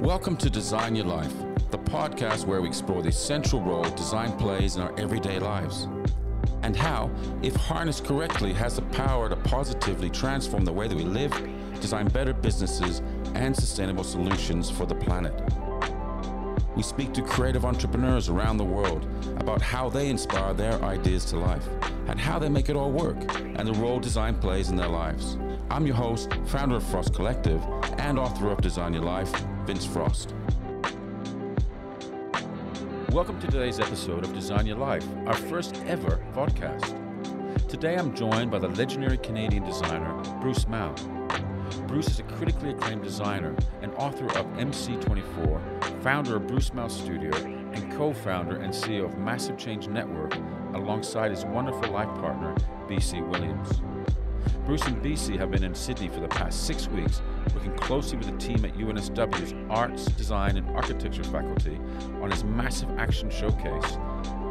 Welcome 0.00 0.38
to 0.38 0.48
Design 0.48 0.96
Your 0.96 1.04
Life, 1.04 1.34
the 1.70 1.76
podcast 1.76 2.46
where 2.46 2.62
we 2.62 2.68
explore 2.68 3.02
the 3.02 3.12
central 3.12 3.60
role 3.60 3.82
design 3.82 4.32
plays 4.38 4.76
in 4.76 4.82
our 4.82 4.98
everyday 4.98 5.38
lives. 5.38 5.88
And 6.62 6.74
how, 6.74 7.10
if 7.42 7.54
harnessed 7.54 8.06
correctly, 8.06 8.54
has 8.54 8.76
the 8.76 8.82
power 8.82 9.28
to 9.28 9.36
positively 9.36 10.08
transform 10.08 10.64
the 10.64 10.72
way 10.72 10.88
that 10.88 10.96
we 10.96 11.04
live, 11.04 11.30
design 11.82 12.08
better 12.08 12.32
businesses, 12.32 13.02
and 13.34 13.54
sustainable 13.54 14.02
solutions 14.02 14.70
for 14.70 14.86
the 14.86 14.94
planet. 14.94 15.34
We 16.74 16.82
speak 16.82 17.12
to 17.12 17.22
creative 17.22 17.66
entrepreneurs 17.66 18.30
around 18.30 18.56
the 18.56 18.64
world 18.64 19.06
about 19.36 19.60
how 19.60 19.90
they 19.90 20.08
inspire 20.08 20.54
their 20.54 20.82
ideas 20.82 21.26
to 21.26 21.36
life 21.36 21.68
and 22.08 22.18
how 22.18 22.38
they 22.38 22.48
make 22.48 22.70
it 22.70 22.74
all 22.74 22.90
work 22.90 23.18
and 23.36 23.68
the 23.68 23.74
role 23.74 24.00
design 24.00 24.36
plays 24.36 24.70
in 24.70 24.76
their 24.76 24.88
lives. 24.88 25.36
I'm 25.70 25.86
your 25.86 25.96
host, 25.96 26.32
founder 26.46 26.76
of 26.76 26.84
Frost 26.84 27.12
Collective, 27.12 27.62
and 27.98 28.18
author 28.18 28.50
of 28.50 28.62
Design 28.62 28.94
Your 28.94 29.02
Life, 29.02 29.30
Vince 29.70 29.86
Frost. 29.86 30.34
Welcome 33.12 33.40
to 33.40 33.46
today's 33.46 33.78
episode 33.78 34.24
of 34.24 34.34
Design 34.34 34.66
Your 34.66 34.78
Life, 34.78 35.06
our 35.26 35.36
first 35.36 35.76
ever 35.86 36.20
podcast. 36.32 36.88
Today 37.68 37.94
I'm 37.94 38.12
joined 38.12 38.50
by 38.50 38.58
the 38.58 38.66
legendary 38.66 39.16
Canadian 39.18 39.62
designer 39.62 40.12
Bruce 40.40 40.66
Mau. 40.66 40.92
Bruce 41.86 42.08
is 42.08 42.18
a 42.18 42.24
critically 42.24 42.70
acclaimed 42.70 43.04
designer 43.04 43.54
and 43.80 43.94
author 43.94 44.24
of 44.36 44.44
MC24, 44.56 46.02
founder 46.02 46.34
of 46.34 46.48
Bruce 46.48 46.74
Mau 46.74 46.88
Studio, 46.88 47.30
and 47.36 47.92
co 47.92 48.12
founder 48.12 48.56
and 48.56 48.74
CEO 48.74 49.04
of 49.04 49.18
Massive 49.18 49.56
Change 49.56 49.86
Network, 49.86 50.34
alongside 50.74 51.30
his 51.30 51.44
wonderful 51.44 51.92
life 51.92 52.12
partner, 52.16 52.56
Bisi 52.88 53.24
Williams. 53.28 53.82
Bruce 54.66 54.84
and 54.86 55.00
Bisi 55.00 55.38
have 55.38 55.52
been 55.52 55.62
in 55.62 55.76
Sydney 55.76 56.08
for 56.08 56.18
the 56.18 56.26
past 56.26 56.66
six 56.66 56.88
weeks, 56.88 57.22
working 57.54 57.74
closely 57.76 58.18
with 58.18 58.26
the 58.26 58.36
team 58.38 58.64
at 58.64 58.74
UNSW's 58.76 59.54
Arts, 59.70 60.06
Design, 60.06 60.56
and 60.56 60.68
Architecture 60.70 61.24
faculty 61.24 61.78
on 62.22 62.30
his 62.30 62.44
massive 62.44 62.90
action 62.98 63.30
showcase, 63.30 63.98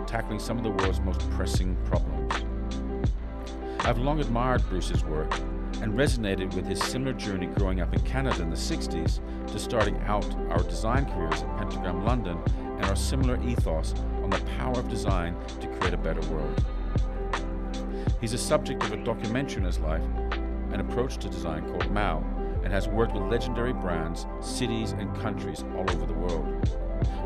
tackling 0.08 0.39
some 0.39 0.58
of 0.58 0.64
the 0.64 0.72
world's 0.72 1.00
most 1.02 1.30
pressing 1.31 1.75
problems. 1.86 2.33
I've 3.81 3.97
long 3.97 4.19
admired 4.19 4.67
Bruce's 4.69 5.03
work 5.06 5.33
and 5.81 5.94
resonated 5.94 6.53
with 6.53 6.66
his 6.66 6.80
similar 6.83 7.14
journey 7.14 7.47
growing 7.47 7.80
up 7.81 7.94
in 7.94 8.02
Canada 8.02 8.41
in 8.41 8.50
the 8.50 8.56
60s 8.56 9.19
to 9.47 9.59
starting 9.59 9.97
out 10.02 10.25
our 10.50 10.61
design 10.63 11.06
careers 11.06 11.41
at 11.41 11.58
Pentagram 11.58 12.06
London 12.06 12.38
and 12.78 12.86
our 12.86 12.95
similar 12.95 13.41
ethos 13.41 13.94
on 14.22 14.30
the 14.30 14.39
power 14.58 14.78
of 14.78 14.89
design 14.89 15.36
to 15.61 15.67
create 15.67 15.94
a 15.94 15.97
better 15.97 16.22
world. 16.30 16.63
He's 18.19 18.34
a 18.34 18.38
subject 18.38 18.84
of 18.84 18.91
a 18.91 18.97
documentary 19.03 19.61
in 19.61 19.66
his 19.66 19.80
life, 19.80 20.03
an 20.72 20.81
approach 20.81 21.17
to 21.17 21.30
design 21.30 21.63
called 21.69 21.89
Mau, 21.91 22.23
and 22.63 22.73
has 22.73 22.88
worked 22.88 23.13
with 23.13 23.23
legendary 23.23 23.73
brands, 23.73 24.25
cities, 24.41 24.91
and 24.93 25.13
countries 25.19 25.63
all 25.75 25.89
over 25.91 26.05
the 26.05 26.13
world, 26.13 26.45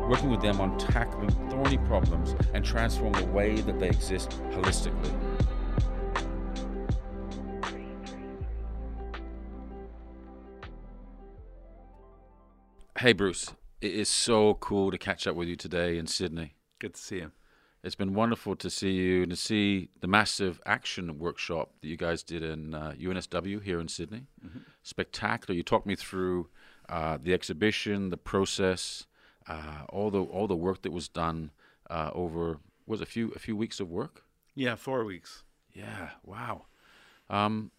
working 0.08 0.30
with 0.30 0.40
them 0.40 0.60
on 0.60 0.78
tackling 0.78 1.30
thorny 1.50 1.78
problems 1.78 2.34
and 2.54 2.64
transforming 2.64 3.24
the 3.24 3.32
way 3.32 3.60
that 3.60 3.78
they 3.78 3.88
exist 3.88 4.30
holistically. 4.50 5.12
Hey, 12.98 13.12
Bruce. 13.12 13.52
It 13.80 13.92
is 13.92 14.08
so 14.08 14.54
cool 14.54 14.90
to 14.90 14.96
catch 14.96 15.26
up 15.26 15.36
with 15.36 15.46
you 15.46 15.56
today 15.56 15.98
in 15.98 16.06
Sydney. 16.06 16.54
Good 16.78 16.94
to 16.94 17.00
see 17.02 17.16
you. 17.16 17.32
It's 17.84 17.94
been 17.94 18.14
wonderful 18.14 18.56
to 18.56 18.70
see 18.70 18.92
you 18.92 19.22
and 19.22 19.30
to 19.30 19.36
see 19.36 19.90
the 20.00 20.06
massive 20.06 20.58
action 20.64 21.18
workshop 21.18 21.72
that 21.82 21.88
you 21.88 21.98
guys 21.98 22.22
did 22.22 22.42
in 22.42 22.72
uh, 22.72 22.94
UNSW 22.98 23.62
here 23.62 23.78
in 23.78 23.88
Sydney. 23.88 24.26
Mm-hmm. 24.44 24.60
Spectacular. 24.82 25.54
You 25.54 25.62
talked 25.62 25.86
me 25.86 25.94
through 25.94 26.48
uh, 26.88 27.18
the 27.22 27.34
exhibition, 27.34 28.08
the 28.08 28.16
process, 28.16 29.04
uh, 29.46 29.84
all 29.90 30.10
the 30.10 30.22
all 30.22 30.46
the 30.46 30.56
work 30.56 30.80
that 30.82 30.92
was 30.92 31.08
done 31.08 31.50
uh, 31.90 32.10
over 32.14 32.58
was 32.86 33.02
a 33.02 33.06
few 33.06 33.32
a 33.36 33.38
few 33.38 33.54
weeks 33.54 33.80
of 33.80 33.90
work. 33.90 34.24
Yeah, 34.54 34.76
four 34.76 35.04
weeks. 35.04 35.42
Yeah. 35.74 36.10
Wow. 36.24 36.62
Um, 37.28 37.70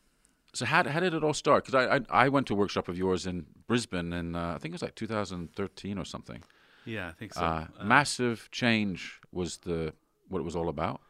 so 0.53 0.65
how, 0.65 0.87
how 0.87 0.99
did 0.99 1.13
it 1.13 1.23
all 1.23 1.33
start? 1.33 1.65
Because 1.65 1.87
I, 1.87 1.95
I, 1.95 2.25
I 2.25 2.29
went 2.29 2.47
to 2.47 2.53
a 2.53 2.55
workshop 2.55 2.87
of 2.87 2.97
yours 2.97 3.25
in 3.25 3.45
Brisbane, 3.67 4.13
and 4.13 4.35
uh, 4.35 4.53
I 4.55 4.57
think 4.59 4.71
it 4.71 4.75
was 4.75 4.81
like 4.83 4.95
2013 4.95 5.97
or 5.97 6.05
something. 6.05 6.43
Yeah, 6.85 7.09
I 7.09 7.11
think 7.11 7.33
so. 7.33 7.41
Uh, 7.41 7.67
uh, 7.79 7.83
massive 7.83 8.49
change 8.51 9.19
was 9.35 9.57
the 9.57 9.93
what 10.29 10.39
it 10.39 10.43
was 10.43 10.55
all 10.55 10.69
about. 10.69 11.01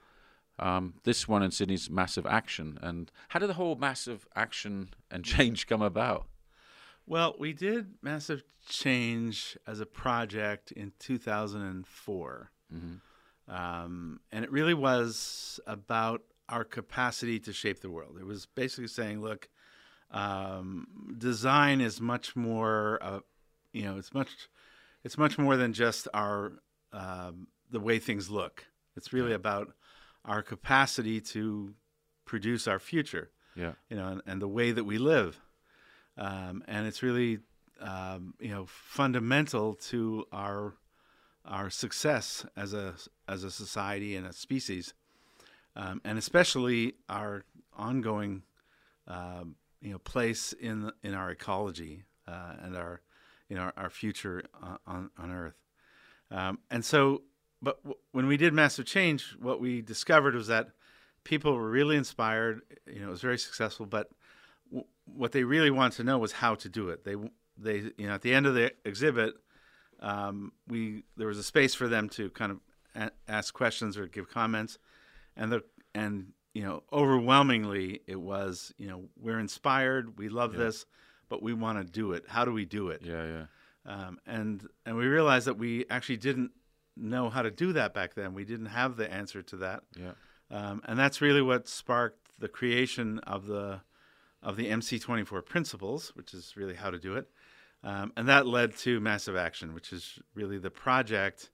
Um, 0.58 0.96
this 1.04 1.28
one 1.28 1.44
in 1.44 1.52
Sydney's 1.52 1.90
massive 1.90 2.26
action, 2.26 2.80
and 2.82 3.12
how 3.30 3.40
did 3.40 3.50
the 3.50 3.54
whole 3.54 3.76
massive 3.76 4.28
action 4.36 4.90
and 5.12 5.24
change 5.26 5.68
come 5.68 5.82
about? 5.82 6.28
Well, 7.08 7.36
we 7.38 7.54
did 7.54 7.96
massive 8.02 8.44
change 8.68 9.58
as 9.68 9.80
a 9.80 9.86
project 9.86 10.72
in 10.72 10.92
2004, 10.98 12.52
mm-hmm. 12.74 13.54
um, 13.54 14.20
and 14.32 14.44
it 14.44 14.52
really 14.52 14.74
was 14.74 15.60
about 15.68 16.22
our 16.50 16.64
capacity 16.64 17.40
to 17.40 17.54
shape 17.54 17.82
the 17.82 17.90
world. 17.90 18.18
It 18.20 18.26
was 18.26 18.46
basically 18.46 18.88
saying, 18.88 19.22
look, 19.22 19.50
um, 20.12 21.16
design 21.18 21.82
is 21.82 22.00
much 22.00 22.36
more, 22.36 23.00
uh, 23.02 23.20
you 23.74 23.84
know, 23.84 23.98
it's 23.98 24.14
much, 24.14 24.30
it's 25.04 25.18
much 25.18 25.38
more 25.38 25.58
than 25.58 25.74
just 25.74 26.08
our 26.14 26.54
uh, 26.94 27.32
the 27.70 27.80
way 27.80 28.00
things 28.00 28.30
look. 28.30 28.66
It's 28.96 29.14
really 29.14 29.34
about 29.34 29.74
our 30.24 30.42
capacity 30.42 31.22
to 31.22 31.74
produce 32.26 32.68
our 32.68 32.80
future. 32.80 33.30
Yeah, 33.56 33.74
you 33.90 33.96
know, 33.96 34.08
and, 34.08 34.22
and 34.26 34.42
the 34.42 34.48
way 34.48 34.72
that 34.72 34.84
we 34.84 34.98
live, 34.98 35.40
um, 36.18 36.64
and 36.68 36.86
it's 36.88 37.02
really, 37.02 37.40
um, 37.80 38.34
you 38.40 38.50
know, 38.50 38.66
fundamental 38.68 39.76
to 39.76 40.26
our 40.32 40.76
our 41.46 41.70
success 41.70 42.46
as 42.58 42.74
a 42.74 42.96
as 43.28 43.44
a 43.44 43.52
society 43.52 44.16
and 44.16 44.26
a 44.26 44.34
species 44.34 44.94
um, 45.76 46.02
and 46.04 46.18
especially 46.18 46.96
our 47.10 47.44
ongoing, 47.76 48.44
um, 49.08 49.56
you 49.82 49.92
know, 49.92 50.00
place 50.00 50.54
in 50.54 50.92
in 51.04 51.14
our 51.14 51.32
ecology 51.32 52.04
uh, 52.28 52.54
and 52.64 52.76
our, 52.76 53.02
you 53.50 53.56
know, 53.56 53.64
our, 53.64 53.74
our 53.78 53.90
future 53.90 54.44
on 54.88 55.10
on 55.18 55.32
Earth. 55.32 55.60
Um, 56.32 56.60
and 56.72 56.84
so, 56.84 57.22
but 57.66 57.82
w- 57.84 58.00
when 58.12 58.28
we 58.28 58.38
did 58.38 58.54
massive 58.54 58.86
change, 58.86 59.36
what 59.42 59.60
we 59.60 59.82
discovered 59.82 60.36
was 60.36 60.48
that 60.48 60.70
people 61.24 61.56
were 61.56 61.70
really 61.70 61.98
inspired. 61.98 62.62
You 62.86 63.02
know, 63.02 63.08
it 63.08 63.12
was 63.12 63.22
very 63.22 63.40
successful, 63.40 63.86
but 63.86 64.10
w- 64.70 64.88
what 65.06 65.32
they 65.32 65.44
really 65.44 65.72
wanted 65.72 65.98
to 65.98 66.04
know 66.04 66.20
was 66.20 66.32
how 66.34 66.56
to 66.56 66.70
do 66.70 66.90
it. 66.90 67.04
They 67.04 67.16
they 67.58 67.92
you 67.98 68.08
know 68.08 68.14
at 68.14 68.22
the 68.22 68.34
end 68.34 68.46
of 68.46 68.54
the 68.54 68.72
exhibit, 68.86 69.34
um, 70.00 70.54
we 70.68 71.04
there 71.18 71.28
was 71.28 71.40
a 71.40 71.44
space 71.44 71.74
for 71.74 71.88
them 71.88 72.08
to 72.10 72.30
kind 72.30 72.52
of 72.52 72.60
a- 72.96 73.12
ask 73.28 73.54
questions 73.54 73.98
or 73.98 74.08
give 74.08 74.30
comments 74.30 74.78
and 75.36 75.52
the 75.52 75.64
and 75.94 76.34
you 76.54 76.64
know 76.64 76.84
overwhelmingly 76.92 78.02
it 78.08 78.20
was 78.20 78.74
you 78.78 78.88
know 78.88 79.04
we're 79.20 79.40
inspired 79.40 80.18
we 80.18 80.30
love 80.30 80.54
yeah. 80.54 80.60
this 80.60 80.86
but 81.30 81.44
we 81.44 81.54
want 81.54 81.78
to 81.78 81.84
do 81.84 82.14
it 82.14 82.24
how 82.28 82.46
do 82.46 82.52
we 82.52 82.66
do 82.66 82.90
it 82.90 83.02
yeah 83.04 83.26
yeah 83.26 83.46
um, 83.86 84.20
and 84.26 84.68
and 84.86 84.96
we 84.96 85.06
realized 85.06 85.48
that 85.48 85.58
we 85.58 85.86
actually 85.90 86.18
didn't 86.18 86.52
know 86.96 87.30
how 87.30 87.42
to 87.42 87.52
do 87.52 87.74
that 87.74 87.94
back 87.94 88.14
then. 88.14 88.34
We 88.34 88.46
didn't 88.46 88.68
have 88.68 88.98
the 88.98 89.12
answer 89.12 89.42
to 89.44 89.58
that. 89.58 89.84
Yeah. 90.00 90.12
Um, 90.52 90.82
and 90.86 90.98
that's 90.98 91.22
really 91.22 91.42
what 91.42 91.68
sparked 91.68 92.40
the 92.40 92.48
creation 92.48 93.20
of 93.20 93.48
the 93.48 93.82
of 94.44 94.58
the 94.58 94.70
MC24 94.70 95.44
principles 95.44 96.12
which 96.14 96.34
is 96.34 96.54
really 96.56 96.76
how 96.76 96.92
to 96.92 97.00
do 97.00 97.16
it. 97.16 97.28
Um, 97.84 98.14
and 98.16 98.28
that 98.28 98.46
led 98.46 98.76
to 98.78 99.00
massive 99.00 99.36
action 99.36 99.74
which 99.74 99.92
is 99.92 100.20
really 100.36 100.58
the 100.58 100.70
project 100.70 101.50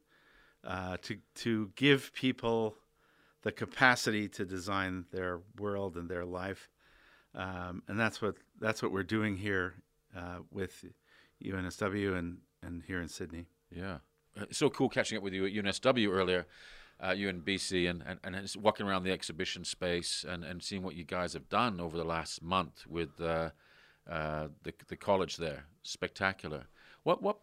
uh, 0.66 0.98
to 1.04 1.18
to 1.36 1.72
give 1.76 2.12
people 2.14 2.76
the 3.44 3.52
capacity 3.52 4.28
to 4.30 4.46
design 4.46 5.06
their 5.12 5.40
world 5.58 5.98
and 5.98 6.10
their 6.10 6.26
life. 6.26 6.70
Um, 7.34 7.84
and 7.88 8.00
that's 8.00 8.22
what 8.22 8.36
that's 8.60 8.84
what 8.84 8.92
we're 8.92 9.04
doing 9.04 9.38
here 9.38 9.76
uh, 10.16 10.40
with 10.52 10.86
UNSW 11.44 12.18
and, 12.18 12.38
and 12.62 12.84
here 12.84 13.02
in 13.02 13.08
Sydney. 13.08 13.48
Yeah, 13.72 14.00
it's 14.36 14.58
so 14.58 14.70
cool 14.70 14.90
catching 14.90 15.18
up 15.18 15.24
with 15.24 15.34
you 15.34 15.46
at 15.46 15.54
UNSW 15.54 16.10
earlier, 16.10 16.46
uh, 17.04 17.12
you 17.12 17.30
and 17.30 17.44
Bisi, 17.44 17.90
and, 17.90 18.04
and, 18.08 18.36
and 18.36 18.56
walking 18.62 18.86
around 18.86 19.04
the 19.04 19.12
exhibition 19.12 19.64
space 19.66 20.26
and, 20.28 20.44
and 20.44 20.62
seeing 20.62 20.84
what 20.84 20.96
you 20.96 21.04
guys 21.04 21.34
have 21.34 21.50
done 21.50 21.80
over 21.80 21.98
the 21.98 22.04
last 22.04 22.42
month 22.42 22.86
with 22.88 23.20
uh, 23.20 23.50
uh 24.10 24.48
the 24.64 24.74
the 24.88 24.96
college 24.96 25.38
there. 25.38 25.66
Spectacular. 25.84 26.66
What 27.04 27.22
what 27.22 27.38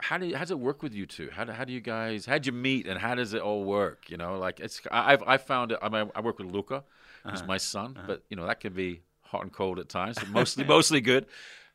how 0.00 0.16
do 0.18 0.26
you, 0.26 0.36
how 0.36 0.42
does 0.42 0.50
it 0.50 0.58
work 0.58 0.82
with 0.82 0.94
you 0.94 1.06
two? 1.06 1.28
How 1.32 1.44
do, 1.44 1.52
how 1.52 1.64
do 1.64 1.72
you 1.72 1.80
guys 1.80 2.26
how 2.26 2.38
do 2.38 2.46
you 2.46 2.52
meet 2.52 2.86
and 2.86 2.98
how 2.98 3.14
does 3.14 3.34
it 3.34 3.42
all 3.42 3.64
work? 3.64 4.08
You 4.08 4.16
know, 4.16 4.38
like 4.38 4.60
it's 4.60 4.80
I've 4.90 5.22
I 5.26 5.38
found 5.38 5.72
it. 5.72 5.78
I 5.82 5.88
mean, 5.88 6.10
I 6.14 6.20
work 6.20 6.38
with 6.38 6.50
Luca, 6.50 6.84
who's 7.24 7.40
uh-huh. 7.40 7.46
my 7.46 7.56
son, 7.56 7.94
uh-huh. 7.96 8.06
but 8.06 8.22
you 8.28 8.36
know 8.36 8.46
that 8.46 8.60
can 8.60 8.72
be 8.72 9.02
hot 9.22 9.42
and 9.42 9.52
cold 9.52 9.78
at 9.78 9.88
times. 9.88 10.16
But 10.18 10.28
mostly 10.40 10.64
mostly 10.64 11.00
good. 11.00 11.26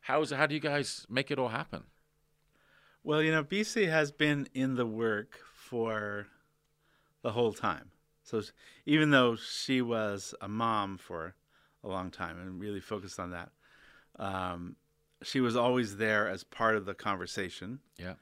How's 0.01 0.31
how 0.31 0.45
do 0.45 0.55
you 0.55 0.61
guys 0.61 1.05
make 1.09 1.31
it 1.31 1.39
all 1.39 1.49
happen? 1.49 1.83
Well, 3.03 3.21
you 3.21 3.31
know, 3.31 3.43
Bisi 3.43 3.89
has 3.89 4.11
been 4.11 4.47
in 4.53 4.75
the 4.75 4.85
work 4.85 5.39
for 5.55 6.27
the 7.21 7.31
whole 7.31 7.53
time. 7.53 7.91
So 8.23 8.41
even 8.85 9.11
though 9.11 9.35
she 9.35 9.81
was 9.81 10.33
a 10.39 10.47
mom 10.47 10.97
for 10.97 11.35
a 11.83 11.87
long 11.89 12.11
time 12.11 12.39
and 12.39 12.59
really 12.59 12.79
focused 12.79 13.19
on 13.19 13.31
that, 13.31 13.49
um, 14.17 14.77
she 15.21 15.41
was 15.41 15.57
always 15.57 15.97
there 15.97 16.29
as 16.29 16.43
part 16.43 16.75
of 16.75 16.85
the 16.85 16.93
conversation. 16.93 17.79
Yeah. 17.97 18.13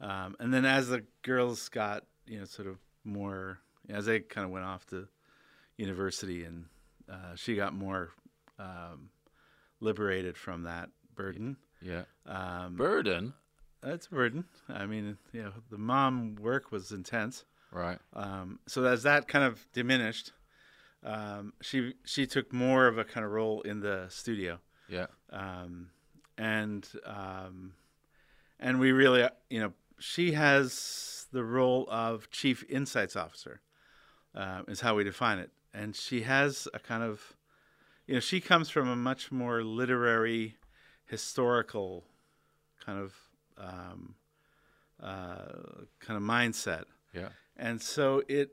Um, 0.00 0.36
and 0.40 0.52
then 0.52 0.64
as 0.64 0.88
the 0.88 1.04
girls 1.22 1.68
got, 1.68 2.04
you 2.26 2.38
know, 2.38 2.46
sort 2.46 2.68
of 2.68 2.78
more, 3.04 3.58
as 3.90 4.06
they 4.06 4.20
kind 4.20 4.46
of 4.46 4.50
went 4.50 4.64
off 4.64 4.86
to 4.86 5.06
university 5.76 6.44
and 6.44 6.64
uh, 7.10 7.34
she 7.34 7.56
got 7.56 7.74
more 7.74 8.10
um, 8.58 9.10
liberated 9.80 10.36
from 10.36 10.62
that 10.62 10.88
burden. 11.14 11.56
Yeah. 11.82 12.04
Um, 12.24 12.76
Burden. 12.76 13.34
That's 13.82 14.06
a 14.06 14.10
burden. 14.10 14.44
I 14.68 14.86
mean, 14.86 15.16
you 15.32 15.42
know, 15.42 15.52
the 15.70 15.78
mom 15.78 16.36
work 16.36 16.70
was 16.72 16.92
intense. 16.92 17.44
Right. 17.72 17.98
Um, 18.14 18.58
so 18.66 18.84
as 18.84 19.02
that 19.04 19.28
kind 19.28 19.44
of 19.44 19.66
diminished, 19.72 20.32
um, 21.04 21.52
she 21.62 21.94
she 22.04 22.26
took 22.26 22.52
more 22.52 22.86
of 22.86 22.98
a 22.98 23.04
kind 23.04 23.24
of 23.24 23.32
role 23.32 23.62
in 23.62 23.80
the 23.80 24.06
studio, 24.08 24.58
Yeah. 24.88 25.06
um, 25.30 25.90
and 26.36 26.86
um, 27.06 27.72
and 28.58 28.78
we 28.80 28.92
really, 28.92 29.26
you 29.48 29.60
know, 29.60 29.72
she 29.98 30.32
has 30.32 31.26
the 31.32 31.44
role 31.44 31.86
of 31.90 32.30
chief 32.30 32.64
insights 32.68 33.16
officer, 33.16 33.60
uh, 34.34 34.62
is 34.68 34.80
how 34.80 34.94
we 34.96 35.04
define 35.04 35.38
it, 35.38 35.50
and 35.72 35.96
she 35.96 36.22
has 36.22 36.68
a 36.74 36.78
kind 36.78 37.02
of, 37.02 37.34
you 38.06 38.14
know, 38.14 38.20
she 38.20 38.40
comes 38.40 38.68
from 38.68 38.88
a 38.88 38.96
much 38.96 39.32
more 39.32 39.62
literary, 39.62 40.56
historical, 41.06 42.04
kind 42.84 42.98
of, 42.98 43.14
um, 43.60 44.14
uh, 45.02 45.84
kind 46.00 46.16
of 46.16 46.22
mindset. 46.22 46.84
Yeah. 47.12 47.28
And 47.56 47.80
so 47.80 48.22
it 48.28 48.50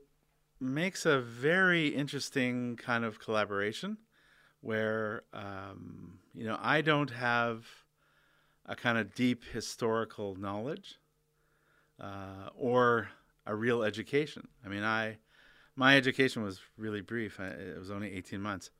makes 0.60 1.06
a 1.06 1.20
very 1.20 1.88
interesting 1.88 2.76
kind 2.76 3.04
of 3.04 3.18
collaboration 3.18 3.98
where, 4.60 5.22
um, 5.32 6.18
you 6.34 6.44
know, 6.44 6.58
I 6.60 6.80
don't 6.80 7.10
have 7.10 7.64
a 8.66 8.76
kind 8.76 8.98
of 8.98 9.14
deep 9.14 9.44
historical 9.44 10.34
knowledge 10.34 10.96
uh, 12.00 12.50
or 12.54 13.08
a 13.46 13.54
real 13.54 13.82
education. 13.82 14.48
I 14.64 14.68
mean, 14.68 14.82
I 14.82 15.18
my 15.74 15.96
education 15.96 16.42
was 16.42 16.60
really 16.76 17.00
brief. 17.00 17.38
I, 17.38 17.46
it 17.46 17.78
was 17.78 17.90
only 17.90 18.12
18 18.12 18.40
months. 18.40 18.70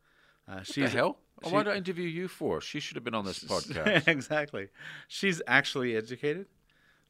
Uh, 0.49 0.63
she's 0.63 0.93
hell? 0.93 1.19
Oh, 1.43 1.49
she- 1.49 1.55
why 1.55 1.63
did 1.63 1.73
I 1.75 1.77
interview 1.77 2.09
you 2.09 2.29
for? 2.29 2.61
She 2.61 2.81
should 2.81 2.97
have 2.97 3.05
been 3.05 3.15
on 3.15 3.25
this 3.25 3.39
podcast. 3.45 4.09
exactly. 4.09 4.69
She's 5.09 5.43
actually 5.47 5.97
educated. 5.97 6.47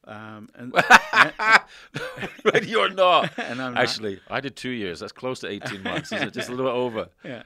Um, 0.05 0.49
and, 0.55 0.71
but 2.43 2.65
you're 2.67 2.89
not. 2.89 3.31
and 3.37 3.61
I'm 3.61 3.73
not. 3.73 3.83
Actually, 3.83 4.19
I 4.29 4.39
did 4.39 4.55
two 4.55 4.69
years. 4.69 4.99
That's 5.01 5.11
close 5.11 5.39
to 5.41 5.47
18 5.47 5.83
months. 5.83 6.11
Isn't 6.11 6.29
it? 6.29 6.33
Just 6.33 6.49
a 6.49 6.53
little 6.53 6.71
over. 6.71 7.09
Yeah. 7.23 7.43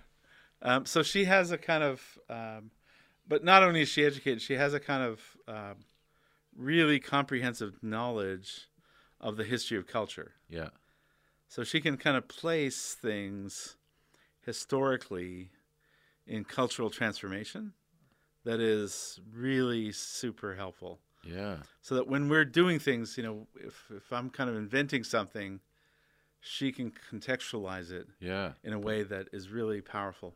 Um, 0.61 0.85
so 0.85 1.03
she 1.03 1.25
has 1.25 1.51
a 1.51 1.57
kind 1.57 1.83
of, 1.83 2.01
um, 2.29 2.71
but 3.27 3.43
not 3.43 3.63
only 3.63 3.81
is 3.81 3.89
she 3.89 4.05
educated, 4.05 4.41
she 4.41 4.53
has 4.53 4.73
a 4.73 4.79
kind 4.79 5.03
of 5.03 5.19
um, 5.47 5.75
really 6.55 6.99
comprehensive 6.99 7.83
knowledge 7.83 8.67
of 9.19 9.35
the 9.35 9.43
history 9.43 9.77
of 9.77 9.87
culture. 9.87 10.31
Yeah. 10.49 10.69
So 11.49 11.63
she 11.63 11.81
can 11.81 11.97
kind 11.97 12.15
of 12.15 12.27
place 12.27 12.93
things 12.99 13.75
historically 14.45 15.49
in 16.27 16.43
cultural 16.43 16.89
transformation 16.89 17.73
that 18.45 18.59
is 18.59 19.19
really 19.33 19.91
super 19.91 20.55
helpful. 20.55 20.99
Yeah. 21.23 21.57
So 21.81 21.95
that 21.95 22.07
when 22.07 22.27
we're 22.27 22.45
doing 22.45 22.79
things, 22.79 23.17
you 23.17 23.23
know, 23.23 23.47
if, 23.55 23.85
if 23.95 24.11
I'm 24.11 24.29
kind 24.29 24.49
of 24.49 24.55
inventing 24.57 25.03
something, 25.05 25.61
she 26.41 26.71
can 26.73 26.91
contextualize 27.09 27.91
it 27.91 28.07
Yeah. 28.19 28.53
in 28.63 28.73
a 28.73 28.79
way 28.79 29.03
that 29.03 29.29
is 29.31 29.49
really 29.49 29.81
powerful. 29.81 30.35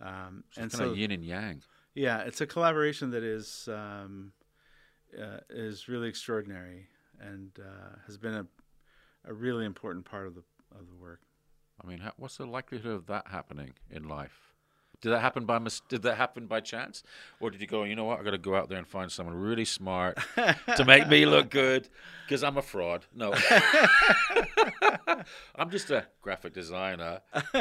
Um, 0.00 0.44
and 0.56 0.70
kind 0.70 0.84
so, 0.84 0.90
of 0.90 0.98
yin 0.98 1.10
and 1.10 1.24
yang. 1.24 1.62
yeah, 1.94 2.20
it's 2.20 2.40
a 2.40 2.46
collaboration 2.46 3.10
that 3.10 3.22
is 3.24 3.68
um, 3.68 4.32
uh, 5.20 5.38
is 5.48 5.88
really 5.88 6.08
extraordinary 6.08 6.88
and 7.20 7.50
uh, 7.60 7.96
has 8.06 8.18
been 8.18 8.34
a, 8.34 8.46
a 9.24 9.32
really 9.32 9.64
important 9.64 10.04
part 10.04 10.26
of 10.26 10.34
the 10.34 10.42
of 10.78 10.88
the 10.88 10.94
work. 10.96 11.20
I 11.82 11.86
mean, 11.86 12.02
what's 12.16 12.36
the 12.36 12.46
likelihood 12.46 12.92
of 12.92 13.06
that 13.06 13.28
happening 13.28 13.74
in 13.90 14.08
life? 14.08 14.53
Did 15.04 15.12
that 15.12 15.20
happen 15.20 15.44
by 15.44 15.58
mis- 15.58 15.82
Did 15.90 16.00
that 16.04 16.16
happen 16.16 16.46
by 16.46 16.60
chance, 16.60 17.02
or 17.38 17.50
did 17.50 17.60
you 17.60 17.66
go? 17.66 17.84
You 17.84 17.94
know 17.94 18.04
what? 18.04 18.20
I 18.20 18.22
got 18.22 18.30
to 18.30 18.38
go 18.38 18.54
out 18.54 18.70
there 18.70 18.78
and 18.78 18.88
find 18.88 19.12
someone 19.12 19.36
really 19.36 19.66
smart 19.66 20.16
to 20.76 20.84
make 20.86 21.06
me 21.08 21.26
look 21.26 21.50
good 21.50 21.90
because 22.26 22.42
I'm 22.42 22.56
a 22.56 22.62
fraud. 22.62 23.04
No, 23.14 23.34
I'm 25.56 25.68
just 25.68 25.90
a 25.90 26.06
graphic 26.22 26.54
designer. 26.54 27.20
no, 27.52 27.60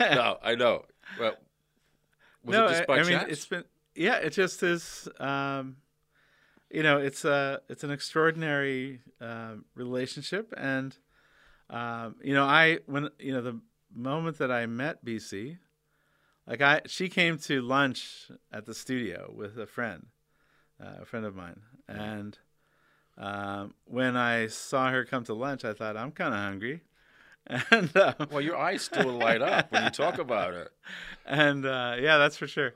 I 0.00 0.54
know. 0.54 0.84
Well, 1.18 1.34
was 2.44 2.56
no, 2.56 2.66
it 2.66 2.68
just 2.68 2.82
I, 2.82 2.86
by 2.86 2.94
I 2.94 3.02
mean 3.02 3.18
chance? 3.18 3.32
it's 3.32 3.46
been 3.46 3.64
yeah, 3.96 4.18
it 4.18 4.30
just 4.30 4.62
is. 4.62 5.08
Um, 5.18 5.78
you 6.70 6.84
know, 6.84 6.98
it's 6.98 7.24
a 7.24 7.62
it's 7.68 7.82
an 7.82 7.90
extraordinary 7.90 9.00
um 9.20 9.64
relationship, 9.74 10.54
and 10.56 10.96
um, 11.68 12.14
you 12.22 12.32
know, 12.32 12.44
I 12.44 12.78
when 12.86 13.08
you 13.18 13.32
know 13.32 13.42
the 13.42 13.58
moment 13.94 14.38
that 14.38 14.50
I 14.50 14.66
met 14.66 15.04
Bisi, 15.04 15.58
like 16.46 16.60
I 16.60 16.82
she 16.86 17.08
came 17.08 17.38
to 17.38 17.62
lunch 17.62 18.30
at 18.52 18.66
the 18.66 18.74
studio 18.74 19.32
with 19.34 19.58
a 19.58 19.66
friend, 19.66 20.06
uh, 20.82 21.02
a 21.02 21.04
friend 21.04 21.24
of 21.24 21.34
mine, 21.34 21.60
and 21.88 22.38
um, 23.16 23.74
when 23.84 24.16
I 24.16 24.48
saw 24.48 24.90
her 24.90 25.04
come 25.04 25.24
to 25.24 25.34
lunch, 25.34 25.64
I 25.64 25.72
thought 25.72 25.96
I'm 25.96 26.12
kind 26.12 26.34
of 26.34 26.40
hungry, 26.40 26.82
and 27.70 27.96
um, 27.96 28.14
well, 28.30 28.40
your 28.40 28.56
eyes 28.56 28.82
still 28.82 29.12
light 29.12 29.42
up 29.42 29.70
when 29.70 29.84
you 29.84 29.90
talk 29.90 30.18
about 30.18 30.54
it. 30.54 30.68
and 31.26 31.64
uh, 31.64 31.96
yeah, 31.98 32.18
that's 32.18 32.36
for 32.36 32.46
sure. 32.46 32.74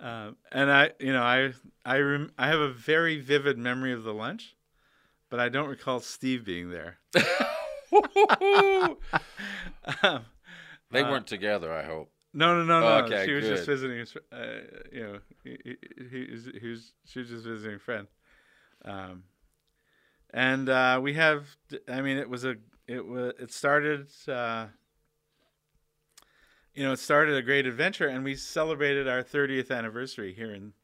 Um, 0.00 0.36
and 0.52 0.70
I, 0.70 0.90
you 0.98 1.12
know, 1.12 1.22
I 1.22 1.52
I 1.84 1.98
rem- 1.98 2.32
I 2.38 2.48
have 2.48 2.60
a 2.60 2.72
very 2.72 3.20
vivid 3.20 3.58
memory 3.58 3.92
of 3.92 4.04
the 4.04 4.14
lunch, 4.14 4.56
but 5.30 5.40
I 5.40 5.48
don't 5.48 5.68
recall 5.68 6.00
Steve 6.00 6.44
being 6.44 6.70
there. 6.70 6.98
um, 10.02 10.20
They 10.90 11.02
Uh, 11.02 11.10
weren't 11.10 11.26
together, 11.26 11.72
I 11.72 11.84
hope. 11.84 12.10
no, 12.32 12.54
no, 12.54 12.64
no, 12.64 12.80
no. 12.80 13.04
Okay, 13.06 13.26
she 13.26 13.32
was 13.32 13.44
just 13.46 13.66
visiting. 13.66 13.98
His, 13.98 14.16
uh, 14.32 14.60
you 14.92 15.02
know, 15.02 15.18
he, 15.42 15.58
he, 15.64 15.76
he, 16.10 16.30
was- 16.30 16.50
he 16.60 16.68
was 16.68 16.92
she 17.04 17.18
was 17.20 17.28
just 17.28 17.44
visiting 17.44 17.76
a 17.76 17.78
friend. 17.78 18.08
Um, 18.84 19.24
and 20.30 20.68
uh, 20.68 21.00
we 21.02 21.14
have. 21.14 21.56
I 21.88 22.00
mean, 22.02 22.18
it 22.18 22.28
was 22.28 22.44
a. 22.44 22.56
It 22.86 23.06
was. 23.06 23.32
It 23.38 23.52
started. 23.52 24.08
Uh, 24.28 24.66
you 26.74 26.82
know, 26.84 26.92
it 26.92 26.98
started 26.98 27.34
a 27.36 27.42
great 27.42 27.66
adventure, 27.66 28.06
and 28.06 28.22
we 28.22 28.34
celebrated 28.36 29.08
our 29.08 29.22
30th 29.22 29.70
anniversary 29.70 30.34
here 30.34 30.52
in 30.54 30.74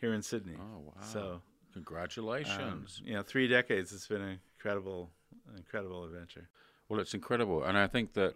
here 0.00 0.12
in 0.12 0.22
Sydney. 0.22 0.56
Oh 0.58 0.78
wow! 0.80 0.92
So, 1.00 1.42
congratulations. 1.72 3.00
um, 3.02 3.06
you 3.08 3.14
know, 3.14 3.22
three 3.22 3.46
decades. 3.48 3.92
It's 3.92 4.08
been 4.08 4.22
an 4.22 4.40
incredible, 4.58 5.10
incredible 5.56 6.04
adventure. 6.04 6.48
Well, 6.88 7.00
it's 7.00 7.14
incredible, 7.14 7.62
and 7.64 7.78
I 7.78 7.86
think 7.86 8.12
that 8.14 8.34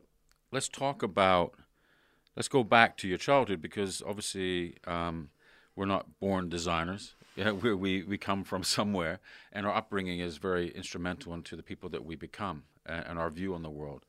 let's 0.52 0.68
talk 0.68 1.02
about. 1.02 1.54
Let's 2.36 2.48
go 2.48 2.62
back 2.62 2.96
to 2.98 3.08
your 3.08 3.18
childhood 3.18 3.60
because 3.60 4.02
obviously 4.06 4.76
um, 4.86 5.30
we're 5.76 5.86
not 5.86 6.20
born 6.20 6.48
designers. 6.48 7.14
Yeah, 7.36 7.52
we 7.52 7.72
we 7.72 8.02
we 8.02 8.18
come 8.18 8.42
from 8.42 8.62
somewhere, 8.76 9.20
and 9.52 9.64
our 9.64 9.72
upbringing 9.72 10.18
is 10.18 10.36
very 10.36 10.68
instrumental 10.70 11.32
into 11.32 11.54
the 11.54 11.62
people 11.62 11.88
that 11.90 12.04
we 12.04 12.16
become 12.16 12.64
and, 12.84 13.06
and 13.06 13.18
our 13.20 13.30
view 13.30 13.54
on 13.54 13.62
the 13.62 13.70
world. 13.70 14.04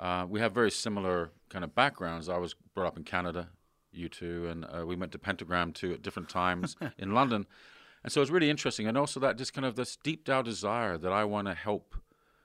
Uh, 0.00 0.24
we 0.28 0.40
have 0.40 0.52
very 0.52 0.70
similar 0.70 1.30
kind 1.50 1.62
of 1.62 1.74
backgrounds. 1.74 2.28
I 2.28 2.38
was 2.38 2.54
brought 2.74 2.86
up 2.86 2.96
in 2.96 3.04
Canada, 3.04 3.50
you 3.92 4.08
two, 4.08 4.48
and 4.48 4.64
uh, 4.64 4.86
we 4.86 4.96
went 4.96 5.12
to 5.12 5.18
Pentagram 5.18 5.72
too 5.72 5.92
at 5.92 6.02
different 6.02 6.30
times 6.30 6.74
in 6.98 7.12
London, 7.12 7.46
and 8.02 8.10
so 8.10 8.22
it's 8.22 8.30
really 8.30 8.48
interesting. 8.48 8.88
And 8.88 8.96
also 8.96 9.20
that 9.20 9.36
just 9.36 9.52
kind 9.52 9.66
of 9.66 9.76
this 9.76 9.96
deep 9.96 10.24
down 10.24 10.44
desire 10.44 10.96
that 10.96 11.12
I 11.12 11.24
want 11.24 11.46
to 11.48 11.54
help 11.54 11.94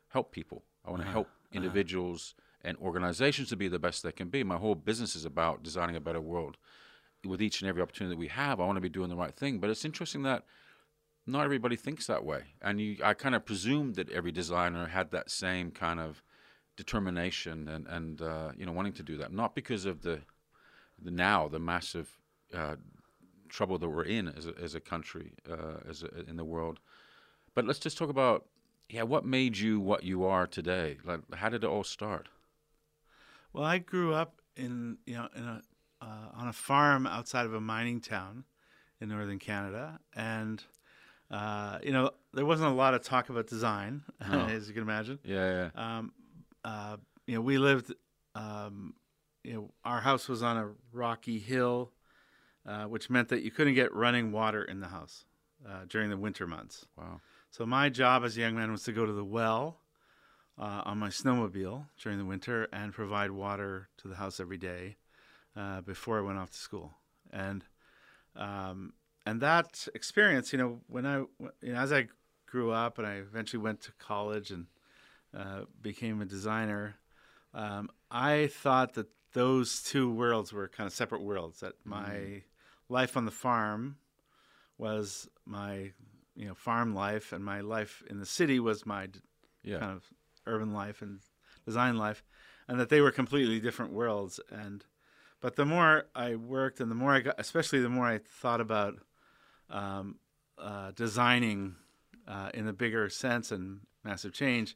help 0.10 0.34
people. 0.34 0.64
I 0.86 0.92
want 0.92 1.02
to 1.02 1.10
help 1.10 1.30
individuals 1.54 2.36
and 2.64 2.78
organizations 2.78 3.50
to 3.50 3.56
be 3.56 3.68
the 3.68 3.80
best 3.80 4.04
they 4.04 4.12
can 4.12 4.30
be. 4.30 4.44
My 4.44 4.58
whole 4.58 4.76
business 4.76 5.16
is 5.16 5.26
about 5.26 5.64
designing 5.64 5.96
a 5.96 6.02
better 6.02 6.22
world. 6.22 6.58
With 7.26 7.42
each 7.42 7.62
and 7.62 7.70
every 7.70 7.82
opportunity 7.82 8.16
that 8.16 8.20
we 8.20 8.30
have, 8.30 8.60
I 8.60 8.66
want 8.66 8.78
to 8.78 8.82
be 8.82 8.90
doing 8.90 9.10
the 9.10 9.16
right 9.16 9.36
thing. 9.36 9.60
But 9.60 9.70
it's 9.70 9.84
interesting 9.84 10.24
that 10.24 10.46
not 11.28 11.44
everybody 11.44 11.76
thinks 11.76 12.08
that 12.08 12.24
way. 12.24 12.44
And 12.62 12.80
you, 12.80 12.98
I 13.04 13.14
kind 13.14 13.36
of 13.36 13.46
presumed 13.46 13.96
that 13.96 14.10
every 14.10 14.32
designer 14.32 14.88
had 14.88 15.12
that 15.12 15.30
same 15.30 15.72
kind 15.72 16.00
of 16.00 16.24
determination 16.78 17.68
and, 17.68 17.88
and 17.88 18.22
uh, 18.22 18.52
you 18.58 18.66
know, 18.66 18.72
wanting 18.72 18.94
to 18.94 19.04
do 19.04 19.18
that. 19.18 19.34
Not 19.34 19.54
because 19.54 19.86
of 19.86 20.02
the, 20.02 20.22
the 21.02 21.12
now, 21.12 21.50
the 21.50 21.60
massive 21.60 22.10
uh, 22.54 22.76
trouble 23.50 23.78
that 23.78 23.90
we're 23.90 24.04
in 24.04 24.30
as 24.30 24.48
a, 24.48 24.54
as 24.62 24.76
a 24.76 24.80
country, 24.80 25.34
uh, 25.50 25.90
as 25.90 26.04
a, 26.04 26.30
in 26.30 26.38
the 26.38 26.46
world. 26.46 26.80
But 27.54 27.66
let's 27.66 27.80
just 27.80 27.98
talk 27.98 28.10
about 28.10 28.46
yeah, 28.90 29.04
what 29.04 29.26
made 29.26 29.58
you 29.58 29.80
what 29.80 30.04
you 30.04 30.26
are 30.26 30.48
today? 30.48 30.98
Like, 31.06 31.36
how 31.36 31.50
did 31.50 31.64
it 31.64 31.68
all 31.68 31.84
start? 31.84 32.28
Well, 33.54 33.64
I 33.64 33.78
grew 33.80 34.14
up 34.14 34.42
in 34.56 34.98
you 35.06 35.16
know 35.16 35.28
in 35.36 35.44
a 35.44 35.62
uh, 36.02 36.30
on 36.34 36.48
a 36.48 36.54
farm 36.54 37.06
outside 37.08 37.46
of 37.46 37.54
a 37.54 37.60
mining 37.62 38.00
town 38.02 38.46
in 39.02 39.10
northern 39.10 39.40
Canada, 39.40 40.00
and 40.16 40.64
uh, 41.32 41.80
you 41.84 41.92
know 41.92 42.12
there 42.34 42.46
wasn't 42.46 42.70
a 42.70 42.74
lot 42.74 42.94
of 42.94 43.04
talk 43.04 43.30
about 43.30 43.48
design, 43.48 44.04
No. 44.32 44.46
as 44.46 44.68
you 44.68 44.74
can 44.74 44.84
imagine. 44.84 45.20
Yeah, 45.24 45.70
Um, 45.76 46.14
uh, 46.64 46.98
you 47.28 47.36
know, 47.36 47.42
we 47.42 47.58
lived. 47.58 47.94
Um, 48.36 48.94
you 49.44 49.54
know, 49.54 49.72
our 49.86 50.02
house 50.02 50.28
was 50.28 50.44
on 50.44 50.58
a 50.58 50.70
rocky 50.92 51.40
hill. 51.40 51.92
uh, 52.66 52.84
which 52.84 53.10
meant 53.10 53.30
that 53.30 53.42
you 53.42 53.50
couldn't 53.50 53.74
get 53.74 53.92
running 53.96 54.32
water 54.32 54.62
in 54.64 54.80
the 54.82 54.88
house 54.90 55.26
uh, 55.68 55.86
during 55.88 56.10
the 56.10 56.18
winter 56.18 56.46
months. 56.46 56.86
Wow. 56.98 57.22
So 57.50 57.66
my 57.66 57.90
job 57.90 58.24
as 58.26 58.38
a 58.38 58.42
young 58.42 58.54
man 58.56 58.70
was 58.72 58.84
to 58.84 58.92
go 58.92 59.06
to 59.06 59.14
the 59.14 59.24
well 59.24 59.80
uh, 60.60 60.82
on 60.86 60.98
my 60.98 61.08
snowmobile 61.08 61.86
during 62.02 62.18
the 62.18 62.26
winter 62.26 62.68
and 62.74 62.94
provide 62.94 63.32
water 63.32 63.88
to 63.98 64.08
the 64.08 64.16
house 64.16 64.40
every 64.40 64.58
day 64.58 64.98
uh, 65.56 65.82
before 65.82 66.20
I 66.20 66.22
went 66.22 66.38
off 66.38 66.52
to 66.52 66.58
school. 66.58 66.94
And 67.32 67.64
um, 68.36 68.94
and 69.26 69.42
that 69.42 69.88
experience, 69.96 70.52
you 70.52 70.60
know, 70.60 70.82
when 70.88 71.06
I 71.06 71.18
you 71.62 71.74
know 71.74 71.76
as 71.76 71.94
I 71.94 72.08
grew 72.46 72.72
up 72.72 72.98
and 72.98 73.08
I 73.08 73.16
eventually 73.16 73.62
went 73.62 73.82
to 73.82 73.92
college 74.00 74.52
and 74.52 74.66
uh, 75.38 75.62
became 75.82 76.22
a 76.22 76.26
designer, 76.26 76.96
um, 77.54 77.90
I 78.12 78.48
thought 78.48 78.96
that 78.96 79.08
those 79.34 79.82
two 79.82 80.12
worlds 80.12 80.52
were 80.52 80.68
kind 80.68 80.88
of 80.88 80.94
separate 80.94 81.22
worlds. 81.22 81.62
That 81.62 81.74
my 81.86 82.10
mm. 82.10 82.42
life 82.90 83.16
on 83.16 83.26
the 83.26 83.32
farm 83.32 83.98
was 84.78 85.30
my 85.46 85.92
you 86.36 86.48
know 86.48 86.54
farm 86.54 86.94
life, 86.94 87.32
and 87.32 87.46
my 87.46 87.62
life 87.62 88.04
in 88.10 88.20
the 88.20 88.26
city 88.26 88.60
was 88.60 88.86
my 88.86 89.08
yeah. 89.64 89.80
kind 89.80 89.92
of 89.92 90.04
urban 90.50 90.74
life 90.74 91.02
and 91.02 91.20
design 91.66 91.98
life, 91.98 92.24
and 92.68 92.80
that 92.80 92.90
they 92.90 93.02
were 93.02 93.12
completely 93.12 93.60
different 93.60 93.94
worlds. 93.94 94.40
And 94.52 94.86
but 95.42 95.56
the 95.56 95.66
more 95.66 96.08
I 96.16 96.36
worked, 96.36 96.80
and 96.80 96.92
the 96.92 96.96
more 96.96 97.14
I 97.14 97.22
got, 97.22 97.36
especially 97.38 97.80
the 97.80 97.90
more 97.90 98.06
I 98.06 98.20
thought 98.20 98.62
about 98.62 98.96
um, 99.70 100.16
uh, 100.58 100.92
designing 100.92 101.76
uh, 102.28 102.50
in 102.54 102.68
a 102.68 102.74
bigger 102.74 103.10
sense 103.10 103.52
and 103.52 103.82
massive 104.04 104.34
change, 104.34 104.76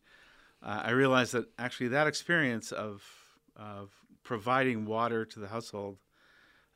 uh, 0.61 0.83
I 0.85 0.91
realized 0.91 1.33
that 1.33 1.45
actually 1.57 1.89
that 1.89 2.07
experience 2.07 2.71
of 2.71 3.03
of 3.55 3.91
providing 4.23 4.85
water 4.85 5.25
to 5.25 5.39
the 5.39 5.47
household 5.47 5.97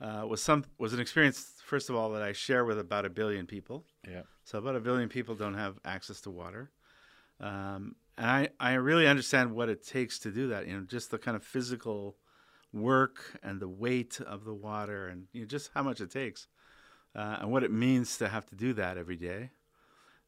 uh, 0.01 0.25
was 0.27 0.41
some 0.43 0.65
was 0.77 0.93
an 0.93 0.99
experience 0.99 1.53
first 1.65 1.89
of 1.89 1.95
all 1.95 2.11
that 2.11 2.21
I 2.21 2.33
share 2.33 2.65
with 2.65 2.79
about 2.79 3.05
a 3.05 3.09
billion 3.09 3.45
people. 3.45 3.85
Yeah. 4.07 4.23
So 4.43 4.57
about 4.57 4.75
a 4.75 4.79
billion 4.79 5.09
people 5.09 5.35
don't 5.35 5.55
have 5.55 5.79
access 5.85 6.21
to 6.21 6.29
water, 6.31 6.71
um, 7.39 7.95
and 8.17 8.25
I 8.25 8.49
I 8.59 8.73
really 8.73 9.07
understand 9.07 9.53
what 9.53 9.69
it 9.69 9.85
takes 9.85 10.19
to 10.19 10.31
do 10.31 10.47
that. 10.49 10.67
You 10.67 10.77
know, 10.77 10.85
just 10.85 11.11
the 11.11 11.17
kind 11.17 11.37
of 11.37 11.43
physical 11.43 12.17
work 12.73 13.37
and 13.43 13.59
the 13.59 13.67
weight 13.67 14.19
of 14.21 14.43
the 14.43 14.53
water, 14.53 15.07
and 15.07 15.27
you 15.33 15.41
know, 15.41 15.47
just 15.47 15.71
how 15.73 15.83
much 15.83 16.01
it 16.01 16.11
takes, 16.11 16.47
uh, 17.15 17.37
and 17.41 17.51
what 17.51 17.63
it 17.63 17.71
means 17.71 18.17
to 18.17 18.27
have 18.27 18.45
to 18.47 18.55
do 18.55 18.73
that 18.73 18.97
every 18.97 19.17
day. 19.17 19.51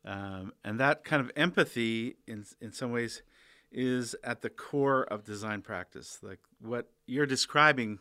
Um, 0.06 0.54
and 0.64 0.80
that 0.80 1.04
kind 1.04 1.22
of 1.22 1.32
empathy, 1.36 2.18
in 2.28 2.46
in 2.62 2.72
some 2.72 2.92
ways, 2.92 3.22
is 3.72 4.16
at 4.24 4.42
the 4.42 4.50
core 4.50 5.04
of 5.04 5.24
design 5.24 5.62
practice. 5.62 6.20
Like 6.22 6.40
what 6.62 6.90
you're 7.06 7.26
describing, 7.26 8.00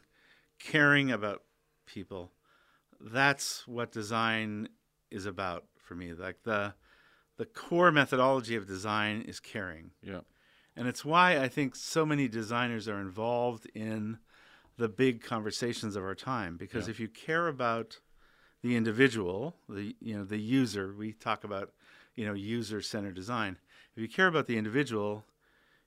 caring 0.59 1.11
about 1.11 1.43
people, 1.87 2.33
that's 3.01 3.67
what 3.67 3.93
design 3.93 4.69
is 5.11 5.27
about 5.27 5.65
for 5.77 5.95
me. 5.95 6.13
Like 6.13 6.43
the 6.45 6.75
the 7.39 7.47
core 7.47 7.91
methodology 7.91 8.57
of 8.57 8.67
design 8.67 9.23
is 9.23 9.41
caring. 9.41 9.93
Yeah. 10.03 10.21
And 10.77 10.87
it's 10.87 11.05
why 11.05 11.39
I 11.39 11.49
think 11.49 11.75
so 11.75 12.05
many 12.05 12.29
designers 12.29 12.89
are 12.89 13.01
involved 13.01 13.67
in 13.75 14.19
the 14.77 14.89
big 14.89 15.23
conversations 15.23 15.97
of 15.97 16.05
our 16.05 16.15
time 16.15 16.57
because 16.57 16.87
yeah. 16.87 16.91
if 16.91 17.01
you 17.01 17.09
care 17.09 17.49
about 17.49 17.99
the 18.63 18.77
individual, 18.77 19.57
the 19.69 19.97
you 20.01 20.17
know 20.17 20.25
the 20.25 20.39
user, 20.39 20.93
we 20.97 21.13
talk 21.13 21.45
about 21.45 21.73
you 22.15 22.27
know 22.27 22.35
user 22.35 22.83
centered 22.83 23.15
design. 23.15 23.57
If 23.97 24.03
you 24.03 24.09
care 24.09 24.27
about 24.27 24.47
the 24.47 24.59
individual, 24.59 25.25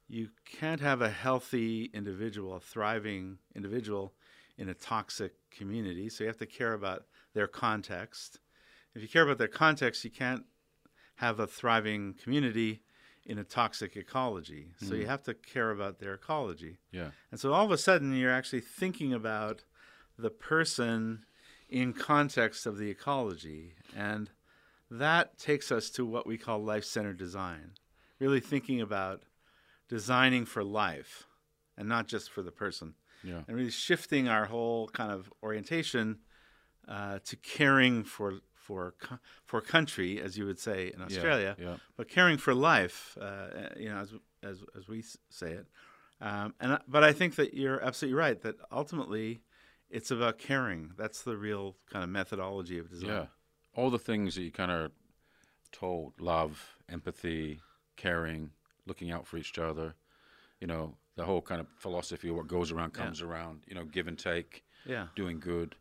you 0.08 0.30
can't 0.46 0.82
have 0.82 1.02
a 1.02 1.10
healthy 1.10 1.90
individual, 1.94 2.56
a 2.56 2.60
thriving 2.60 3.38
individual 3.56 4.14
in 4.58 4.70
a 4.70 4.74
toxic 4.74 5.34
community. 5.52 6.10
So 6.10 6.24
you 6.24 6.28
have 6.28 6.38
to 6.38 6.46
care 6.46 6.74
about 6.74 7.04
their 7.34 7.48
context. 7.48 8.40
If 8.94 9.02
you 9.02 9.08
care 9.08 9.24
about 9.24 9.38
their 9.38 9.48
context, 9.48 10.04
you 10.04 10.12
can't 10.12 10.44
have 11.22 11.40
a 11.40 11.46
thriving 11.46 12.16
community 12.16 12.82
in 13.28 13.38
a 13.38 13.44
toxic 13.44 13.96
ecology. 13.96 14.72
So 14.80 14.96
mm. 14.96 15.00
you 15.00 15.06
have 15.06 15.22
to 15.24 15.36
care 15.36 15.70
about 15.70 16.00
their 16.00 16.16
ecology. 16.16 16.80
Yeah. 16.92 17.12
And 17.30 17.40
so 17.40 17.54
all 17.54 17.64
of 17.64 17.72
a 17.72 17.78
sudden 17.78 18.16
you're 18.16 18.34
actually 18.34 18.62
thinking 18.62 19.14
about 19.14 19.64
the 20.18 20.32
person 20.32 21.24
in 21.70 21.94
context 21.94 22.66
of 22.66 22.80
the 22.80 22.90
ecology. 22.90 23.76
And 23.96 24.32
that 24.90 25.38
takes 25.38 25.72
us 25.72 25.92
to 25.92 26.06
what 26.06 26.26
we 26.26 26.40
call 26.40 26.64
life 26.64 26.86
centered 26.86 27.18
design. 27.18 27.74
Really 28.20 28.40
thinking 28.40 28.82
about 28.82 29.22
designing 29.88 30.46
for 30.46 30.64
life 30.64 31.28
and 31.78 31.88
not 31.88 32.08
just 32.08 32.32
for 32.32 32.42
the 32.42 32.52
person. 32.52 32.96
Yeah. 33.24 33.42
And 33.48 33.56
really 33.56 33.70
shifting 33.70 34.28
our 34.28 34.46
whole 34.46 34.88
kind 34.88 35.12
of 35.12 35.32
orientation 35.44 36.18
uh, 36.88 37.20
to 37.26 37.36
caring 37.36 38.04
for 38.04 38.40
for 38.72 38.94
for 39.46 39.60
country, 39.60 40.22
as 40.22 40.38
you 40.38 40.46
would 40.46 40.60
say 40.60 40.92
in 40.96 41.02
Australia, 41.02 41.56
yeah, 41.60 41.66
yeah. 41.66 41.76
but 41.98 42.08
caring 42.08 42.38
for 42.38 42.54
life, 42.54 43.18
uh, 43.20 43.48
you 43.78 43.90
know, 43.90 43.98
as 43.98 44.14
as 44.42 44.64
as 44.78 44.88
we 44.88 45.04
say 45.30 45.52
it. 45.52 45.68
Um, 46.22 46.54
and 46.62 46.80
but 46.88 47.04
I 47.04 47.12
think 47.12 47.36
that 47.36 47.54
you're 47.54 47.84
absolutely 47.84 48.18
right 48.18 48.42
that 48.42 48.56
ultimately 48.72 49.42
it's 49.90 50.10
about 50.10 50.38
caring. 50.38 50.92
That's 50.98 51.24
the 51.24 51.36
real 51.36 51.76
kind 51.92 52.04
of 52.04 52.10
methodology 52.10 52.80
of 52.80 52.90
design. 52.90 53.10
Yeah, 53.10 53.26
all 53.76 53.90
the 53.90 54.00
things 54.00 54.36
that 54.36 54.44
you 54.44 54.52
kind 54.52 54.72
of 54.72 54.92
told: 55.74 56.14
love, 56.22 56.78
empathy, 56.90 57.60
caring, 57.98 58.52
looking 58.86 59.12
out 59.12 59.28
for 59.28 59.36
each 59.38 59.60
other. 59.60 59.96
You 60.62 60.68
know, 60.68 60.96
the 61.18 61.26
whole 61.26 61.42
kind 61.42 61.60
of 61.60 61.68
philosophy 61.76 62.30
of 62.30 62.38
what 62.38 62.48
goes 62.48 62.72
around 62.72 62.94
comes 62.94 63.20
yeah. 63.20 63.28
around. 63.28 63.64
You 63.68 63.76
know, 63.76 63.84
give 63.84 64.08
and 64.08 64.18
take. 64.18 64.64
Yeah. 64.86 65.08
Doing 65.16 65.40
good. 65.40 65.76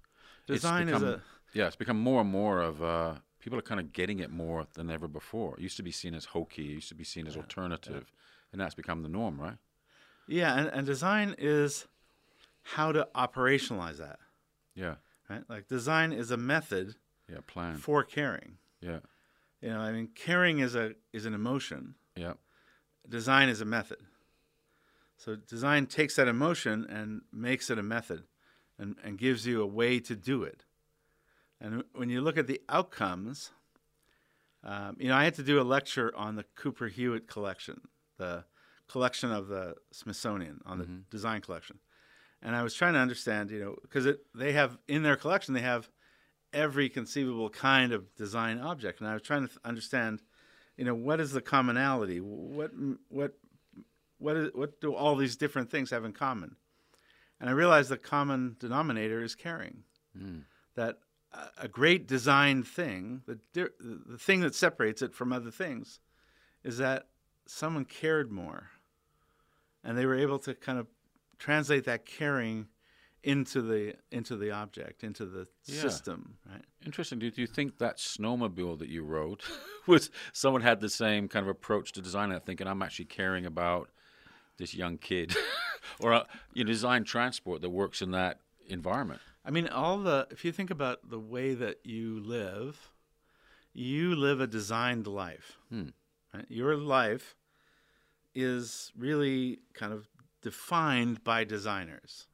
Design 0.46 0.86
become, 0.86 1.04
is 1.04 1.08
a 1.14 1.22
yeah. 1.52 1.66
It's 1.66 1.76
become 1.76 1.98
more 1.98 2.20
and 2.20 2.30
more 2.30 2.60
of 2.60 2.82
uh, 2.82 3.14
people 3.40 3.58
are 3.58 3.62
kind 3.62 3.80
of 3.80 3.92
getting 3.92 4.18
it 4.18 4.30
more 4.30 4.66
than 4.74 4.90
ever 4.90 5.08
before. 5.08 5.54
It 5.56 5.62
used 5.62 5.76
to 5.76 5.82
be 5.82 5.92
seen 5.92 6.14
as 6.14 6.26
hokey. 6.26 6.70
It 6.70 6.74
used 6.74 6.88
to 6.88 6.94
be 6.94 7.04
seen 7.04 7.26
as 7.26 7.34
yeah. 7.34 7.42
alternative, 7.42 8.06
yeah. 8.12 8.52
and 8.52 8.60
that's 8.60 8.74
become 8.74 9.02
the 9.02 9.08
norm, 9.08 9.40
right? 9.40 9.56
Yeah, 10.26 10.56
and, 10.56 10.68
and 10.68 10.86
design 10.86 11.34
is 11.38 11.86
how 12.62 12.92
to 12.92 13.08
operationalize 13.14 13.98
that. 13.98 14.18
Yeah. 14.74 14.96
Right. 15.28 15.42
Like 15.48 15.68
design 15.68 16.12
is 16.12 16.30
a 16.30 16.36
method. 16.36 16.96
Yeah. 17.30 17.38
Plan 17.46 17.76
for 17.76 18.02
caring. 18.02 18.58
Yeah. 18.80 18.98
You 19.60 19.70
know, 19.70 19.78
I 19.78 19.92
mean, 19.92 20.08
caring 20.14 20.58
is 20.58 20.74
a 20.74 20.94
is 21.12 21.26
an 21.26 21.34
emotion. 21.34 21.94
Yeah 22.16 22.34
design 23.08 23.48
is 23.48 23.60
a 23.60 23.64
method. 23.64 23.98
So 25.16 25.36
design 25.36 25.86
takes 25.86 26.16
that 26.16 26.28
emotion 26.28 26.86
and 26.88 27.22
makes 27.32 27.68
it 27.68 27.78
a 27.78 27.82
method 27.82 28.22
and, 28.78 28.96
and 29.04 29.18
gives 29.18 29.46
you 29.46 29.60
a 29.60 29.66
way 29.66 30.00
to 30.00 30.16
do 30.16 30.42
it. 30.42 30.64
And 31.60 31.84
when 31.94 32.08
you 32.08 32.20
look 32.20 32.38
at 32.38 32.46
the 32.46 32.60
outcomes, 32.68 33.50
um, 34.64 34.96
you 34.98 35.08
know, 35.08 35.16
I 35.16 35.24
had 35.24 35.34
to 35.34 35.42
do 35.42 35.60
a 35.60 35.62
lecture 35.62 36.12
on 36.16 36.36
the 36.36 36.44
Cooper 36.54 36.88
Hewitt 36.88 37.28
collection, 37.28 37.82
the 38.18 38.44
collection 38.88 39.30
of 39.30 39.48
the 39.48 39.74
Smithsonian, 39.92 40.60
on 40.64 40.78
the 40.78 40.84
mm-hmm. 40.84 40.98
design 41.10 41.40
collection. 41.40 41.78
And 42.42 42.56
I 42.56 42.62
was 42.62 42.74
trying 42.74 42.94
to 42.94 43.00
understand, 43.00 43.50
you 43.50 43.60
know, 43.60 43.76
because 43.82 44.06
they 44.34 44.52
have 44.52 44.78
in 44.88 45.02
their 45.02 45.16
collection, 45.16 45.52
they 45.52 45.60
have 45.60 45.90
every 46.52 46.88
conceivable 46.88 47.50
kind 47.50 47.92
of 47.92 48.14
design 48.14 48.58
object. 48.58 49.00
And 49.00 49.08
I 49.08 49.12
was 49.12 49.22
trying 49.22 49.46
to 49.46 49.54
understand 49.64 50.22
you 50.80 50.86
know, 50.86 50.94
what 50.94 51.20
is 51.20 51.32
the 51.32 51.42
commonality? 51.42 52.20
What 52.20 52.70
what 53.10 53.34
what 54.16 54.36
is, 54.36 54.50
what 54.54 54.80
do 54.80 54.94
all 54.94 55.14
these 55.14 55.36
different 55.36 55.70
things 55.70 55.90
have 55.90 56.06
in 56.06 56.14
common? 56.14 56.56
And 57.38 57.50
I 57.50 57.52
realized 57.52 57.90
the 57.90 57.98
common 57.98 58.56
denominator 58.58 59.22
is 59.22 59.34
caring. 59.34 59.82
Mm. 60.18 60.44
That 60.76 61.00
a 61.58 61.68
great 61.68 62.06
design 62.06 62.62
thing, 62.62 63.22
the 63.26 63.38
the 63.54 64.18
thing 64.18 64.40
that 64.40 64.54
separates 64.54 65.02
it 65.02 65.14
from 65.14 65.32
other 65.32 65.50
things, 65.50 66.00
is 66.64 66.78
that 66.78 67.08
someone 67.46 67.84
cared 67.84 68.30
more, 68.30 68.70
and 69.84 69.96
they 69.96 70.06
were 70.06 70.18
able 70.18 70.38
to 70.40 70.54
kind 70.54 70.78
of 70.78 70.86
translate 71.38 71.84
that 71.84 72.04
caring 72.04 72.66
into 73.22 73.60
the 73.62 73.94
into 74.10 74.36
the 74.36 74.50
object, 74.50 75.04
into 75.04 75.26
the 75.26 75.46
yeah. 75.66 75.80
system. 75.80 76.36
Right. 76.48 76.64
Interesting. 76.84 77.18
Do 77.18 77.30
you 77.34 77.46
think 77.46 77.78
that 77.78 77.98
snowmobile 77.98 78.78
that 78.78 78.88
you 78.88 79.04
rode 79.04 79.42
was 79.86 80.10
someone 80.32 80.62
had 80.62 80.80
the 80.80 80.88
same 80.88 81.28
kind 81.28 81.44
of 81.44 81.50
approach 81.50 81.92
to 81.92 82.02
design 82.02 82.32
it, 82.32 82.44
thinking 82.44 82.66
I'm 82.66 82.82
actually 82.82 83.06
caring 83.06 83.46
about 83.46 83.90
this 84.56 84.74
young 84.74 84.98
kid, 84.98 85.34
or 86.00 86.12
uh, 86.12 86.24
you 86.54 86.64
design 86.64 87.04
transport 87.04 87.62
that 87.62 87.70
works 87.70 88.02
in 88.02 88.10
that 88.12 88.40
environment? 88.68 89.20
I 89.44 89.50
mean, 89.50 89.68
all 89.68 89.98
the 89.98 90.26
if 90.30 90.44
you 90.44 90.52
think 90.52 90.70
about 90.70 91.08
the 91.08 91.18
way 91.18 91.54
that 91.54 91.84
you 91.84 92.20
live, 92.20 92.90
you 93.72 94.14
live 94.14 94.40
a 94.40 94.46
designed 94.46 95.06
life. 95.06 95.58
Hmm. 95.70 95.88
Right? 96.34 96.46
Your 96.48 96.76
life 96.76 97.36
is 98.34 98.92
really 98.96 99.60
kind 99.74 99.92
of 99.92 100.08
defined 100.42 101.24
by 101.24 101.44
designers. 101.44 102.28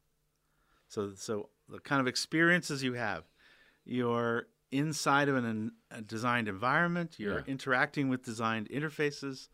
So, 0.88 1.12
so 1.14 1.48
the 1.68 1.78
kind 1.78 2.00
of 2.00 2.06
experiences 2.06 2.82
you 2.82 2.94
have, 2.94 3.24
you're 3.84 4.46
inside 4.70 5.28
of 5.28 5.36
an, 5.36 5.72
a 5.90 6.02
designed 6.02 6.48
environment. 6.48 7.16
You're 7.18 7.38
yeah. 7.38 7.44
interacting 7.52 8.08
with 8.08 8.24
designed 8.24 8.68
interfaces. 8.68 9.48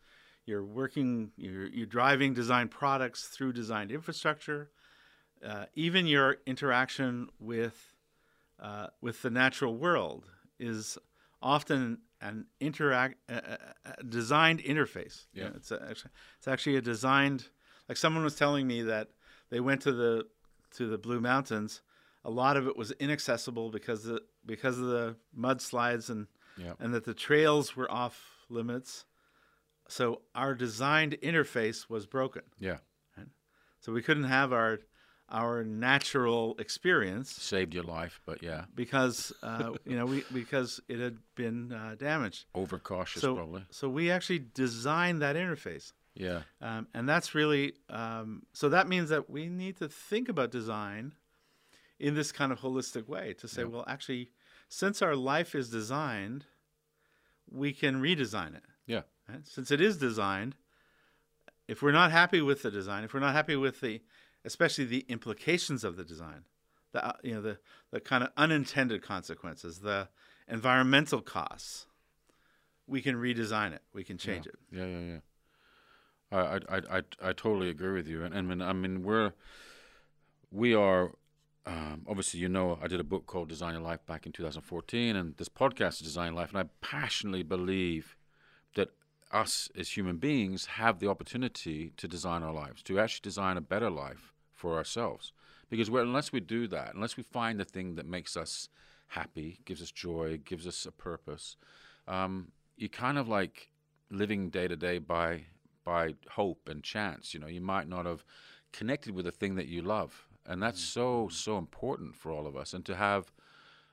You're 0.45 0.65
working. 0.65 1.31
You're, 1.37 1.67
you're 1.67 1.85
driving 1.85 2.33
designed 2.33 2.71
products 2.71 3.27
through 3.27 3.53
designed 3.53 3.91
infrastructure. 3.91 4.69
Uh, 5.45 5.65
even 5.75 6.05
your 6.07 6.37
interaction 6.45 7.27
with 7.39 7.93
uh, 8.59 8.87
with 9.01 9.21
the 9.21 9.29
natural 9.29 9.75
world 9.75 10.29
is 10.59 10.97
often 11.41 11.97
an 12.21 12.45
interact 12.61 13.15
a, 13.29 13.57
a 13.99 14.03
designed 14.03 14.59
interface. 14.63 15.25
Yeah. 15.33 15.49
it's 15.55 15.71
a, 15.71 15.81
actually 15.89 16.11
it's 16.37 16.47
actually 16.47 16.77
a 16.77 16.81
designed. 16.81 17.49
Like 17.89 17.97
someone 17.97 18.23
was 18.23 18.35
telling 18.35 18.65
me 18.67 18.81
that 18.83 19.09
they 19.49 19.59
went 19.59 19.81
to 19.81 19.91
the 19.91 20.27
to 20.77 20.87
the 20.87 20.97
Blue 20.97 21.19
Mountains. 21.19 21.81
A 22.23 22.29
lot 22.31 22.55
of 22.55 22.67
it 22.67 22.77
was 22.77 22.91
inaccessible 22.91 23.69
because 23.69 24.05
the 24.05 24.21
because 24.45 24.79
of 24.79 24.87
the 24.87 25.15
mudslides 25.37 26.09
and 26.09 26.27
Yeah. 26.57 26.73
and 26.79 26.93
that 26.93 27.03
the 27.03 27.13
trails 27.13 27.75
were 27.75 27.91
off 27.91 28.45
limits. 28.49 29.05
So 29.89 30.21
our 30.33 30.55
designed 30.55 31.17
interface 31.21 31.89
was 31.89 32.05
broken. 32.05 32.43
Yeah. 32.59 32.77
So 33.81 33.91
we 33.91 34.01
couldn't 34.01 34.23
have 34.31 34.53
our 34.53 34.79
our 35.33 35.63
natural 35.63 36.55
experience 36.59 37.31
Saved 37.33 37.73
your 37.73 37.83
life, 37.83 38.21
but 38.25 38.43
yeah. 38.43 38.65
because 38.75 39.33
uh, 39.41 39.71
you 39.85 39.95
know 39.97 40.05
we 40.05 40.23
because 40.31 40.79
it 40.87 40.99
had 40.99 41.17
been 41.35 41.71
uh, 41.73 41.95
damaged. 41.97 42.45
Overcautious, 42.55 43.21
So 43.21 43.35
probably. 43.35 43.65
so 43.71 43.89
we 43.89 44.11
actually 44.11 44.39
designed 44.53 45.21
that 45.23 45.35
interface, 45.35 45.91
Yeah. 46.15 46.41
um, 46.61 46.87
and 46.93 47.09
that's 47.09 47.33
really 47.33 47.73
um, 47.89 48.43
so 48.53 48.69
that 48.69 48.87
means 48.87 49.09
that 49.09 49.29
we 49.29 49.47
need 49.47 49.77
to 49.77 49.87
think 49.89 50.29
about 50.29 50.51
design 50.51 51.13
in 51.99 52.13
this 52.15 52.31
kind 52.31 52.51
of 52.51 52.59
holistic 52.59 53.07
way 53.07 53.33
to 53.39 53.47
say, 53.47 53.61
Yeah. 53.63 53.69
well, 53.69 53.85
actually, 53.87 54.29
since 54.69 55.01
our 55.01 55.15
life 55.15 55.55
is 55.55 55.69
designed, 55.69 56.45
we 57.49 57.73
can 57.73 58.01
redesign 58.01 58.55
it. 58.55 58.63
Yeah. 58.85 59.01
Right? 59.29 59.45
Since 59.47 59.71
it 59.71 59.79
is 59.81 59.97
designed, 59.97 60.55
if 61.67 61.81
we're 61.81 61.91
not 61.93 62.11
happy 62.11 62.41
with 62.41 62.61
the 62.61 62.71
design, 62.71 63.03
if 63.03 63.13
we're 63.13 63.19
not 63.21 63.33
happy 63.33 63.55
with 63.55 63.79
the, 63.81 64.01
especially 64.45 64.85
the 64.85 65.05
implications 65.07 65.83
of 65.83 65.95
the 65.95 66.03
design, 66.03 66.43
the 66.91 67.05
uh, 67.05 67.13
you 67.23 67.33
know 67.33 67.41
the 67.41 67.57
the 67.91 67.99
kind 67.99 68.23
of 68.23 68.29
unintended 68.37 69.01
consequences, 69.01 69.79
the 69.79 70.09
environmental 70.47 71.21
costs, 71.21 71.87
we 72.87 73.01
can 73.01 73.15
redesign 73.15 73.73
it. 73.73 73.81
We 73.93 74.03
can 74.03 74.17
change 74.17 74.45
it. 74.45 74.55
Yeah, 74.71 74.85
yeah, 74.85 74.99
yeah. 74.99 75.19
I, 76.31 76.37
I, 76.37 76.97
I, 76.97 77.01
I, 77.21 77.33
totally 77.33 77.69
agree 77.69 77.93
with 77.93 78.07
you. 78.07 78.23
And, 78.23 78.33
and 78.33 78.51
I 78.51 78.55
mean, 78.55 78.61
I 78.61 78.73
mean, 78.73 79.03
we're, 79.03 79.33
we 80.51 80.73
are, 80.73 81.11
um, 81.65 82.05
obviously, 82.07 82.39
you 82.39 82.49
know, 82.49 82.79
I 82.81 82.87
did 82.87 82.99
a 82.99 83.03
book 83.03 83.27
called 83.27 83.49
Design 83.49 83.73
Your 83.73 83.83
Life 83.83 84.05
back 84.07 84.25
in 84.25 84.31
2014, 84.31 85.15
and 85.15 85.37
this 85.37 85.49
podcast 85.49 85.93
is 85.93 85.99
Design 85.99 86.33
Life, 86.33 86.49
and 86.49 86.57
I 86.57 86.65
passionately 86.81 87.43
believe 87.43 88.17
that 88.75 88.89
us 89.31 89.69
as 89.77 89.95
human 89.95 90.17
beings 90.17 90.65
have 90.65 90.99
the 90.99 91.07
opportunity 91.07 91.93
to 91.97 92.07
design 92.07 92.41
our 92.41 92.53
lives, 92.53 92.81
to 92.83 92.99
actually 92.99 93.21
design 93.23 93.55
a 93.55 93.61
better 93.61 93.91
life 93.91 94.32
for 94.63 94.77
ourselves. 94.77 95.33
Because 95.69 95.89
unless 95.89 96.31
we 96.31 96.39
do 96.39 96.67
that, 96.69 96.95
unless 96.95 97.17
we 97.17 97.23
find 97.23 97.59
the 97.59 97.65
thing 97.65 97.95
that 97.95 98.05
makes 98.05 98.37
us 98.37 98.69
happy, 99.07 99.59
gives 99.65 99.81
us 99.81 99.91
joy, 99.91 100.39
gives 100.45 100.65
us 100.65 100.85
a 100.85 100.91
purpose, 100.91 101.57
um, 102.07 102.53
you 102.77 102.87
kind 102.87 103.17
of 103.17 103.27
like 103.27 103.69
living 104.09 104.49
day 104.49 104.69
to 104.69 104.77
day 104.77 104.99
by 104.99 105.43
by 105.83 106.15
hope 106.29 106.69
and 106.69 106.81
chance. 106.81 107.33
You 107.33 107.41
know, 107.41 107.47
you 107.47 107.59
might 107.59 107.89
not 107.89 108.05
have 108.05 108.23
connected 108.71 109.13
with 109.13 109.25
the 109.25 109.31
thing 109.31 109.55
that 109.55 109.67
you 109.67 109.81
love, 109.81 110.29
and 110.45 110.63
that's 110.63 110.81
mm. 110.81 110.93
so 110.97 111.27
so 111.29 111.57
important 111.57 112.15
for 112.15 112.31
all 112.31 112.47
of 112.47 112.55
us. 112.55 112.73
And 112.73 112.85
to 112.85 112.95
have 112.95 113.33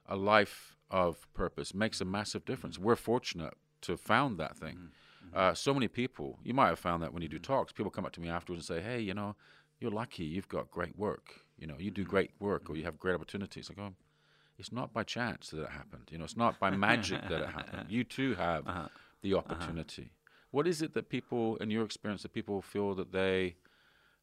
a 0.07 0.15
life 0.15 0.77
of 0.89 1.27
purpose 1.35 1.75
makes 1.75 2.01
a 2.01 2.05
massive 2.05 2.45
difference. 2.45 2.79
Mm. 2.79 2.83
We're 2.83 2.97
fortunate 2.97 3.55
to 3.83 3.93
have 3.93 4.01
found 4.01 4.39
that 4.39 4.57
thing. 4.57 4.77
Mm-hmm. 4.77 5.27
Mm-hmm. 5.27 5.39
Uh, 5.39 5.55
so 5.55 5.75
many 5.75 5.89
people, 5.89 6.39
you 6.45 6.55
might 6.55 6.69
have 6.69 6.79
found 6.79 7.03
that 7.03 7.13
when 7.13 7.23
you 7.23 7.29
do 7.29 7.39
mm-hmm. 7.39 7.53
talks, 7.53 7.73
people 7.73 7.91
come 7.91 8.07
up 8.07 8.13
to 8.13 8.21
me 8.21 8.29
afterwards 8.29 8.69
and 8.69 8.77
say, 8.77 8.83
"Hey, 8.89 9.01
you 9.01 9.15
know, 9.15 9.35
you're 9.81 9.91
lucky. 9.91 10.25
You've 10.25 10.49
got 10.49 10.71
great 10.71 10.97
work. 10.99 11.41
You 11.59 11.67
know, 11.67 11.77
you 11.79 11.91
do 11.91 12.03
mm-hmm. 12.03 12.11
great 12.11 12.31
work, 12.39 12.71
or 12.71 12.77
you 12.77 12.85
have 12.85 12.99
great 12.99 13.15
opportunities." 13.15 13.71
I 13.71 13.75
go, 13.75 13.95
"It's 14.59 14.73
not 14.73 14.93
by 14.93 15.03
chance 15.03 15.51
that 15.51 15.63
it 15.63 15.71
happened. 15.71 16.09
You 16.11 16.19
know, 16.19 16.25
it's 16.25 16.37
not 16.37 16.59
by 16.59 16.71
magic 16.71 17.23
that 17.23 17.43
it 17.43 17.49
happened. 17.49 17.87
You 17.97 18.05
too 18.05 18.35
have 18.35 18.67
uh-huh. 18.67 18.89
the 19.23 19.35
uh-huh. 19.35 19.43
opportunity. 19.43 20.13
What 20.51 20.67
is 20.67 20.83
it 20.83 20.95
that 20.95 21.09
people, 21.09 21.57
in 21.57 21.71
your 21.71 21.85
experience, 21.85 22.23
that 22.23 22.33
people 22.33 22.61
feel 22.61 22.95
that 22.95 23.13
they 23.13 23.57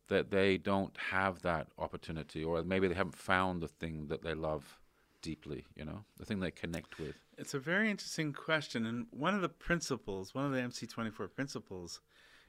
that 0.07 0.31
they 0.31 0.57
don't 0.57 0.95
have 1.11 1.41
that 1.41 1.67
opportunity, 1.77 2.41
or 2.43 2.63
maybe 2.63 2.87
they 2.87 2.95
haven't 2.95 3.17
found 3.17 3.61
the 3.61 3.67
thing 3.67 4.07
that 4.07 4.23
they 4.23 4.33
love 4.33 4.79
deeply? 5.21 5.65
You 5.75 5.85
know, 5.85 6.05
the 6.17 6.25
thing 6.25 6.39
they 6.39 6.51
connect 6.51 6.99
with. 6.99 7.15
It's 7.37 7.53
a 7.53 7.59
very 7.59 7.89
interesting 7.89 8.33
question, 8.33 8.85
and 8.85 9.07
one 9.11 9.35
of 9.35 9.41
the 9.41 9.49
principles, 9.49 10.33
one 10.33 10.45
of 10.45 10.51
the 10.51 10.59
MC24 10.59 11.33
principles, 11.35 12.01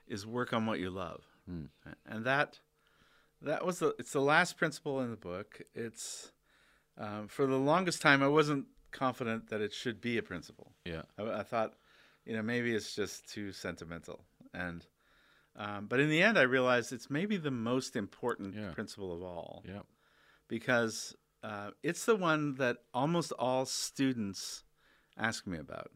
is 0.06 0.26
work 0.26 0.52
on 0.52 0.66
what 0.66 0.78
you 0.78 0.90
love, 0.90 1.24
hmm. 1.46 1.66
and 2.06 2.24
that 2.24 2.58
that 3.42 3.64
was 3.64 3.78
the 3.78 3.94
it's 3.98 4.12
the 4.12 4.20
last 4.20 4.56
principle 4.56 5.00
in 5.00 5.10
the 5.10 5.16
book. 5.16 5.60
It's 5.74 6.32
um, 6.96 7.28
for 7.28 7.46
the 7.46 7.56
longest 7.56 8.02
time 8.02 8.22
I 8.22 8.28
wasn't 8.28 8.66
confident 8.90 9.50
that 9.50 9.60
it 9.60 9.72
should 9.72 10.00
be 10.00 10.18
a 10.18 10.22
principle. 10.22 10.72
Yeah, 10.84 11.02
I, 11.18 11.40
I 11.40 11.42
thought, 11.42 11.74
you 12.24 12.34
know, 12.34 12.42
maybe 12.42 12.74
it's 12.74 12.94
just 12.94 13.28
too 13.28 13.52
sentimental, 13.52 14.24
and 14.52 14.84
um, 15.56 15.86
but 15.86 16.00
in 16.00 16.08
the 16.08 16.22
end, 16.22 16.38
I 16.38 16.42
realized 16.42 16.92
it's 16.92 17.10
maybe 17.10 17.36
the 17.36 17.50
most 17.50 17.96
important 17.96 18.54
Yeah. 18.54 18.70
principle 18.72 19.12
of 19.14 19.22
all 19.22 19.64
yeah, 19.66 19.80
because 20.48 21.16
uh, 21.42 21.70
it's 21.82 22.04
the 22.04 22.16
one 22.16 22.54
that 22.56 22.78
almost 22.92 23.32
all 23.32 23.64
students 23.66 24.64
ask 25.16 25.46
me 25.46 25.58
about. 25.58 25.90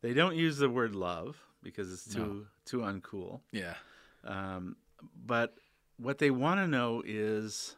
They 0.00 0.14
don't 0.14 0.36
use 0.36 0.58
the 0.58 0.70
word 0.70 0.94
love 0.94 1.36
because 1.62 1.92
it's 1.92 2.06
too 2.14 2.46
too 2.64 2.78
uncool. 2.78 3.40
yeah, 3.52 3.74
Um, 4.24 4.76
but 5.26 5.54
what 5.98 6.18
they 6.18 6.30
want 6.30 6.60
to 6.60 6.66
know 6.68 7.02
is 7.04 7.76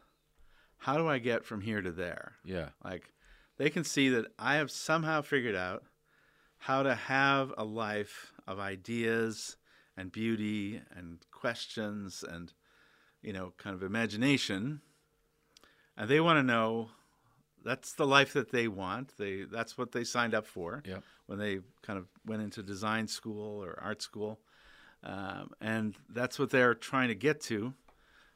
how 0.79 0.97
do 0.97 1.09
I 1.09 1.19
get 1.19 1.45
from 1.45 1.61
here 1.61 1.83
to 1.83 1.91
there? 1.91 2.33
yeah, 2.45 2.71
Like 2.85 3.13
they 3.57 3.71
can 3.71 3.85
see 3.85 4.09
that 4.11 4.27
I 4.39 4.57
have 4.57 4.71
somehow 4.71 5.23
figured 5.23 5.57
out 5.57 5.85
how 6.59 6.83
to 6.83 6.95
have 6.95 7.53
a 7.57 7.65
life 7.65 8.33
of 8.47 8.59
ideas 8.59 9.57
and 9.97 10.13
beauty 10.13 10.81
and 10.95 11.19
questions 11.31 12.23
and 12.27 12.53
you 13.23 13.33
know 13.33 13.53
kind 13.57 13.75
of 13.75 13.83
imagination. 13.83 14.81
And 15.97 16.09
they 16.09 16.21
want 16.21 16.39
to 16.39 16.43
know 16.43 16.91
that's 17.63 17.93
the 17.93 18.07
life 18.07 18.33
that 18.33 18.51
they 18.53 18.69
want. 18.69 19.17
They 19.19 19.43
that's 19.45 19.77
what 19.77 19.93
they 19.93 20.05
signed 20.05 20.35
up 20.35 20.47
for 20.47 20.83
Yep. 20.87 21.03
when 21.27 21.39
they 21.39 21.61
kind 21.83 21.99
of 21.99 22.07
went 22.27 22.43
into 22.43 22.63
design 22.63 23.07
school 23.09 23.63
or 23.63 23.79
art 23.83 24.01
school. 24.03 24.41
Um, 25.03 25.51
and 25.61 25.95
that's 26.11 26.39
what 26.39 26.51
they're 26.51 26.75
trying 26.75 27.09
to 27.09 27.15
get 27.15 27.41
to 27.43 27.73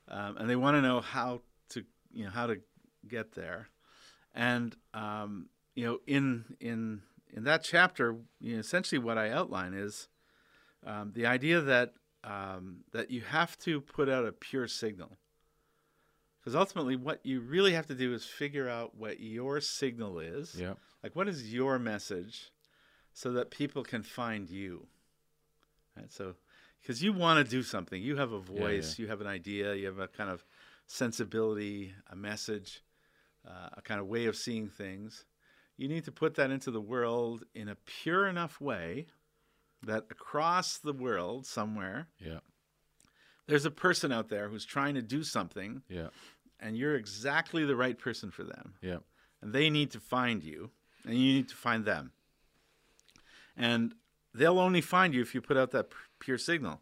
um, 0.08 0.36
and 0.36 0.48
they 0.48 0.56
want 0.56 0.76
to 0.76 0.82
know 0.82 1.00
how 1.00 1.40
to 1.70 1.84
you 2.12 2.24
know 2.24 2.30
how 2.30 2.46
to 2.46 2.60
get 3.08 3.32
there. 3.32 3.68
And 4.34 4.76
um, 4.92 5.48
you 5.74 5.86
know 5.86 5.98
in 6.06 6.56
in 6.60 7.02
in 7.32 7.44
that 7.44 7.64
chapter 7.64 8.16
you 8.40 8.54
know, 8.54 8.60
essentially 8.60 8.98
what 8.98 9.18
i 9.18 9.28
outline 9.30 9.74
is 9.74 10.08
um, 10.86 11.12
the 11.14 11.26
idea 11.26 11.60
that 11.60 11.94
um, 12.22 12.84
that 12.92 13.10
you 13.10 13.20
have 13.22 13.58
to 13.58 13.80
put 13.80 14.08
out 14.08 14.26
a 14.26 14.32
pure 14.32 14.68
signal. 14.68 15.18
Because 16.40 16.54
ultimately 16.54 16.96
what 16.96 17.24
you 17.24 17.40
really 17.40 17.72
have 17.72 17.86
to 17.86 17.94
do 17.94 18.12
is 18.12 18.24
figure 18.24 18.68
out 18.68 18.94
what 18.94 19.20
your 19.20 19.60
signal 19.60 20.18
is. 20.18 20.54
Yeah, 20.58 20.74
like 21.02 21.16
what 21.16 21.28
is 21.28 21.52
your 21.52 21.78
message 21.78 22.50
so 23.12 23.32
that 23.32 23.50
people 23.50 23.82
can 23.82 24.02
find 24.02 24.48
you? 24.50 24.86
Right 25.96 26.12
so 26.12 26.34
because 26.84 27.02
you 27.02 27.14
want 27.14 27.44
to 27.44 27.50
do 27.50 27.62
something. 27.62 28.02
You 28.02 28.16
have 28.16 28.32
a 28.32 28.42
yeah. 28.52 28.60
voice 28.60 28.98
you 28.98 29.08
have 29.08 29.20
an 29.20 29.26
idea 29.26 29.74
you 29.74 29.86
have 29.86 29.98
a 29.98 30.08
kind 30.08 30.30
of 30.30 30.44
sensibility 30.86 31.94
a 32.10 32.16
message 32.16 32.82
uh, 33.46 33.70
a 33.76 33.82
kind 33.82 34.00
of 34.00 34.06
way 34.06 34.26
of 34.26 34.36
seeing 34.36 34.68
things. 34.68 35.24
You 35.76 35.88
need 35.88 36.04
to 36.04 36.12
put 36.12 36.36
that 36.36 36.50
into 36.50 36.70
the 36.70 36.80
world 36.80 37.44
in 37.54 37.68
a 37.68 37.74
pure 37.74 38.26
enough 38.28 38.60
way 38.60 39.06
that 39.82 40.04
across 40.10 40.78
the 40.78 40.92
world 40.92 41.46
somewhere 41.46 42.08
yeah, 42.18 42.38
there's 43.46 43.66
a 43.66 43.70
person 43.70 44.12
out 44.12 44.28
there 44.28 44.48
who's 44.48 44.64
trying 44.64 44.94
to 44.94 45.02
do 45.02 45.22
something 45.22 45.82
yeah, 45.88 46.08
and 46.60 46.76
you're 46.76 46.96
exactly 46.96 47.64
the 47.64 47.76
right 47.76 47.98
person 47.98 48.30
for 48.30 48.44
them. 48.44 48.74
Yeah, 48.80 48.98
and 49.42 49.52
they 49.52 49.68
need 49.70 49.90
to 49.92 50.00
find 50.00 50.42
you 50.42 50.70
and 51.04 51.14
you 51.14 51.34
need 51.34 51.48
to 51.48 51.56
find 51.56 51.84
them. 51.84 52.12
And 53.56 53.94
they'll 54.34 54.58
only 54.58 54.80
find 54.80 55.14
you 55.14 55.22
if 55.22 55.34
you 55.34 55.40
put 55.40 55.56
out 55.56 55.70
that 55.72 55.90
pure 56.24 56.38
signal 56.38 56.80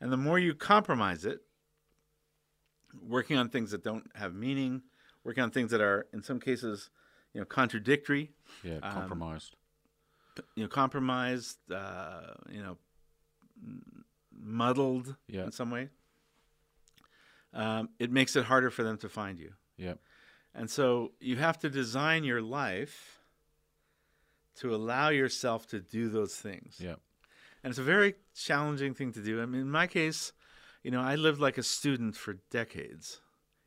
and 0.00 0.12
the 0.12 0.16
more 0.16 0.38
you 0.38 0.54
compromise 0.54 1.24
it 1.24 1.40
working 3.02 3.36
on 3.36 3.48
things 3.48 3.72
that 3.72 3.82
don't 3.82 4.04
have 4.14 4.34
meaning 4.34 4.82
working 5.24 5.42
on 5.42 5.50
things 5.50 5.70
that 5.72 5.80
are 5.80 6.06
in 6.12 6.22
some 6.22 6.38
cases 6.38 6.90
you 7.32 7.40
know 7.40 7.44
contradictory 7.44 8.30
yeah. 8.62 8.76
Um, 8.82 8.92
Compromised. 8.92 9.56
you 10.54 10.62
know 10.62 10.68
compromised 10.68 11.58
uh, 11.72 12.34
you 12.50 12.62
know 12.62 12.78
muddled 14.32 15.16
Yeah. 15.28 15.44
in 15.44 15.52
some 15.52 15.70
way 15.70 15.88
um, 17.52 17.88
it 17.98 18.10
makes 18.12 18.36
it 18.36 18.44
harder 18.44 18.70
for 18.70 18.82
them 18.84 18.96
to 18.98 19.08
find 19.08 19.38
you 19.40 19.52
yeah, 19.76 19.94
and 20.54 20.70
so 20.70 21.12
you 21.18 21.34
have 21.36 21.58
to 21.58 21.68
design 21.68 22.22
your 22.22 22.40
life 22.40 23.18
to 24.60 24.72
allow 24.72 25.08
yourself 25.08 25.66
to 25.66 25.80
do 25.80 26.08
those 26.08 26.36
things. 26.36 26.76
yeah, 26.78 26.94
And 27.64 27.70
it's 27.70 27.78
a 27.78 27.82
very 27.82 28.14
challenging 28.36 28.94
thing 28.94 29.10
to 29.12 29.20
do. 29.22 29.42
I 29.42 29.46
mean, 29.46 29.62
in 29.62 29.70
my 29.70 29.86
case, 29.86 30.32
you 30.82 30.90
know, 30.92 31.00
I 31.00 31.14
lived 31.16 31.40
like 31.40 31.56
a 31.58 31.62
student 31.62 32.14
for 32.14 32.34
decades 32.50 33.20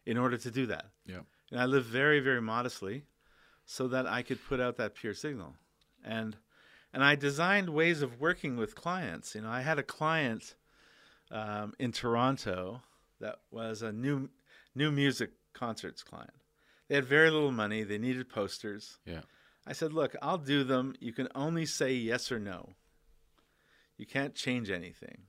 in 0.05 0.17
order 0.17 0.38
to 0.38 0.51
do 0.51 0.67
that. 0.67 0.86
yeah, 1.05 1.21
And 1.51 1.60
I 1.60 1.65
lived 1.65 1.88
very, 1.88 2.19
very 2.19 2.41
modestly. 2.41 3.03
so 3.65 3.88
that 3.89 4.07
I 4.07 4.21
could 4.21 4.39
put 4.47 4.62
out 4.62 4.77
that 4.77 4.95
pure 4.95 5.13
signal. 5.13 5.55
And 6.05 6.38
and 6.93 7.03
I 7.03 7.15
designed 7.15 7.69
ways 7.69 8.01
of 8.01 8.21
working 8.21 8.55
with 8.55 8.75
clients. 8.75 9.36
You 9.36 9.41
know, 9.41 9.49
I 9.49 9.60
had 9.62 9.77
a 9.77 9.83
client 9.83 10.55
um, 11.31 11.73
in 11.77 11.91
Toronto 11.91 12.81
that 13.19 13.39
was 13.51 13.81
a 13.81 13.91
new 13.91 14.29
new 14.73 14.89
music 14.91 15.31
concerts 15.53 16.01
client. 16.03 16.31
They 16.88 16.95
had 16.95 17.03
very 17.05 17.29
little 17.29 17.51
money. 17.51 17.83
They 17.83 17.97
needed 17.97 18.29
posters. 18.29 18.99
Yeah. 19.05 19.23
I 19.65 19.73
said, 19.73 19.91
"Look, 19.91 20.15
I'll 20.21 20.38
do 20.38 20.63
them. 20.63 20.95
You 21.01 21.12
can 21.12 21.27
only 21.36 21.65
say 21.65 21.91
yes 21.93 22.31
or 22.31 22.39
no. 22.39 22.69
You 23.97 24.05
can't 24.05 24.36
change 24.36 24.69
anything 24.69 25.23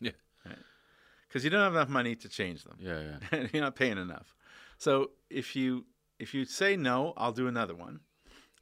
Yeah. 0.00 0.12
because 1.28 1.44
you 1.44 1.50
don't 1.50 1.62
have 1.62 1.74
enough 1.74 1.88
money 1.88 2.14
to 2.16 2.28
change 2.28 2.64
them. 2.64 2.76
Yeah. 2.80 3.18
Yeah. 3.32 3.46
You're 3.52 3.62
not 3.62 3.76
paying 3.76 3.98
enough. 3.98 4.34
So 4.78 5.10
if 5.30 5.56
you 5.56 5.86
if 6.18 6.34
you 6.34 6.44
say 6.44 6.76
no, 6.76 7.14
I'll 7.16 7.32
do 7.32 7.48
another 7.48 7.74
one, 7.74 8.00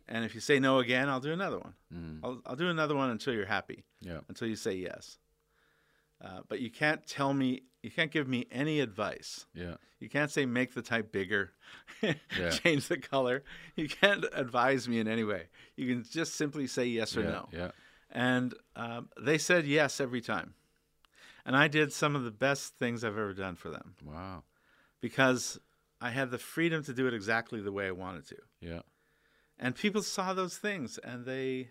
and 0.08 0.24
if 0.24 0.34
you 0.34 0.40
say 0.40 0.58
no 0.60 0.78
again, 0.78 1.08
I'll 1.08 1.20
do 1.20 1.32
another 1.32 1.58
one. 1.58 1.74
Mm. 1.94 2.20
I'll 2.22 2.40
I'll 2.46 2.56
do 2.56 2.68
another 2.68 2.94
one 2.94 3.10
until 3.10 3.34
you're 3.34 3.46
happy, 3.46 3.84
Yeah. 4.00 4.20
until 4.28 4.48
you 4.48 4.56
say 4.56 4.74
yes. 4.74 5.18
Uh, 6.22 6.40
but 6.48 6.60
you 6.60 6.70
can't 6.70 7.06
tell 7.06 7.32
me, 7.32 7.62
you 7.82 7.90
can't 7.90 8.10
give 8.10 8.28
me 8.28 8.46
any 8.50 8.80
advice. 8.80 9.46
Yeah. 9.54 9.76
You 10.00 10.10
can't 10.10 10.30
say 10.30 10.44
make 10.44 10.74
the 10.74 10.82
type 10.82 11.10
bigger, 11.12 11.52
Yeah. 12.02 12.50
change 12.50 12.88
the 12.88 12.98
color. 12.98 13.42
You 13.76 13.88
can't 13.88 14.24
advise 14.34 14.86
me 14.88 14.98
in 15.00 15.08
any 15.08 15.24
way. 15.24 15.48
You 15.76 15.86
can 15.88 16.04
just 16.10 16.34
simply 16.34 16.66
say 16.66 16.84
yes 16.86 17.16
or 17.16 17.22
yeah. 17.22 17.30
no. 17.30 17.48
Yeah. 17.52 17.70
And 18.10 18.54
um, 18.76 19.08
they 19.20 19.38
said 19.38 19.66
yes 19.66 20.00
every 20.00 20.20
time. 20.20 20.54
And 21.44 21.56
I 21.56 21.68
did 21.68 21.92
some 21.92 22.14
of 22.16 22.24
the 22.24 22.30
best 22.30 22.74
things 22.76 23.02
I've 23.04 23.16
ever 23.16 23.32
done 23.32 23.56
for 23.56 23.70
them 23.70 23.94
Wow. 24.04 24.42
because 25.00 25.58
I 26.00 26.10
had 26.10 26.30
the 26.30 26.38
freedom 26.38 26.82
to 26.84 26.92
do 26.92 27.06
it 27.06 27.14
exactly 27.14 27.60
the 27.60 27.72
way 27.72 27.86
I 27.86 27.92
wanted 27.92 28.26
to. 28.28 28.36
Yeah. 28.60 28.80
And 29.58 29.74
people 29.74 30.02
saw 30.02 30.32
those 30.34 30.56
things 30.58 30.98
and 30.98 31.24
they, 31.24 31.68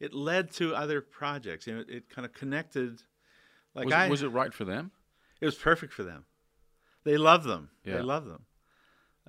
it 0.00 0.12
led 0.12 0.50
to 0.52 0.74
other 0.74 1.00
projects. 1.00 1.66
You 1.66 1.76
know, 1.76 1.84
it, 1.88 2.08
kind 2.10 2.26
of 2.26 2.32
connected. 2.32 3.02
Like 3.74 3.86
was, 3.86 3.94
I, 3.94 4.06
it, 4.06 4.10
was 4.10 4.22
it 4.22 4.28
right 4.28 4.52
for 4.52 4.64
them? 4.64 4.90
it 5.40 5.46
was 5.46 5.54
perfect 5.56 5.92
for 5.92 6.02
them. 6.02 6.24
They 7.04 7.16
love 7.16 7.44
them. 7.44 7.70
Yeah. 7.84 7.96
They 7.96 8.02
love 8.02 8.24
them. 8.26 8.46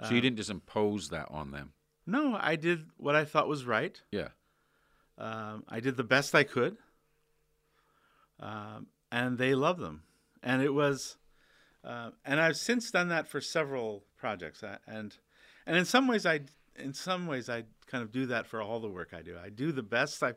so 0.03 0.13
you 0.13 0.21
didn't 0.21 0.37
just 0.37 0.49
impose 0.49 1.09
that 1.09 1.27
on 1.29 1.51
them. 1.51 1.73
No, 2.05 2.37
I 2.39 2.55
did 2.55 2.85
what 2.97 3.15
I 3.15 3.25
thought 3.25 3.47
was 3.47 3.65
right. 3.65 4.01
Yeah. 4.11 4.29
Um, 5.17 5.63
I 5.67 5.79
did 5.79 5.97
the 5.97 6.03
best 6.03 6.35
I 6.35 6.43
could, 6.43 6.77
um, 8.39 8.87
and 9.11 9.37
they 9.37 9.55
love 9.55 9.79
them. 9.79 10.03
And 10.43 10.61
it 10.61 10.73
was, 10.73 11.17
uh, 11.83 12.11
and 12.23 12.39
I've 12.39 12.57
since 12.57 12.91
done 12.91 13.09
that 13.09 13.27
for 13.27 13.41
several 13.41 14.03
projects. 14.17 14.63
I, 14.63 14.77
and 14.87 15.15
and 15.65 15.75
in 15.75 15.85
some 15.85 16.07
ways, 16.07 16.25
I 16.25 16.41
in 16.75 16.93
some 16.93 17.25
ways 17.25 17.49
I 17.49 17.63
kind 17.87 18.03
of 18.03 18.11
do 18.11 18.27
that 18.27 18.45
for 18.45 18.61
all 18.61 18.79
the 18.79 18.89
work 18.89 19.13
I 19.13 19.21
do. 19.21 19.37
I 19.43 19.49
do 19.49 19.71
the 19.71 19.83
best 19.83 20.21
I 20.21 20.33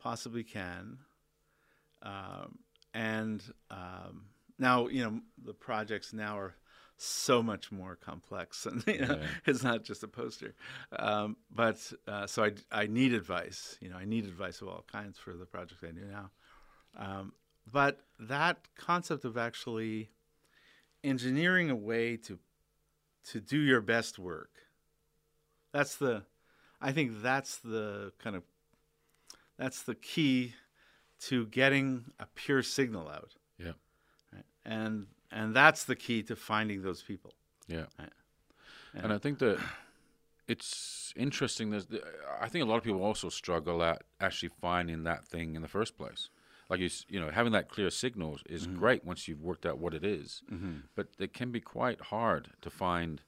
possibly 0.00 0.42
can. 0.42 0.98
Um, 2.02 2.58
and 2.94 3.42
um, 3.70 4.26
now 4.58 4.88
you 4.88 5.04
know 5.04 5.20
the 5.44 5.54
projects 5.54 6.12
now 6.12 6.38
are 6.38 6.56
so 6.98 7.42
much 7.42 7.70
more 7.70 7.94
complex 7.96 8.64
and 8.70 8.82
you 8.86 9.00
know, 9.06 9.16
Yeah. 9.20 9.26
it's 9.46 9.62
not 9.62 9.84
just 9.84 10.02
a 10.02 10.08
poster 10.08 10.54
um, 10.98 11.36
but 11.54 11.92
uh, 12.08 12.26
so 12.26 12.44
I, 12.44 12.52
I 12.72 12.86
need 12.86 13.12
advice 13.12 13.76
you 13.80 13.88
know 13.90 13.96
i 13.96 14.04
need 14.04 14.24
advice 14.24 14.60
of 14.62 14.68
all 14.68 14.84
kinds 14.90 15.18
for 15.18 15.34
the 15.34 15.44
projects 15.46 15.82
i 15.84 15.90
do 15.92 16.04
now 16.06 16.30
um, 16.96 17.32
but 17.70 18.00
that 18.18 18.56
concept 18.76 19.24
of 19.24 19.36
actually 19.36 20.10
engineering 21.04 21.70
a 21.70 21.76
way 21.76 22.16
to 22.16 22.38
to 23.30 23.40
do 23.40 23.58
your 23.58 23.80
best 23.80 24.18
work 24.18 24.50
that's 25.72 25.96
the 25.96 26.22
i 26.80 26.92
think 26.92 27.22
that's 27.22 27.56
the 27.58 28.12
kind 28.18 28.36
of 28.36 28.42
that's 29.58 29.82
the 29.82 29.94
key 29.94 30.54
to 31.20 31.46
getting 31.46 32.04
a 32.18 32.26
pure 32.34 32.62
signal 32.62 33.08
out 33.08 33.34
Yeah. 33.58 33.72
right? 34.32 34.44
and 34.64 35.06
and 35.30 35.54
that's 35.54 35.84
the 35.84 35.96
key 35.96 36.22
to 36.22 36.36
finding 36.36 36.82
those 36.82 37.02
people 37.02 37.32
Yeah. 37.68 37.86
Right. 37.98 38.10
And 38.94 39.12
I 39.12 39.18
think 39.18 39.38
that 39.40 39.58
it's 40.48 41.12
interesting. 41.16 41.70
There's, 41.70 41.86
I 42.40 42.48
think 42.48 42.64
a 42.64 42.68
lot 42.68 42.76
of 42.76 42.84
people 42.84 43.02
also 43.02 43.28
struggle 43.28 43.82
at 43.82 44.02
actually 44.20 44.50
finding 44.60 45.04
that 45.04 45.24
thing 45.24 45.54
in 45.54 45.62
the 45.62 45.68
first 45.68 45.96
place. 45.96 46.30
Like 46.68 46.80
you, 46.80 46.90
you 47.08 47.20
know, 47.20 47.30
having 47.30 47.52
that 47.52 47.68
clear 47.68 47.90
signal 47.90 48.38
is 48.48 48.66
mm-hmm. 48.66 48.78
great 48.78 49.04
once 49.04 49.28
you've 49.28 49.42
worked 49.42 49.66
out 49.66 49.78
what 49.78 49.94
it 49.94 50.04
is. 50.04 50.42
Mm-hmm. 50.52 50.78
but 50.96 51.08
it 51.18 51.32
can 51.32 51.52
be 51.52 51.60
quite 51.60 52.00
hard 52.00 52.50
to 52.62 52.70
find 52.70 53.22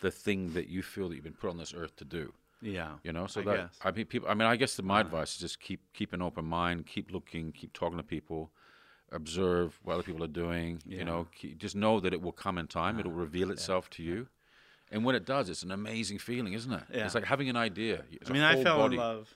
the 0.00 0.10
thing 0.10 0.52
that 0.52 0.68
you 0.68 0.82
feel 0.82 1.08
that 1.08 1.14
you've 1.14 1.24
been 1.24 1.32
put 1.32 1.50
on 1.50 1.56
this 1.56 1.72
earth 1.74 1.96
to 1.96 2.04
do. 2.04 2.34
yeah 2.60 2.92
You 3.02 3.12
know, 3.12 3.26
so 3.26 3.40
I 3.40 3.44
that 3.44 3.56
guess. 3.56 3.78
I 3.82 3.90
mean, 3.90 4.06
people. 4.06 4.28
I 4.28 4.34
mean, 4.34 4.48
I 4.48 4.56
guess 4.56 4.76
that 4.76 4.84
my 4.84 5.00
uh-huh. 5.00 5.06
advice 5.06 5.34
is 5.34 5.38
just 5.38 5.60
keep 5.60 5.80
keep 5.94 6.12
an 6.12 6.20
open 6.20 6.44
mind, 6.44 6.86
keep 6.86 7.10
looking, 7.10 7.52
keep 7.52 7.72
talking 7.72 7.96
to 7.96 8.04
people, 8.04 8.50
observe 9.14 9.78
what 9.82 9.94
other 9.94 10.02
people 10.02 10.22
are 10.24 10.26
doing. 10.28 10.82
Yeah. 10.86 10.98
You 10.98 11.04
know, 11.04 11.28
just 11.56 11.76
know 11.76 12.00
that 12.00 12.12
it 12.12 12.20
will 12.20 12.32
come 12.32 12.58
in 12.58 12.66
time. 12.66 12.98
It'll 12.98 13.12
ah, 13.12 13.16
reveal 13.16 13.50
itself 13.50 13.88
to 13.90 14.02
you, 14.02 14.28
and 14.90 15.04
when 15.04 15.14
it 15.14 15.24
does, 15.24 15.48
it's 15.48 15.62
an 15.62 15.70
amazing 15.70 16.18
feeling, 16.18 16.52
isn't 16.52 16.72
it? 16.72 16.82
Yeah. 16.92 17.04
It's 17.06 17.14
like 17.14 17.24
having 17.24 17.48
an 17.48 17.56
idea. 17.56 18.04
It's 18.12 18.28
I 18.28 18.32
mean, 18.32 18.42
I 18.42 18.62
fell 18.62 18.78
body. 18.78 18.96
in 18.96 19.00
love. 19.00 19.34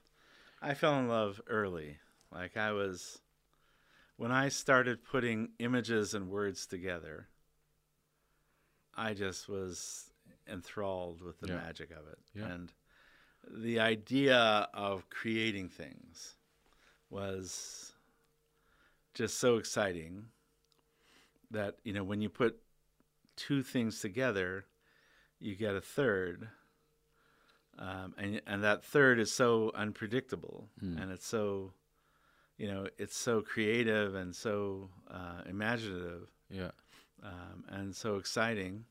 I 0.60 0.74
fell 0.74 0.98
in 0.98 1.08
love 1.08 1.40
early. 1.48 1.98
Like 2.32 2.56
I 2.56 2.72
was, 2.72 3.18
when 4.16 4.32
I 4.32 4.48
started 4.48 5.04
putting 5.04 5.50
images 5.58 6.14
and 6.14 6.28
words 6.28 6.66
together, 6.66 7.28
I 8.94 9.14
just 9.14 9.48
was 9.48 10.10
enthralled 10.50 11.22
with 11.22 11.40
the 11.40 11.48
Yeah. 11.48 11.56
magic 11.56 11.90
of 11.90 12.06
it. 12.08 12.18
Yeah. 12.34 12.46
And 12.46 12.72
the 13.50 13.80
idea 13.80 14.68
of 14.74 15.08
creating 15.10 15.68
things 15.68 16.34
was 17.10 17.94
just 19.18 19.38
so 19.40 19.56
exciting 19.56 20.26
that, 21.50 21.74
you 21.82 21.92
know, 21.92 22.04
when 22.04 22.20
you 22.20 22.28
put 22.28 22.56
two 23.36 23.62
things 23.62 24.00
together, 24.00 24.64
you 25.40 25.56
get 25.56 25.74
a 25.74 25.80
third 25.80 26.48
um, 27.78 28.14
and 28.18 28.40
and 28.46 28.64
that 28.64 28.84
third 28.84 29.18
is 29.20 29.32
so 29.32 29.70
unpredictable, 29.74 30.68
Hmm. 30.80 30.98
and 30.98 31.10
it's 31.12 31.26
so, 31.26 31.72
you 32.56 32.68
know, 32.68 32.88
it's 32.98 33.16
so 33.16 33.40
creative 33.40 34.14
and 34.14 34.34
so 34.34 34.88
uh, 35.10 35.42
imaginative, 35.48 36.30
Yeah. 36.50 36.70
um, 37.22 37.64
and 37.68 37.94
so 37.94 38.16
exciting, 38.16 38.84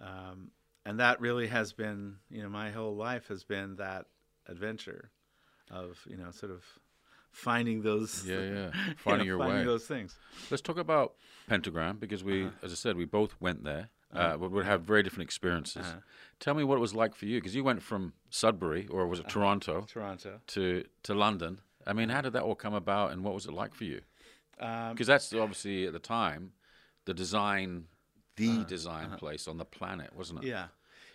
um, 0.00 0.50
and 0.84 1.00
that 1.00 1.20
really 1.20 1.46
has 1.48 1.72
been, 1.72 2.16
you 2.30 2.42
know, 2.42 2.48
my 2.50 2.70
whole 2.70 2.96
life 2.96 3.28
has 3.28 3.44
been 3.44 3.76
that 3.76 4.06
adventure 4.46 5.10
of, 5.70 5.98
you 6.06 6.16
know, 6.16 6.30
sort 6.30 6.52
of 6.52 6.64
finding 7.32 7.82
those, 7.82 8.24
Yeah, 8.26 8.36
yeah. 8.36 8.42
you 8.48 8.54
know, 8.54 8.70
Finding 8.98 9.26
your 9.26 9.38
finding 9.38 9.58
way. 9.58 9.64
those 9.64 9.84
things. 9.86 10.16
Let's 10.50 10.60
talk 10.62 10.78
about 10.78 11.14
Pentagram 11.48 11.96
because 11.98 12.22
we, 12.22 12.44
Uh-huh. 12.44 12.52
as 12.66 12.72
I 12.72 12.74
said, 12.76 12.96
we 12.96 13.04
both 13.04 13.34
went 13.40 13.64
there. 13.64 13.88
Uh, 14.14 14.36
but 14.36 14.50
we 14.50 14.62
have 14.62 14.82
very 14.82 15.02
different 15.02 15.22
experiences. 15.22 15.86
Uh-huh. 15.86 16.00
Tell 16.38 16.52
me 16.54 16.64
what 16.64 16.76
it 16.76 16.80
was 16.80 16.94
like 16.94 17.14
for 17.14 17.24
you 17.24 17.38
because 17.40 17.54
you 17.54 17.64
went 17.64 17.82
from 17.82 18.12
Sudbury 18.28 18.86
or 18.88 19.06
was 19.06 19.18
it 19.18 19.22
Uh-huh. 19.24 19.32
Toronto 19.32 19.86
Toronto. 19.88 20.40
to 20.48 20.84
to 21.04 21.14
London. 21.14 21.62
I 21.86 21.94
mean, 21.94 22.10
how 22.10 22.20
did 22.20 22.34
that 22.34 22.42
all 22.42 22.54
come 22.54 22.74
about, 22.74 23.12
and 23.12 23.24
what 23.24 23.32
was 23.32 23.46
it 23.46 23.52
like 23.52 23.74
for 23.74 23.84
you? 23.84 24.02
Um, 24.60 24.92
Because 24.92 25.06
that's 25.06 25.32
obviously 25.32 25.86
at 25.86 25.94
the 25.94 25.98
time 25.98 26.52
the 27.06 27.14
design, 27.14 27.86
the 28.36 28.50
Uh-huh. 28.50 28.64
design 28.64 29.10
place 29.16 29.48
on 29.48 29.56
the 29.56 29.64
planet, 29.64 30.14
wasn't 30.14 30.44
it? 30.44 30.46
Yeah, 30.46 30.66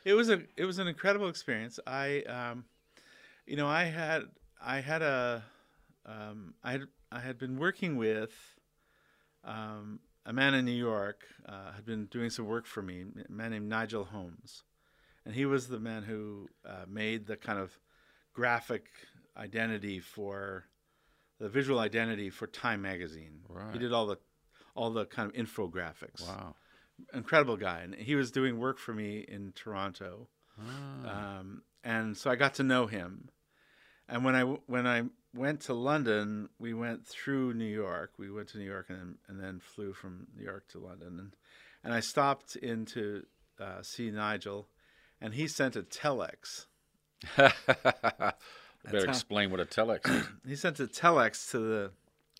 it 0.03 0.15
was 0.15 0.30
a 0.30 0.41
it 0.56 0.65
was 0.65 0.80
an 0.80 0.88
incredible 0.88 1.30
experience. 1.30 1.80
I, 1.86 2.23
um, 2.23 2.65
you 3.45 3.58
know, 3.58 3.67
I 3.67 3.84
had 3.84 4.23
I 4.60 4.80
had 4.82 5.03
a 5.03 5.43
um, 6.08 6.54
I 6.63 6.72
had 6.74 6.82
I 7.12 7.20
had 7.20 7.38
been 7.38 7.58
working 7.58 7.96
with 7.98 8.32
um, 9.43 10.00
a 10.26 10.34
man 10.34 10.54
in 10.54 10.65
New 10.65 10.72
York 10.72 11.26
uh, 11.48 11.72
had 11.74 11.86
been 11.86 12.06
doing 12.06 12.30
some 12.30 12.46
work 12.46 12.65
for 12.65 12.82
me, 12.82 13.06
a 13.28 13.32
man 13.32 13.52
named 13.52 13.70
Nigel 13.70 14.06
Holmes, 14.06 14.63
and 15.26 15.34
he 15.36 15.46
was 15.46 15.67
the 15.67 15.80
man 15.80 16.04
who 16.04 16.50
uh, 16.65 16.86
made 16.88 17.28
the 17.28 17.38
kind 17.38 17.60
of 17.60 17.78
graphic 18.34 18.86
identity 19.38 20.00
for 20.00 20.65
the 21.39 21.50
visual 21.50 21.80
identity 21.80 22.30
for 22.30 22.48
Time 22.48 22.82
magazine. 22.82 23.41
He 23.74 23.80
did 23.80 23.93
all 23.93 24.06
the 24.08 24.17
all 24.76 24.91
the 24.91 25.06
kind 25.06 25.30
of 25.30 25.36
infographics 25.36 26.22
Wow. 26.22 26.56
incredible 27.13 27.58
guy, 27.58 27.82
and 27.82 27.96
he 27.96 28.15
was 28.15 28.32
doing 28.32 28.60
work 28.60 28.80
for 28.80 28.93
me 28.93 29.20
in 29.20 29.52
Toronto, 29.54 30.28
Ah, 30.60 31.39
um, 31.39 31.62
and 31.84 32.17
so 32.17 32.30
I 32.30 32.36
got 32.36 32.56
to 32.56 32.63
know 32.63 32.88
him. 32.88 33.30
And 34.10 34.24
when 34.26 34.36
I 34.36 34.43
when 34.43 34.88
I 34.88 35.04
went 35.33 35.61
to 35.61 35.73
London, 35.73 36.49
we 36.59 36.73
went 36.73 37.05
through 37.05 37.53
New 37.53 37.65
York. 37.65 38.13
We 38.17 38.31
went 38.31 38.49
to 38.49 38.57
New 38.57 38.65
York 38.65 38.87
and 38.89 38.99
then, 38.99 39.15
and 39.27 39.39
then 39.39 39.59
flew 39.59 39.93
from 39.93 40.27
New 40.35 40.43
York 40.43 40.67
to 40.69 40.79
London, 40.79 41.19
and 41.19 41.35
and 41.83 41.93
I 41.93 41.99
stopped 41.99 42.55
in 42.55 42.85
to 42.87 43.23
uh, 43.59 43.81
see 43.81 44.11
Nigel, 44.11 44.67
and 45.21 45.33
he 45.33 45.47
sent 45.47 45.75
a 45.75 45.83
telex. 45.83 46.65
Better 47.37 49.05
explain 49.05 49.51
what 49.51 49.59
a 49.59 49.65
telex 49.65 50.09
is. 50.09 50.27
He 50.47 50.55
sent 50.55 50.79
a 50.79 50.87
telex 50.87 51.51
to 51.51 51.59
the 51.59 51.91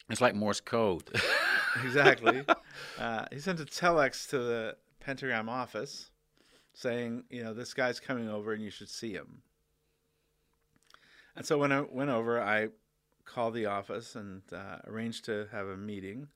It's 0.10 0.22
like 0.22 0.36
Morse 0.36 0.62
code. 0.62 1.10
exactly. 1.84 2.44
uh, 3.00 3.26
he 3.32 3.40
sent 3.40 3.60
a 3.60 3.66
telex 3.66 4.30
to 4.30 4.40
the 4.40 4.78
Pentagram 5.00 5.50
office 5.50 6.12
saying, 6.74 7.24
you 7.30 7.44
know, 7.44 7.54
this 7.54 7.74
guy's 7.74 8.00
coming 8.00 8.30
over 8.30 8.54
and 8.54 8.62
you 8.62 8.70
should 8.70 8.90
see 8.90 9.12
him. 9.12 9.42
And 11.38 11.46
so 11.46 11.58
when 11.58 11.72
I 11.72 11.82
went 11.82 12.10
over, 12.10 12.42
I 12.42 12.70
called 13.26 13.54
the 13.54 13.68
office 13.68 14.16
and 14.16 14.42
uh, 14.52 14.80
arranged 14.86 15.26
to 15.26 15.48
have 15.52 15.68
a 15.68 15.78
meeting. 15.78 16.28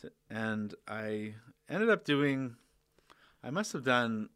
To, 0.00 0.10
and 0.30 0.74
I 0.88 1.34
ended 1.68 1.90
up 1.90 2.04
doing, 2.04 2.56
I 3.42 3.50
must 3.50 3.72
have 3.72 3.84
done 3.84 4.28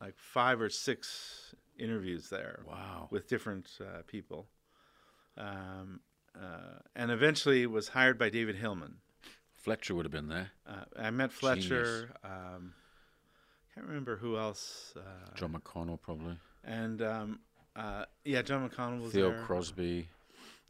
like 0.00 0.14
five 0.16 0.60
or 0.60 0.68
six 0.70 1.54
interviews 1.78 2.28
there 2.30 2.60
Wow. 2.66 3.08
with 3.10 3.28
different 3.28 3.68
uh, 3.80 4.02
people. 4.06 4.48
Um, 5.36 6.00
uh, 6.40 6.78
and 6.96 7.10
eventually 7.10 7.66
was 7.66 7.88
hired 7.88 8.18
by 8.18 8.30
David 8.30 8.56
Hillman. 8.56 8.96
Fletcher 9.54 9.94
would 9.94 10.04
have 10.04 10.12
been 10.12 10.28
there. 10.28 10.50
Uh, 10.66 10.84
I 10.98 11.10
met 11.10 11.32
Fletcher. 11.32 12.10
Um, 12.24 12.74
can't 13.74 13.86
remember 13.86 14.16
who 14.16 14.36
else. 14.36 14.94
Uh, 14.96 15.34
John 15.36 15.52
McConnell, 15.52 16.00
probably. 16.00 16.36
and 16.64 17.00
um, 17.02 17.40
uh, 17.76 18.04
yeah, 18.24 18.42
John 18.42 18.68
McConnell 18.68 19.02
was 19.02 19.12
Theo 19.12 19.30
there. 19.30 19.42
Crosby, 19.42 20.08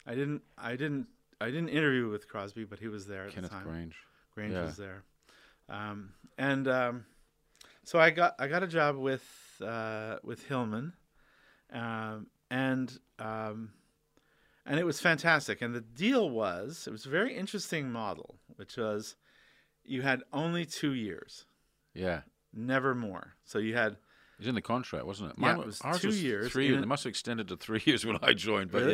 I 0.07 0.15
didn't, 0.15 0.43
I 0.59 0.73
didn't, 0.77 1.07
I 1.41 1.47
didn't 1.47 1.69
interview 1.71 2.09
with 2.09 2.29
Crosby, 2.29 2.65
but 2.65 2.79
he 2.79 2.89
was 2.89 3.07
there 3.07 3.27
at 3.27 3.33
Kenneth 3.33 3.51
the 3.51 3.57
time. 3.57 3.65
Grange. 3.67 3.97
Grange 4.35 4.53
yeah. 4.53 4.65
was 4.65 4.77
there, 4.77 5.03
um, 5.69 6.13
and 6.39 6.67
um, 6.69 7.05
so 7.85 7.99
I 8.01 8.11
got 8.11 8.35
I 8.39 8.49
got 8.49 8.63
a 8.63 8.67
job 8.67 8.97
with 8.97 9.25
uh, 9.65 10.17
with 10.25 10.45
Hillman, 10.47 10.93
um, 11.73 12.27
and 12.51 12.99
um, 13.19 13.71
and 14.67 14.79
it 14.81 14.85
was 14.85 15.01
fantastic. 15.01 15.63
And 15.63 15.75
the 15.75 15.81
deal 15.81 16.29
was 16.31 16.87
it 16.87 16.91
was 16.91 17.07
a 17.07 17.11
very 17.11 17.37
interesting 17.37 17.93
model, 17.93 18.37
which 18.57 18.77
was 18.77 19.15
you 19.85 20.03
had 20.03 20.23
only 20.33 20.65
two 20.65 20.95
years, 20.95 21.45
Yeah. 21.93 22.23
never 22.55 22.95
more. 22.95 23.35
So 23.45 23.59
you 23.59 23.75
had 23.77 23.99
It 24.35 24.39
was 24.41 24.49
in 24.49 24.55
the 24.55 24.63
contract, 24.63 25.07
wasn't 25.07 25.31
it? 25.31 25.37
Yeah, 25.39 25.53
Mine 25.53 25.61
it 25.61 25.67
was 25.67 25.81
ours 25.83 26.01
two 26.01 26.11
years 26.11 26.51
Three. 26.53 26.73
in 26.75 26.81
They 26.81 26.87
must 26.87 27.05
have 27.05 27.11
extended 27.11 27.49
to 27.49 27.57
three 27.57 27.81
years 27.87 28.05
when 28.05 28.19
I 28.23 28.33
joined, 28.33 28.71
but 28.73 28.83
Really? 28.83 28.93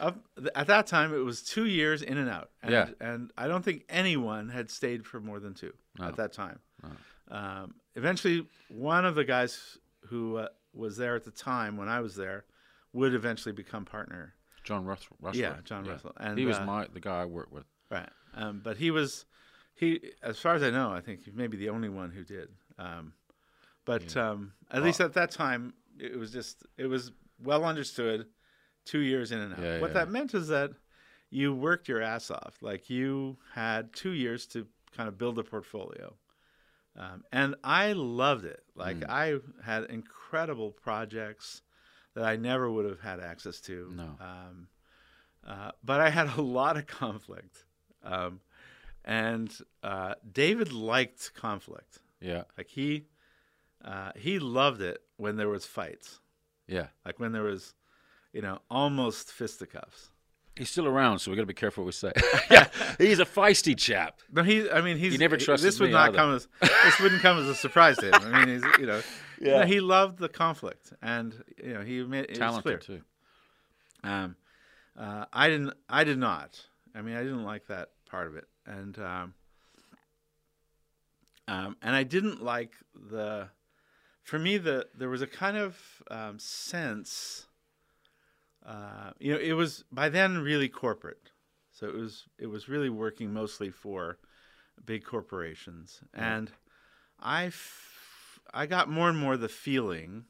yeah. 0.00 0.10
At 0.54 0.66
that 0.68 0.86
time, 0.86 1.12
it 1.14 1.18
was 1.18 1.42
two 1.42 1.66
years 1.66 2.02
in 2.02 2.16
and 2.18 2.28
out. 2.28 2.50
And, 2.62 2.72
Yeah. 2.72 2.88
And 3.00 3.30
I 3.36 3.48
don't 3.48 3.64
think 3.64 3.84
anyone 3.88 4.48
had 4.48 4.70
stayed 4.70 5.04
for 5.06 5.20
more 5.20 5.40
than 5.40 5.54
two 5.54 5.72
No. 5.98 6.06
at 6.06 6.16
that 6.16 6.32
time. 6.32 6.58
No. 6.82 7.36
Um, 7.36 7.74
eventually, 7.96 8.46
one 8.68 9.04
of 9.04 9.14
the 9.14 9.24
guys 9.24 9.76
who 10.06 10.36
uh, 10.38 10.48
was 10.72 10.96
there 10.96 11.14
at 11.16 11.24
the 11.24 11.30
time 11.30 11.76
when 11.76 11.88
I 11.88 12.00
was 12.00 12.16
there 12.16 12.44
would 12.94 13.14
eventually 13.14 13.52
become 13.52 13.84
partner. 13.84 14.34
John 14.64 14.84
Russ- 14.86 15.06
Russell. 15.20 15.40
Yeah, 15.40 15.56
John 15.64 15.84
Russell. 15.84 16.12
And 16.16 16.38
he 16.38 16.46
was 16.46 16.56
uh, 16.56 16.64
my 16.64 16.86
the 16.92 17.00
guy 17.00 17.20
I 17.22 17.24
worked 17.26 17.52
with. 17.52 17.64
right. 17.90 18.08
Um, 18.34 18.60
but 18.62 18.76
he 18.78 18.90
was 18.90 19.26
he, 19.74 20.12
as 20.22 20.38
far 20.38 20.54
as 20.54 20.62
I 20.62 20.70
know, 20.70 20.90
I 20.90 21.00
think 21.00 21.24
he 21.24 21.30
may 21.30 21.46
be 21.46 21.56
the 21.56 21.68
only 21.68 21.88
one 21.88 22.10
who 22.10 22.24
did. 22.24 22.48
Um, 22.78 23.12
but 23.88 24.16
um, 24.16 24.52
at 24.70 24.82
least 24.82 25.00
at 25.00 25.14
that 25.14 25.30
time, 25.30 25.72
it 25.98 26.16
was 26.18 26.30
just 26.30 26.64
it 26.76 26.86
was 26.86 27.10
well 27.42 27.64
understood. 27.64 28.26
Two 28.84 29.00
years 29.00 29.32
in 29.32 29.38
and 29.40 29.52
out. 29.52 29.60
Yeah, 29.60 29.80
what 29.80 29.90
yeah. 29.90 29.94
that 29.94 30.10
meant 30.10 30.32
is 30.34 30.48
that 30.48 30.70
you 31.30 31.54
worked 31.54 31.88
your 31.88 32.00
ass 32.00 32.30
off. 32.30 32.54
Like 32.62 32.88
you 32.88 33.36
had 33.54 33.92
two 33.92 34.12
years 34.12 34.46
to 34.48 34.66
kind 34.96 35.08
of 35.08 35.18
build 35.18 35.38
a 35.38 35.42
portfolio. 35.42 36.14
Um, 36.96 37.22
and 37.30 37.54
I 37.62 37.92
loved 37.92 38.44
it. 38.44 38.62
Like 38.74 39.00
Mm. 39.00 39.10
I 39.10 39.38
had 39.62 39.84
incredible 39.84 40.70
projects 40.70 41.62
that 42.14 42.24
I 42.24 42.36
never 42.36 42.70
would 42.70 42.86
have 42.86 43.00
had 43.00 43.20
access 43.20 43.60
to. 43.62 43.92
No. 43.94 44.16
Um, 44.20 44.68
uh, 45.46 45.70
but 45.84 46.00
I 46.00 46.08
had 46.10 46.28
a 46.38 46.40
lot 46.58 46.76
of 46.78 46.86
conflict. 46.86 47.64
Um, 48.02 48.40
and 49.04 49.54
uh, 49.82 50.14
David 50.32 50.72
liked 50.72 51.34
conflict. 51.34 51.98
Yeah, 52.20 52.44
Like 52.56 52.68
he 52.68 53.04
uh, 53.88 54.12
he 54.14 54.38
loved 54.38 54.82
it 54.82 55.00
when 55.16 55.36
there 55.36 55.48
was 55.48 55.64
fights. 55.64 56.20
yeah. 56.66 56.88
Like 57.06 57.18
when 57.18 57.32
there 57.32 57.42
was, 57.42 57.74
you 58.32 58.42
know, 58.42 58.58
almost 58.70 59.32
fisticuffs. 59.32 60.10
He's 60.56 60.68
still 60.68 60.86
around, 60.86 61.20
so 61.20 61.30
we 61.30 61.36
got 61.36 61.42
to 61.42 61.46
be 61.46 61.54
careful 61.54 61.84
what 61.84 61.86
we 61.86 61.92
say. 61.92 62.12
yeah, 62.50 62.66
he's 62.98 63.20
a 63.20 63.24
feisty 63.24 63.76
chap. 63.78 64.20
No, 64.32 64.42
he. 64.42 64.68
I 64.68 64.80
mean, 64.80 64.96
he's. 64.96 65.16
never 65.18 65.36
trusted 65.36 65.66
This 65.68 65.78
would 65.80 65.92
not 65.92 66.08
either. 66.08 66.18
come 66.18 66.34
as. 66.34 66.48
This 66.60 67.00
wouldn't 67.00 67.22
come 67.22 67.38
as 67.38 67.46
a 67.46 67.54
surprise 67.54 67.96
to 67.98 68.06
him. 68.08 68.14
I 68.14 68.44
mean, 68.44 68.60
he's. 68.60 68.78
You 68.78 68.86
know. 68.86 69.00
Yeah. 69.40 69.60
no, 69.60 69.66
he 69.66 69.78
loved 69.78 70.18
the 70.18 70.28
conflict, 70.28 70.92
and 71.00 71.32
you 71.64 71.72
know, 71.74 71.82
he 71.82 72.02
made 72.02 72.34
Talented 72.34 72.80
too. 72.80 73.02
Um, 74.02 74.34
uh, 74.98 75.26
I 75.32 75.48
didn't. 75.48 75.74
I 75.88 76.02
did 76.02 76.18
not. 76.18 76.60
I 76.92 77.02
mean, 77.02 77.14
I 77.14 77.22
didn't 77.22 77.44
like 77.44 77.68
that 77.68 77.90
part 78.10 78.26
of 78.26 78.34
it, 78.34 78.48
and 78.66 78.98
um, 78.98 79.34
um, 81.46 81.76
and 81.82 81.94
I 81.94 82.02
didn't 82.02 82.42
like 82.42 82.72
the. 82.94 83.48
For 84.28 84.38
me, 84.38 84.58
the 84.58 84.86
there 84.94 85.08
was 85.08 85.22
a 85.22 85.26
kind 85.26 85.56
of 85.56 85.78
um, 86.10 86.38
sense. 86.38 87.46
Uh, 88.64 89.12
you 89.18 89.32
know, 89.32 89.38
it 89.40 89.54
was 89.54 89.84
by 89.90 90.10
then 90.10 90.38
really 90.38 90.68
corporate, 90.68 91.30
so 91.72 91.88
it 91.88 91.94
was 91.94 92.26
it 92.38 92.48
was 92.48 92.68
really 92.68 92.90
working 92.90 93.32
mostly 93.32 93.70
for 93.70 94.18
big 94.84 95.02
corporations, 95.02 96.02
and 96.12 96.52
I 97.18 97.46
f- 97.46 98.38
I 98.52 98.66
got 98.66 98.90
more 98.90 99.08
and 99.08 99.16
more 99.18 99.38
the 99.38 99.48
feeling 99.48 100.26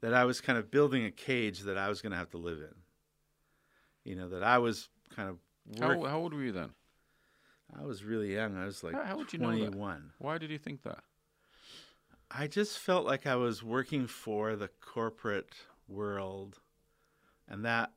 that 0.00 0.12
I 0.12 0.24
was 0.24 0.40
kind 0.40 0.58
of 0.58 0.72
building 0.72 1.04
a 1.04 1.12
cage 1.12 1.60
that 1.60 1.78
I 1.78 1.88
was 1.88 2.02
going 2.02 2.10
to 2.12 2.18
have 2.18 2.30
to 2.30 2.38
live 2.38 2.58
in. 2.58 2.74
You 4.10 4.16
know, 4.16 4.28
that 4.30 4.42
I 4.42 4.58
was 4.58 4.88
kind 5.14 5.28
of 5.30 5.38
How, 5.80 5.96
work- 5.96 6.10
how 6.10 6.18
old 6.18 6.34
were 6.34 6.42
you 6.42 6.50
then? 6.52 6.70
I 7.78 7.84
was 7.84 8.02
really 8.02 8.34
young. 8.34 8.56
I 8.56 8.64
was 8.66 8.82
like 8.82 8.94
How- 8.94 9.04
how 9.04 9.16
would 9.18 9.32
you 9.32 9.38
know 9.38 9.52
that? 9.52 9.58
21. 9.70 10.10
Why 10.18 10.38
did 10.38 10.50
you 10.50 10.58
think 10.58 10.82
that? 10.82 11.04
I 12.36 12.48
just 12.48 12.78
felt 12.78 13.06
like 13.06 13.26
I 13.26 13.36
was 13.36 13.62
working 13.62 14.08
for 14.08 14.56
the 14.56 14.68
corporate 14.80 15.54
world, 15.86 16.58
and 17.48 17.64
that 17.64 17.92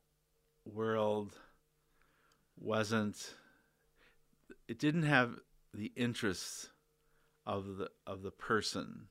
world 0.65 1.39
wasn't. 2.56 3.34
It 4.67 4.78
didn't 4.78 5.04
have 5.04 5.39
the 5.73 5.91
interests 5.95 6.69
of 7.45 7.78
the 7.78 7.89
of 8.06 8.21
the 8.21 8.32
person 8.32 9.08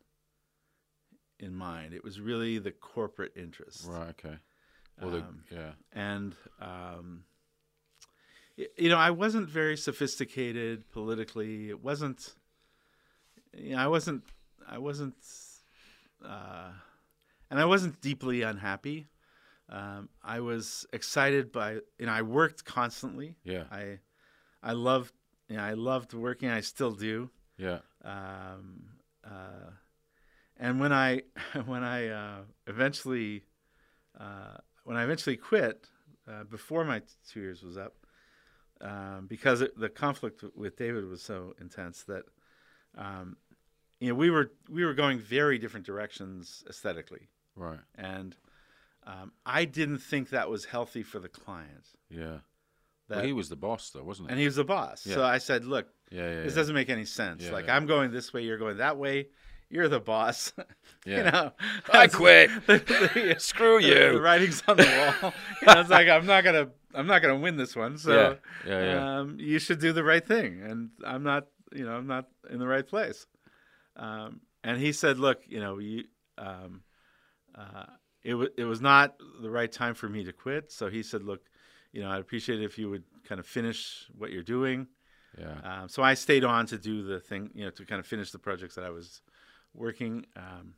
in 1.40 1.54
mind. 1.54 1.92
It 1.92 2.04
was 2.04 2.20
really 2.20 2.58
the 2.58 2.70
corporate 2.72 3.32
interests. 3.34 3.84
Right. 3.84 4.10
Okay. 4.10 4.36
Well, 5.00 5.10
the, 5.10 5.18
Um, 5.18 5.44
yeah. 5.50 5.72
and 5.92 6.36
um, 6.60 7.24
you 8.56 8.88
know, 8.88 8.96
I 8.96 9.10
wasn't 9.10 9.48
very 9.48 9.76
sophisticated 9.76 10.88
politically. 10.92 11.68
It 11.68 11.82
wasn't. 11.82 12.34
You 13.52 13.74
know, 13.74 13.78
I 13.82 13.88
wasn't. 13.88 14.22
I 14.68 14.78
wasn't. 14.78 15.14
Uh, 16.24 16.70
and 17.50 17.60
I 17.60 17.64
wasn't 17.64 18.00
deeply 18.00 18.42
unhappy. 18.42 19.06
Um, 19.68 20.08
I 20.22 20.40
was 20.40 20.86
excited 20.92 21.52
by. 21.52 21.74
You 21.98 22.06
know, 22.06 22.12
I 22.12 22.22
worked 22.22 22.64
constantly. 22.64 23.36
Yeah. 23.44 23.64
I, 23.70 23.98
I 24.62 24.72
loved. 24.72 25.12
You 25.48 25.56
know, 25.56 25.62
I 25.64 25.74
loved 25.74 26.14
working. 26.14 26.48
I 26.48 26.60
still 26.60 26.92
do. 26.92 27.30
Yeah. 27.58 27.78
Um, 28.04 28.84
uh, 29.24 29.70
and 30.58 30.80
when 30.80 30.92
I 30.92 31.22
when 31.66 31.82
I 31.82 32.08
uh, 32.08 32.38
eventually 32.66 33.44
uh, 34.18 34.56
when 34.84 34.96
I 34.96 35.04
eventually 35.04 35.36
quit 35.36 35.86
uh, 36.28 36.44
before 36.44 36.84
my 36.84 37.02
two 37.30 37.40
years 37.40 37.62
was 37.62 37.76
up, 37.76 37.94
um, 38.80 39.26
because 39.28 39.60
it, 39.60 39.78
the 39.78 39.88
conflict 39.88 40.44
with 40.54 40.76
David 40.76 41.06
was 41.06 41.22
so 41.22 41.54
intense 41.60 42.04
that 42.04 42.24
um, 42.96 43.36
you 44.00 44.08
know 44.08 44.14
we 44.14 44.30
were 44.30 44.52
we 44.68 44.84
were 44.84 44.94
going 44.94 45.18
very 45.18 45.58
different 45.58 45.86
directions 45.86 46.64
aesthetically, 46.68 47.28
Right. 47.54 47.78
and 47.94 48.36
um, 49.06 49.32
I 49.44 49.64
didn't 49.64 49.98
think 49.98 50.30
that 50.30 50.50
was 50.50 50.64
healthy 50.64 51.02
for 51.02 51.18
the 51.18 51.28
client. 51.28 51.86
Yeah. 52.10 52.38
That, 53.08 53.18
well, 53.18 53.24
he 53.24 53.32
was 53.32 53.48
the 53.48 53.56
boss, 53.56 53.90
though, 53.90 54.02
wasn't 54.02 54.28
he? 54.28 54.32
and 54.32 54.40
he 54.40 54.46
was 54.46 54.56
the 54.56 54.64
boss, 54.64 55.02
so 55.02 55.22
I 55.24 55.38
said, 55.38 55.64
"Look, 55.64 55.86
yeah. 56.10 56.22
Yeah. 56.28 56.42
this 56.42 56.52
yeah. 56.52 56.56
doesn't 56.56 56.74
make 56.74 56.90
any 56.90 57.04
sense. 57.04 57.44
Yeah, 57.44 57.52
like 57.52 57.66
yeah. 57.66 57.76
I'm 57.76 57.86
going 57.86 58.10
this 58.10 58.32
way, 58.32 58.42
you're 58.42 58.58
going 58.58 58.78
that 58.78 58.96
way. 58.98 59.28
You're 59.70 59.88
the 59.88 60.00
boss. 60.00 60.52
Yeah. 61.06 61.16
you 61.18 61.22
know, 61.30 61.52
I 61.92 62.08
quit. 62.08 62.50
the, 62.66 62.78
the- 62.78 63.36
Screw 63.38 63.80
the 63.80 63.86
you. 64.14 64.18
writing's 64.18 64.60
on 64.66 64.76
the 64.76 65.14
wall. 65.22 65.32
you 65.62 65.66
know, 65.72 65.80
it's 65.80 65.88
like 65.90 66.08
I'm 66.08 66.26
not 66.26 66.42
gonna, 66.42 66.70
I'm 66.94 67.06
not 67.06 67.22
gonna 67.22 67.36
win 67.38 67.56
this 67.56 67.76
one. 67.76 67.96
So, 67.96 68.36
yeah. 68.66 68.68
Yeah. 68.68 68.84
Yeah. 68.92 69.18
um, 69.20 69.36
you 69.38 69.60
should 69.60 69.78
do 69.78 69.92
the 69.92 70.02
right 70.02 70.26
thing, 70.26 70.60
and 70.62 70.90
I'm 71.04 71.22
not, 71.22 71.46
you 71.72 71.84
know, 71.86 71.92
I'm 71.92 72.08
not 72.08 72.26
in 72.50 72.58
the 72.58 72.66
right 72.66 72.84
place. 72.84 73.24
Um, 73.96 74.40
and 74.62 74.78
he 74.78 74.92
said, 74.92 75.18
"Look, 75.18 75.42
you 75.46 75.60
know, 75.60 75.78
you, 75.78 76.04
um, 76.38 76.82
uh, 77.54 77.86
it 78.26 78.34
was, 78.34 78.48
it 78.56 78.64
was 78.64 78.80
not 78.80 79.16
the 79.40 79.50
right 79.50 79.70
time 79.70 79.94
for 79.94 80.08
me 80.08 80.24
to 80.24 80.32
quit. 80.32 80.72
So 80.72 80.90
he 80.90 81.02
said, 81.02 81.22
look, 81.22 81.42
you 81.92 82.02
know, 82.02 82.10
I'd 82.10 82.20
appreciate 82.20 82.60
it 82.60 82.64
if 82.64 82.76
you 82.76 82.90
would 82.90 83.04
kind 83.24 83.38
of 83.38 83.46
finish 83.46 84.08
what 84.18 84.32
you're 84.32 84.42
doing. 84.42 84.88
yeah. 85.38 85.82
Um, 85.82 85.88
so 85.88 86.02
I 86.02 86.14
stayed 86.14 86.44
on 86.44 86.66
to 86.66 86.78
do 86.78 87.04
the 87.04 87.20
thing, 87.20 87.50
you 87.54 87.64
know, 87.64 87.70
to 87.70 87.84
kind 87.84 88.00
of 88.00 88.06
finish 88.06 88.32
the 88.32 88.38
projects 88.38 88.74
that 88.74 88.84
I 88.84 88.90
was 88.90 89.22
working 89.74 90.26
um, 90.36 90.74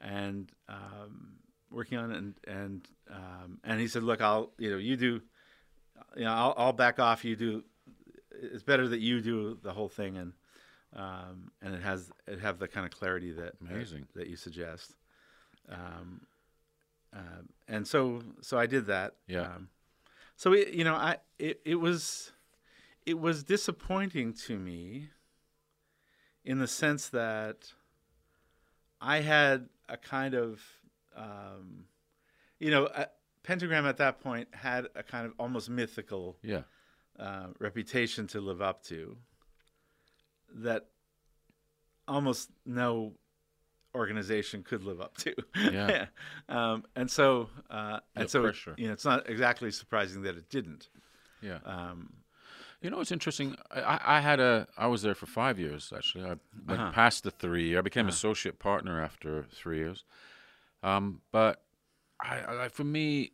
and 0.00 0.50
um, 0.68 1.34
working 1.70 1.98
on, 1.98 2.12
and 2.12 2.34
and 2.46 2.88
um, 3.10 3.58
and 3.64 3.80
he 3.80 3.88
said, 3.88 4.02
"Look, 4.02 4.20
I'll, 4.20 4.52
you 4.58 4.70
know, 4.70 4.76
you 4.76 4.96
do, 4.96 5.20
you 6.16 6.24
know, 6.24 6.32
I'll, 6.32 6.54
I'll 6.56 6.72
back 6.72 6.98
off. 6.98 7.24
You 7.24 7.36
do. 7.36 7.64
It's 8.30 8.62
better 8.62 8.88
that 8.88 9.00
you 9.00 9.20
do 9.20 9.58
the 9.62 9.72
whole 9.72 9.88
thing, 9.88 10.16
and 10.16 10.32
um, 10.94 11.50
and 11.62 11.74
it 11.74 11.82
has 11.82 12.10
it 12.26 12.40
have 12.40 12.58
the 12.58 12.68
kind 12.68 12.86
of 12.86 12.92
clarity 12.92 13.32
that 13.32 13.54
Amazing. 13.60 14.06
that, 14.14 14.26
you 14.28 14.36
suggest." 14.36 14.94
Um, 15.68 16.22
uh, 17.14 17.42
and 17.68 17.86
so 17.86 18.22
so 18.40 18.58
I 18.58 18.66
did 18.66 18.86
that. 18.86 19.14
Yeah. 19.26 19.42
Um, 19.42 19.68
so 20.36 20.52
it, 20.52 20.68
you 20.70 20.84
know, 20.84 20.94
I 20.94 21.18
it, 21.38 21.60
it 21.64 21.76
was 21.76 22.32
it 23.06 23.18
was 23.18 23.42
disappointing 23.44 24.32
to 24.32 24.58
me 24.58 25.10
in 26.44 26.58
the 26.58 26.66
sense 26.66 27.08
that 27.08 27.72
I 29.00 29.20
had 29.20 29.68
a 29.88 29.96
kind 29.96 30.34
of 30.34 30.60
um, 31.16 31.84
you 32.58 32.70
know 32.70 32.86
a, 32.94 33.06
pentagram 33.42 33.84
at 33.86 33.98
that 33.98 34.20
point 34.20 34.48
had 34.52 34.88
a 34.94 35.02
kind 35.02 35.26
of 35.26 35.32
almost 35.38 35.68
mythical 35.68 36.36
Yeah. 36.42 36.62
uh, 37.18 37.48
reputation 37.58 38.26
to 38.28 38.40
live 38.40 38.62
up 38.62 38.82
to 38.84 39.16
that 40.54 40.86
almost 42.06 42.50
no 42.66 43.14
organization 43.94 44.62
could 44.62 44.82
live 44.84 45.00
up 45.00 45.16
to. 45.18 45.34
Yeah. 45.72 46.06
um, 46.48 46.84
and 46.96 47.10
so, 47.10 47.48
uh, 47.70 48.00
and 48.16 48.28
so, 48.28 48.52
you 48.76 48.86
know, 48.88 48.92
it's 48.92 49.04
not 49.04 49.28
exactly 49.28 49.70
surprising 49.70 50.22
that 50.22 50.36
it 50.36 50.50
didn't. 50.50 50.88
Yeah. 51.40 51.58
Um, 51.64 52.12
You 52.80 52.90
know, 52.90 53.00
it's 53.00 53.12
interesting. 53.12 53.56
I, 53.70 53.98
I 54.04 54.20
had 54.20 54.40
a. 54.40 54.66
I 54.76 54.86
was 54.88 55.02
there 55.02 55.14
for 55.14 55.26
five 55.26 55.58
years 55.58 55.92
actually. 55.96 56.24
I 56.24 56.36
went 56.66 56.80
Uh-huh. 56.82 56.92
past 56.92 57.22
the 57.24 57.30
three. 57.30 57.76
I 57.76 57.80
became 57.80 58.08
associate 58.08 58.58
partner 58.58 59.00
after 59.00 59.44
three 59.44 59.78
years. 59.78 60.04
Um, 60.82 61.22
but 61.32 61.62
I, 62.20 62.64
I, 62.64 62.68
for 62.68 62.84
me, 62.84 63.32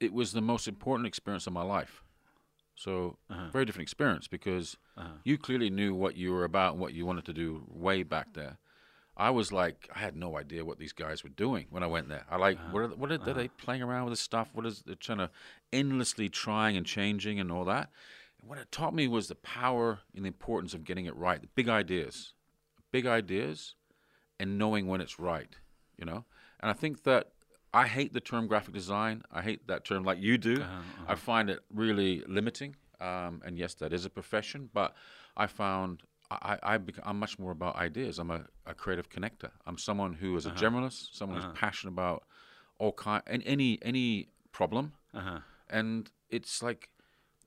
it 0.00 0.12
was 0.12 0.32
the 0.32 0.42
most 0.42 0.68
important 0.68 1.06
experience 1.06 1.46
of 1.46 1.52
my 1.54 1.62
life. 1.62 2.01
So 2.82 3.18
Uh-huh. 3.30 3.48
very 3.52 3.64
different 3.64 3.86
experience 3.88 4.26
because 4.28 4.76
Uh-huh. 4.96 5.18
you 5.24 5.38
clearly 5.38 5.70
knew 5.70 5.94
what 5.94 6.16
you 6.16 6.32
were 6.32 6.44
about 6.44 6.72
and 6.72 6.80
what 6.80 6.94
you 6.94 7.06
wanted 7.06 7.24
to 7.26 7.32
do 7.32 7.64
way 7.68 8.02
back 8.02 8.32
there. 8.32 8.58
I 9.16 9.30
was 9.30 9.52
like, 9.52 9.88
I 9.94 9.98
had 9.98 10.16
no 10.16 10.38
idea 10.38 10.64
what 10.64 10.78
these 10.78 10.94
guys 10.94 11.22
were 11.22 11.34
doing 11.44 11.66
when 11.70 11.82
I 11.82 11.86
went 11.86 12.08
there. 12.08 12.24
I 12.30 12.36
like, 12.36 12.58
what, 12.72 12.82
are, 12.82 12.88
what 12.88 13.12
are, 13.12 13.20
are 13.28 13.34
they 13.34 13.48
playing 13.48 13.82
around 13.82 14.04
with 14.04 14.12
this 14.12 14.20
stuff? 14.20 14.48
What 14.54 14.66
is 14.66 14.82
they're 14.82 14.94
trying 14.94 15.18
to 15.18 15.30
endlessly 15.70 16.28
trying 16.28 16.76
and 16.76 16.86
changing 16.86 17.38
and 17.38 17.52
all 17.52 17.64
that? 17.66 17.90
And 18.40 18.48
what 18.48 18.58
it 18.58 18.72
taught 18.72 18.94
me 18.94 19.06
was 19.06 19.28
the 19.28 19.34
power 19.34 20.00
and 20.14 20.24
the 20.24 20.28
importance 20.28 20.72
of 20.74 20.84
getting 20.84 21.06
it 21.06 21.14
right. 21.14 21.40
The 21.40 21.48
big 21.54 21.68
ideas, 21.68 22.34
big 22.90 23.06
ideas, 23.06 23.74
and 24.40 24.58
knowing 24.58 24.86
when 24.88 25.00
it's 25.02 25.18
right. 25.20 25.54
You 25.98 26.06
know, 26.06 26.24
and 26.60 26.70
I 26.70 26.72
think 26.72 27.02
that 27.04 27.32
I 27.74 27.86
hate 27.86 28.12
the 28.12 28.20
term 28.20 28.46
graphic 28.46 28.74
design. 28.74 29.22
I 29.32 29.42
hate 29.42 29.66
that 29.68 29.84
term 29.84 30.04
like 30.04 30.20
you 30.20 30.38
do. 30.38 30.60
Uh-huh, 30.60 30.62
uh-huh. 30.64 31.04
I 31.08 31.14
find 31.14 31.48
it 31.48 31.60
really 31.72 32.22
limiting. 32.26 32.76
Um, 33.00 33.42
and 33.44 33.58
yes, 33.58 33.74
that 33.74 33.92
is 33.92 34.04
a 34.04 34.10
profession, 34.10 34.70
but 34.72 34.94
I 35.36 35.46
found 35.46 36.02
I, 36.30 36.58
I, 36.62 36.78
I'm 37.02 37.18
much 37.18 37.38
more 37.38 37.50
about 37.50 37.76
ideas. 37.76 38.18
I'm 38.18 38.30
a, 38.30 38.44
a 38.66 38.74
creative 38.74 39.10
connector. 39.10 39.50
I'm 39.66 39.76
someone 39.76 40.14
who 40.14 40.36
is 40.36 40.46
a 40.46 40.50
uh-huh. 40.50 40.60
generalist, 40.60 41.14
someone 41.14 41.40
who's 41.40 41.52
passionate 41.54 41.92
about 41.92 42.24
all 42.78 42.92
kind 42.92 43.22
and 43.26 43.42
any 43.44 43.78
any 43.82 44.28
problem. 44.52 44.92
uh-huh. 45.14 45.40
And 45.68 46.10
it's 46.28 46.62
like, 46.62 46.90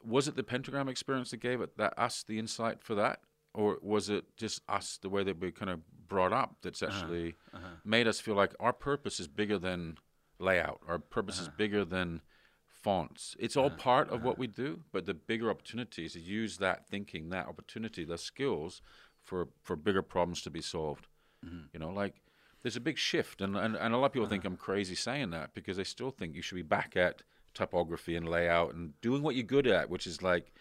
was 0.03 0.27
it 0.27 0.35
the 0.35 0.43
pentagram 0.43 0.89
experience 0.89 1.31
that 1.31 1.37
gave 1.37 1.61
it 1.61 1.77
that 1.77 1.97
us 1.97 2.23
the 2.27 2.39
insight 2.39 2.81
for 2.81 2.95
that, 2.95 3.19
or 3.53 3.77
was 3.81 4.09
it 4.09 4.25
just 4.37 4.61
us 4.67 4.99
the 5.01 5.09
way 5.09 5.23
that 5.23 5.39
we 5.39 5.51
kind 5.51 5.71
of 5.71 5.79
brought 6.07 6.33
up 6.33 6.57
that's 6.61 6.83
actually 6.83 7.35
made 7.83 8.07
us 8.07 8.19
feel 8.19 8.35
like 8.35 8.53
our 8.59 8.73
purpose 8.73 9.19
is 9.19 9.27
bigger 9.27 9.57
than 9.57 9.97
layout. 10.39 10.81
Our 10.87 10.99
purpose 10.99 11.39
is 11.39 11.47
uh-huh. 11.47 11.55
bigger 11.57 11.85
than 11.85 12.21
fonts. 12.67 13.35
It's 13.39 13.57
all 13.57 13.67
uh-huh. 13.67 13.77
part 13.77 14.09
of 14.09 14.23
what 14.23 14.33
uh-huh. 14.33 14.41
we 14.41 14.47
do, 14.47 14.81
but 14.91 15.05
the 15.05 15.13
bigger 15.13 15.49
opportunity 15.49 16.05
is 16.05 16.13
to 16.13 16.19
use 16.19 16.57
that 16.57 16.87
thinking, 16.87 17.29
that 17.29 17.47
opportunity, 17.47 18.03
those 18.05 18.23
skills 18.23 18.81
for 19.23 19.47
for 19.63 19.75
bigger 19.75 20.01
problems 20.01 20.41
to 20.43 20.49
be 20.49 20.61
solved. 20.61 21.07
Mm-hmm. 21.45 21.65
You 21.73 21.79
know, 21.79 21.89
like 21.89 22.21
there's 22.61 22.75
a 22.75 22.81
big 22.81 22.97
shift, 22.97 23.41
and, 23.41 23.55
and, 23.55 23.75
and 23.75 23.93
a 23.93 23.97
lot 23.97 24.07
of 24.07 24.13
people 24.13 24.27
think 24.27 24.45
I'm 24.45 24.57
crazy 24.57 24.95
saying 24.95 25.29
that 25.31 25.53
because 25.53 25.77
they 25.77 25.83
still 25.83 26.11
think 26.11 26.35
you 26.35 26.41
should 26.41 26.55
be 26.55 26.63
back 26.63 26.95
at 26.95 27.21
typography 27.53 28.15
and 28.15 28.27
layout 28.27 28.73
and 28.73 28.99
doing 29.01 29.23
what 29.23 29.35
you're 29.35 29.43
good 29.43 29.67
at, 29.67 29.89
which 29.89 30.05
is 30.07 30.21
like 30.21 30.51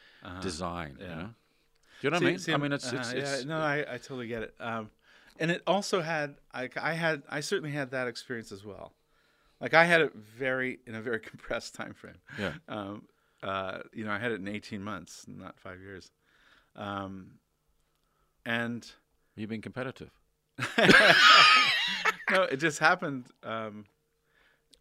design. 0.41 0.97
You 1.01 1.07
know, 1.07 1.15
do 2.01 2.07
you 2.07 2.11
know 2.11 2.17
what 2.17 2.23
I 2.23 2.27
mean? 2.27 2.39
see, 2.39 2.53
I 2.53 2.57
mean, 2.57 2.73
it's, 2.73 2.93
uh-huh, 2.93 3.03
it's, 3.15 3.41
yeah, 3.41 3.47
no, 3.47 3.59
I, 3.59 3.79
I 3.89 3.97
totally 3.99 4.27
get 4.27 4.43
it. 4.43 4.55
Um, 4.61 4.91
and 5.39 5.51
it 5.51 5.63
also 5.67 6.01
had, 6.01 6.37
I, 6.53 6.69
I 6.77 6.93
had, 6.93 7.23
I 7.29 7.41
certainly 7.41 7.73
had 7.73 7.91
that 7.91 8.07
experience 8.07 8.53
as 8.53 8.65
well. 8.65 8.93
Like 9.61 9.75
I 9.75 9.85
had 9.85 10.01
it 10.01 10.14
very 10.14 10.79
in 10.87 10.95
a 10.95 11.03
very 11.03 11.21
compressed 11.31 11.75
time 11.75 11.95
frame. 11.95 12.19
yeah, 12.38 12.53
Um, 12.69 13.07
uh, 13.43 13.81
you 13.93 14.05
know, 14.05 14.11
I 14.11 14.19
had 14.19 14.33
it 14.33 14.40
in 14.40 14.49
18 14.49 14.83
months, 14.83 15.27
not 15.29 15.59
five 15.61 15.81
years. 15.81 16.11
Um, 16.77 17.38
and 18.47 18.90
you've 19.37 19.51
been 19.51 19.62
competitive. 19.62 20.11
no, 20.79 22.43
it 22.43 22.57
just 22.57 22.79
happened. 22.79 23.27
Um, 23.43 23.85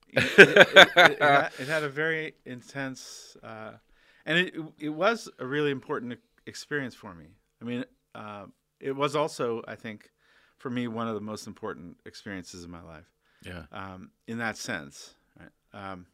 it, 0.09 0.23
it, 0.37 0.89
it, 0.95 1.21
had, 1.21 1.49
it 1.59 1.67
had 1.67 1.83
a 1.83 1.89
very 1.89 2.35
intense, 2.45 3.35
uh, 3.43 3.71
and 4.25 4.37
it 4.37 4.53
it 4.79 4.89
was 4.89 5.29
a 5.39 5.45
really 5.45 5.71
important 5.71 6.19
experience 6.45 6.93
for 6.93 7.13
me. 7.13 7.25
I 7.61 7.65
mean, 7.65 7.85
uh, 8.13 8.45
it 8.79 8.95
was 8.95 9.15
also, 9.15 9.63
I 9.67 9.75
think, 9.75 10.11
for 10.57 10.69
me, 10.69 10.87
one 10.87 11.07
of 11.07 11.15
the 11.15 11.21
most 11.21 11.47
important 11.47 11.97
experiences 12.05 12.63
in 12.63 12.71
my 12.71 12.81
life. 12.81 13.09
Yeah, 13.45 13.65
Um, 13.71 14.11
in 14.27 14.37
that 14.39 14.57
sense, 14.57 15.13
right? 15.39 15.51
Um, 15.91 16.05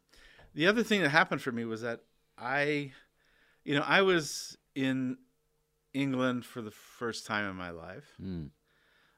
the 0.54 0.66
other 0.66 0.82
thing 0.82 1.02
that 1.02 1.10
happened 1.10 1.42
for 1.42 1.52
me 1.52 1.64
was 1.64 1.82
that 1.82 2.00
I, 2.36 2.92
you 3.64 3.74
know, 3.74 3.84
I 3.86 4.02
was 4.02 4.56
in 4.74 5.18
England 5.92 6.44
for 6.44 6.62
the 6.62 6.70
first 6.70 7.26
time 7.26 7.48
in 7.48 7.56
my 7.56 7.70
life. 7.70 8.16
mm, 8.20 8.50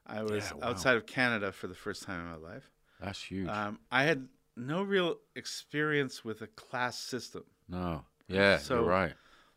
I 0.05 0.23
was 0.23 0.51
Yeah, 0.51 0.53
wow. 0.53 0.69
outside 0.69 0.97
of 0.97 1.05
Canada 1.05 1.51
for 1.51 1.67
the 1.67 1.75
first 1.75 2.03
time 2.03 2.19
in 2.19 2.25
my 2.27 2.49
life. 2.53 2.69
that's 2.99 3.23
huge. 3.23 3.49
Um, 3.49 3.79
I 3.91 4.03
had 4.03 4.27
no 4.55 4.83
real 4.83 5.17
experience 5.35 6.23
with 6.23 6.41
a 6.41 6.47
class 6.47 6.97
system. 6.99 7.43
no, 7.67 8.05
yeah, 8.27 8.57
so- 8.57 8.85
right. 8.85 9.13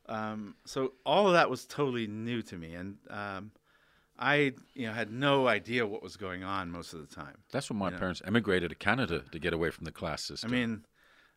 Um, 0.08 0.54
so 0.64 0.92
all 1.04 1.26
of 1.26 1.32
that 1.32 1.50
was 1.50 1.66
totally 1.66 2.06
new 2.06 2.40
to 2.42 2.56
me, 2.56 2.74
and 2.74 2.98
um, 3.10 3.50
I, 4.18 4.52
you 4.74 4.86
know, 4.86 4.92
had 4.92 5.10
no 5.10 5.46
idea 5.48 5.86
what 5.86 6.02
was 6.02 6.16
going 6.16 6.42
on 6.42 6.70
most 6.70 6.92
of 6.94 7.00
the 7.06 7.14
time. 7.14 7.38
That's 7.52 7.68
when 7.70 7.78
my 7.78 7.90
Yeah. 7.90 7.98
parents 7.98 8.22
emigrated 8.24 8.70
to 8.70 8.76
Canada 8.76 9.24
to 9.30 9.38
get 9.38 9.52
away 9.52 9.70
from 9.70 9.84
the 9.84 9.92
class 9.92 10.22
system. 10.22 10.50
I 10.50 10.52
mean, 10.52 10.86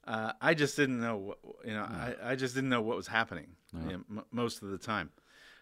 uh, 0.08 0.34
I 0.42 0.54
just 0.54 0.76
didn't 0.78 1.02
know 1.02 1.18
what 1.18 1.39
you 1.65 1.74
know. 1.74 1.84
I, 1.84 2.15
I 2.32 2.36
just 2.36 2.56
didn't 2.56 2.70
know 2.70 2.82
what 2.82 2.96
was 2.98 3.08
happening 3.08 3.56
you 3.74 3.80
know, 3.80 4.04
m- 4.10 4.24
most 4.32 4.63
of 4.63 4.70
the 4.70 4.78
time, 4.78 5.12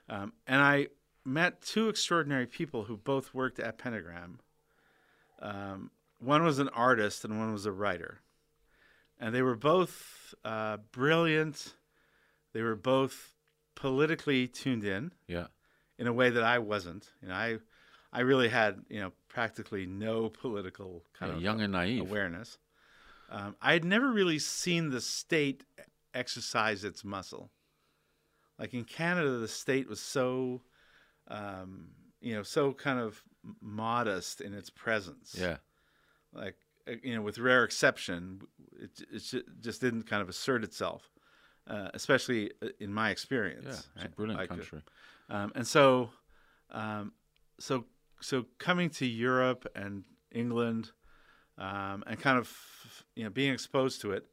um, 0.09 0.33
and 0.45 0.61
I 0.61 0.87
met 1.25 1.61
two 1.61 1.89
extraordinary 1.89 2.45
people 2.45 2.83
who 2.85 2.95
both 2.97 3.33
worked 3.33 3.59
at 3.59 3.77
Pentagram. 3.77 4.39
Um, 5.41 5.91
one 6.19 6.43
was 6.43 6.59
an 6.59 6.69
artist 6.69 7.25
and 7.25 7.37
one 7.37 7.51
was 7.51 7.65
a 7.65 7.71
writer, 7.71 8.21
and 9.19 9.33
they 9.35 9.41
were 9.41 9.55
both 9.57 10.33
uh, 10.45 10.77
brilliant. 10.91 11.75
They 12.53 12.61
were 12.61 12.75
both 12.75 13.33
politically 13.75 14.47
tuned 14.47 14.83
in 14.83 15.11
yeah, 15.27 15.47
in 15.97 16.07
a 16.07 16.13
way 16.13 16.29
that 16.29 16.43
I 16.43 16.59
wasn't. 16.59 17.09
You 17.21 17.29
know, 17.29 17.33
I 17.35 17.57
I 18.13 18.21
really 18.21 18.49
had 18.49 18.83
you 18.89 18.99
know 18.99 19.11
practically 19.27 19.85
no 19.85 20.29
political 20.29 21.03
kind 21.17 21.31
yeah 21.31 21.37
of 21.37 21.43
young 21.43 21.61
and 21.61 21.73
naive. 21.73 22.01
awareness. 22.01 22.57
Um, 23.29 23.55
I 23.61 23.73
had 23.73 23.83
never 23.83 24.11
really 24.11 24.39
seen 24.39 24.89
the 24.89 25.01
state 25.01 25.65
exercise 26.13 26.83
its 26.83 27.03
muscle. 27.03 27.51
Like 28.57 28.73
in 28.73 28.85
Canada, 28.85 29.37
the 29.37 29.47
state 29.47 29.87
was 29.87 29.99
so, 29.99 30.61
um, 31.27 31.89
you 32.21 32.33
know, 32.33 32.43
so 32.43 32.73
kind 32.73 32.99
of 32.99 33.21
modest 33.61 34.41
in 34.41 34.53
its 34.53 34.69
presence. 34.69 35.35
Yeah, 35.37 35.57
Like, 36.33 36.55
uh, 36.87 36.93
you 37.03 37.13
know, 37.15 37.21
with 37.21 37.37
rare 37.37 37.63
exception, 37.63 38.41
it, 38.79 38.91
it 39.11 39.43
just 39.61 39.81
didn't 39.81 40.03
kind 40.03 40.21
of 40.21 40.29
assert 40.29 40.63
itself, 40.63 41.11
uh, 41.67 41.89
especially 41.93 42.51
uh, 42.63 42.67
in 42.79 42.93
my 42.93 43.09
experience. 43.11 43.65
yeah, 43.67 43.79
it's 43.95 44.05
a 44.05 44.09
brilliant 44.09 44.39
Like, 44.39 44.51
uh, 44.51 44.55
country. 44.55 44.81
Um, 45.29 45.51
and 45.55 45.65
so, 45.67 46.09
um, 46.71 47.13
so, 47.59 47.85
so 48.21 48.45
coming 48.57 48.89
to 48.91 49.05
Europe 49.05 49.65
and 49.75 50.03
England, 50.31 50.91
um, 51.57 52.03
and 52.05 52.19
kind 52.19 52.37
of, 52.37 52.51
you 53.15 53.23
know, 53.23 53.29
being 53.29 53.51
exposed 53.53 54.01
to 54.01 54.11
it 54.11 54.27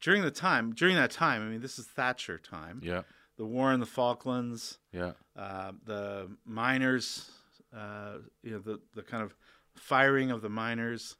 during 0.00 0.22
the 0.22 0.30
time, 0.30 0.72
during 0.72 0.96
that 0.96 1.10
time, 1.10 1.42
I 1.42 1.46
mean, 1.50 1.60
this 1.60 1.78
is 1.78 1.86
Thatcher 1.86 2.38
time, 2.38 2.80
Yeah, 2.82 3.02
the 3.36 3.44
war 3.44 3.72
in 3.72 3.80
the 3.80 3.86
Falklands, 3.86 4.78
yeah, 4.92 5.12
uh, 5.36 5.72
the 5.84 6.30
miners, 6.44 7.30
uh, 7.76 8.18
you 8.42 8.52
know, 8.52 8.58
the, 8.58 8.80
the 8.94 9.02
kind 9.02 9.22
of 9.22 9.34
firing 9.76 10.30
of 10.30 10.40
the 10.42 10.48
miners, 10.48 11.16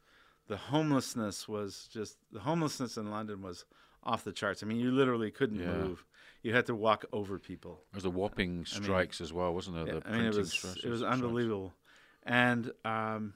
the 0.49 0.57
homelessness 0.57 1.47
was 1.47 1.89
just, 1.93 2.16
the 2.33 2.41
homelessness 2.41 2.97
in 2.97 3.11
London 3.11 3.43
was 3.43 3.64
off 4.03 4.24
the 4.24 4.33
charts. 4.33 4.62
I 4.62 4.66
mean, 4.66 4.81
you 4.81 4.91
literally 4.91 5.31
couldn't 5.31 5.61
Yeah. 5.61 5.66
move. 5.66 6.05
You 6.43 6.55
had 6.55 6.66
to 6.66 6.74
walk 6.74 7.05
over 7.12 7.38
people. 7.38 7.82
there 7.93 7.99
was 7.99 8.05
the 8.05 8.11
Wapping 8.11 8.64
strikes 8.64 9.20
as 9.20 9.32
well, 9.32 9.53
wasn't 9.53 9.76
there? 9.76 10.01
The 10.01 10.09
I 10.09 10.12
mean, 10.12 10.24
it 10.26 10.34
was 10.34 10.53
strikes- 10.53 10.84
it 10.84 10.88
was 10.88 11.01
strikes. 11.01 11.14
unbelievable, 11.14 11.74
and 12.22 12.70
um, 12.84 13.34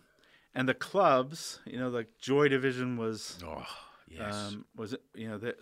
and 0.55 0.69
the 0.69 0.75
clubs, 0.75 1.61
you 1.67 1.79
know, 1.79 1.89
like 1.89 2.09
Joy 2.19 2.49
Division 2.49 2.97
was 2.97 3.39
Oh, 3.45 3.67
yes. 4.09 4.35
um, 4.35 4.65
was 4.77 4.93
it, 4.95 5.03
you 5.15 5.29
know 5.29 5.39
the 5.39 5.55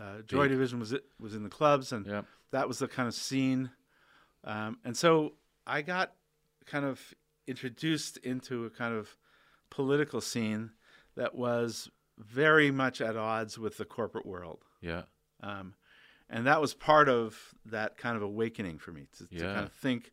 uh, 0.00 0.22
Joy 0.22 0.44
Big. 0.44 0.52
Division 0.52 0.78
was 0.80 0.92
it 0.92 1.04
was 1.20 1.34
in 1.34 1.42
the 1.42 1.50
clubs, 1.50 1.92
and 1.92 2.06
yeah, 2.06 2.22
that 2.50 2.66
was 2.66 2.78
the 2.78 2.88
kind 2.88 3.08
of 3.08 3.14
scene, 3.14 3.70
um, 4.44 4.78
and 4.84 4.96
so 4.96 5.34
I 5.66 5.82
got 5.82 6.12
kind 6.64 6.84
of 6.86 7.14
introduced 7.46 8.16
into 8.18 8.64
a 8.64 8.70
kind 8.70 8.94
of 8.94 9.16
political 9.70 10.20
scene 10.20 10.70
that 11.16 11.34
was 11.34 11.90
very 12.16 12.70
much 12.70 13.00
at 13.00 13.16
odds 13.16 13.58
with 13.58 13.76
the 13.76 13.84
corporate 13.84 14.24
world. 14.26 14.64
Yeah. 14.80 15.02
Um, 15.42 15.74
and 16.30 16.46
that 16.46 16.60
was 16.60 16.72
part 16.72 17.08
of 17.08 17.36
that 17.66 17.98
kind 17.98 18.16
of 18.16 18.22
awakening 18.22 18.78
for 18.78 18.92
me 18.92 19.06
to, 19.18 19.26
to 19.26 19.44
kind 19.44 19.66
of 19.66 19.72
think, 19.72 20.12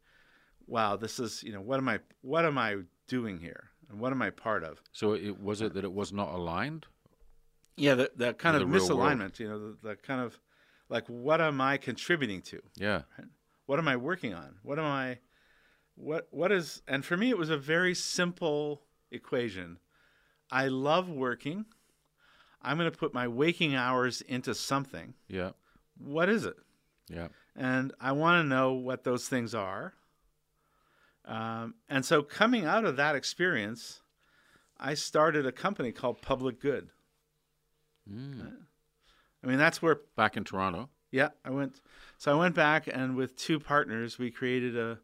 wow, 0.65 0.97
this 0.97 1.20
is 1.20 1.43
you 1.43 1.53
know 1.53 1.61
what 1.61 1.78
am 1.78 1.88
I 1.88 1.99
what 2.22 2.45
am 2.45 2.57
I 2.57 2.78
doing 3.07 3.38
here 3.38 3.70
and 3.89 3.99
what 3.99 4.11
am 4.11 4.22
I 4.22 4.32
part 4.32 4.63
of? 4.63 4.82
So 4.91 5.13
it 5.13 5.39
was 5.39 5.61
it 5.61 5.74
that 5.76 5.84
it 5.84 5.93
was 5.93 6.11
not 6.11 6.34
aligned? 6.34 6.88
Yeah, 7.78 7.93
that, 7.95 8.18
the 8.18 8.34
kind 8.34 8.55
of 8.55 8.61
the 8.61 8.65
real 8.65 8.88
world. 8.88 8.99
misalignment, 8.99 9.39
you 9.39 9.47
know, 9.47 9.59
the, 9.59 9.89
the 9.89 9.95
kind 9.95 10.20
of 10.20 10.39
like 10.89 11.07
what 11.07 11.39
am 11.39 11.61
I 11.61 11.78
contributing 11.78 12.41
to? 12.43 12.61
Yeah. 12.76 13.03
What 13.68 13.78
am 13.78 13.88
I 13.88 13.95
working 13.95 14.34
on? 14.34 14.55
What 14.63 14.80
am 14.80 14.86
I 14.86 15.20
what 15.95 16.28
what 16.32 16.51
is 16.51 16.82
and 16.88 17.05
for 17.05 17.15
me 17.15 17.30
it 17.30 17.38
was 17.38 17.51
a 17.51 17.57
very 17.57 17.93
simple 17.93 18.82
equation. 19.11 19.78
I 20.51 20.68
love 20.68 21.09
working. 21.09 21.65
I'm 22.61 22.78
going 22.78 22.91
to 22.91 22.97
put 22.97 23.13
my 23.13 23.28
waking 23.28 23.76
hours 23.76 24.22
into 24.22 24.55
something. 24.55 25.13
Yeah. 25.28 25.51
What 26.00 26.30
is 26.30 26.45
it? 26.45 26.56
Yeah. 27.10 27.30
and 27.56 27.93
I 28.02 28.12
want 28.12 28.43
to 28.43 28.48
know 28.48 28.74
what 28.74 29.04
those 29.06 29.30
things 29.30 29.56
are. 29.56 29.93
Um, 31.26 31.76
and 31.89 32.04
so, 32.06 32.22
coming 32.22 32.66
out 32.66 32.86
of 32.86 32.98
that 32.98 33.16
experience, 33.16 34.02
I 34.80 34.93
started 34.93 35.45
a 35.45 35.52
company 35.52 35.91
called 35.91 36.22
Public 36.22 36.60
Good. 36.60 36.89
Mm. 38.10 38.54
I 39.43 39.48
mean, 39.48 39.58
that's 39.58 39.82
where, 39.82 40.00
Back 40.16 40.38
in 40.38 40.43
Toronto. 40.43 40.89
yeah, 41.12 41.30
I 41.43 41.50
went. 41.52 41.82
So 42.18 42.32
I 42.32 42.36
went 42.36 42.56
back, 42.56 42.88
and 42.91 43.16
with 43.16 43.36
two 43.36 43.60
partners, 43.60 44.18
we 44.18 44.32
created 44.32 44.78
a, 44.78 45.00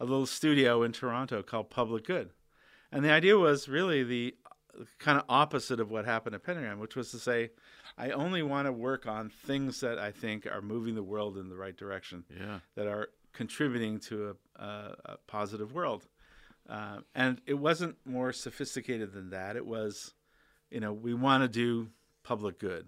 a 0.00 0.04
little 0.04 0.26
studio 0.26 0.82
in 0.82 0.92
Toronto 0.92 1.42
called 1.42 1.70
Public 1.70 2.04
Good. 2.06 2.30
And 2.90 3.04
the 3.04 3.10
idea 3.12 3.36
was 3.36 3.68
really 3.68 4.02
the 4.02 4.34
kind 4.98 5.18
of 5.18 5.24
opposite 5.28 5.80
of 5.80 5.90
what 5.90 6.04
happened 6.04 6.34
at 6.34 6.42
Pentagram, 6.42 6.78
which 6.78 6.96
was 6.96 7.10
to 7.12 7.18
say, 7.18 7.50
I 7.98 8.10
only 8.10 8.42
want 8.42 8.66
to 8.66 8.72
work 8.72 9.06
on 9.06 9.28
things 9.28 9.80
that 9.80 9.98
I 9.98 10.12
think 10.12 10.46
are 10.46 10.62
moving 10.62 10.94
the 10.94 11.02
world 11.02 11.36
in 11.36 11.48
the 11.48 11.56
right 11.56 11.76
direction. 11.76 12.24
Yeah. 12.30 12.60
that 12.76 12.86
are 12.86 13.08
contributing 13.32 14.00
to 14.00 14.36
a, 14.56 14.62
a, 14.62 14.96
a 15.04 15.16
positive 15.26 15.72
world. 15.72 16.06
Uh, 16.68 16.98
and 17.14 17.40
it 17.46 17.54
wasn't 17.54 17.96
more 18.04 18.32
sophisticated 18.32 19.12
than 19.12 19.30
that. 19.30 19.56
It 19.56 19.64
was, 19.64 20.14
you 20.70 20.80
know, 20.80 20.92
we 20.92 21.14
want 21.14 21.42
to 21.42 21.48
do 21.48 21.88
public 22.22 22.58
good. 22.58 22.86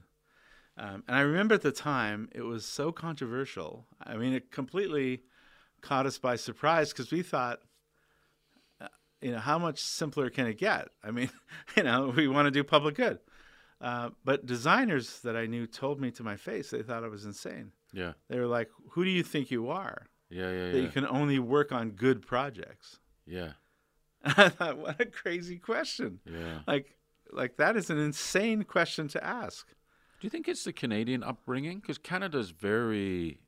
Um, 0.77 1.03
and 1.09 1.17
I 1.17 1.21
remember 1.21 1.55
at 1.55 1.63
the 1.63 1.73
time 1.73 2.29
it 2.33 2.43
was 2.43 2.65
so 2.65 2.93
controversial. 2.93 3.87
I 4.03 4.17
mean, 4.17 4.33
it 4.33 4.51
completely 4.51 5.23
caught 5.81 6.07
us 6.07 6.19
by 6.19 6.37
surprise 6.37 6.93
because 6.93 7.11
we 7.11 7.23
thought, 7.23 7.61
uh, 8.81 8.89
you 9.21 9.33
know, 9.33 9.39
how 9.39 9.59
much 9.59 9.79
simpler 9.81 10.31
can 10.31 10.47
it 10.47 10.59
get? 10.59 10.89
I 11.03 11.11
mean, 11.11 11.31
you 11.77 11.83
know, 11.83 12.13
we 12.15 12.29
want 12.29 12.47
to 12.47 12.51
do 12.51 12.65
public 12.65 12.97
good. 12.97 13.19
Uh, 13.81 14.11
but 14.25 14.45
designers 14.45 15.21
that 15.21 15.37
I 15.37 15.47
knew 15.47 15.67
told 15.67 16.01
me 16.01 16.11
to 16.13 16.23
my 16.23 16.37
face 16.37 16.71
they 16.71 16.83
thought 16.83 17.03
I 17.05 17.09
was 17.09 17.25
insane. 17.25 17.73
Yeah. 17.93 18.13
They 18.29 18.39
were 18.39 18.47
like, 18.47 18.69
"Who 18.91 19.05
do 19.05 19.11
you 19.11 19.23
think 19.23 19.51
you 19.51 19.69
are 19.71 20.09
Yeah. 20.29 20.51
Yeah. 20.51 20.71
that 20.71 20.77
Yeah. 20.77 20.83
you 20.83 20.89
can 20.91 21.07
only 21.07 21.39
work 21.39 21.73
on 21.73 21.91
good 21.93 22.27
projects?" 22.27 23.01
Yeah. 23.27 23.53
I 24.25 24.49
thought, 24.51 24.77
"What 24.79 25.01
a 25.01 25.07
crazy 25.07 25.59
question! 25.59 26.21
Yeah. 26.27 26.61
Like, 26.67 26.99
like 27.33 27.57
that 27.57 27.77
is 27.77 27.89
an 27.91 27.99
insane 27.99 28.65
question 28.65 29.09
to 29.09 29.25
ask." 29.25 29.67
Do 29.69 30.27
you 30.27 30.31
think 30.31 30.47
it's 30.49 30.65
the 30.65 30.73
Canadian 30.75 31.23
upbringing? 31.23 31.81
Because 31.81 31.97
Canada's 31.97 32.51
very 32.51 33.41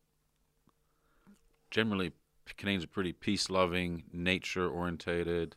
generally 1.71 2.13
Canadians 2.57 2.85
are 2.85 2.89
pretty 2.89 3.13
peace 3.13 3.51
loving, 3.51 4.05
nature 4.13 4.69
orientated. 4.69 5.57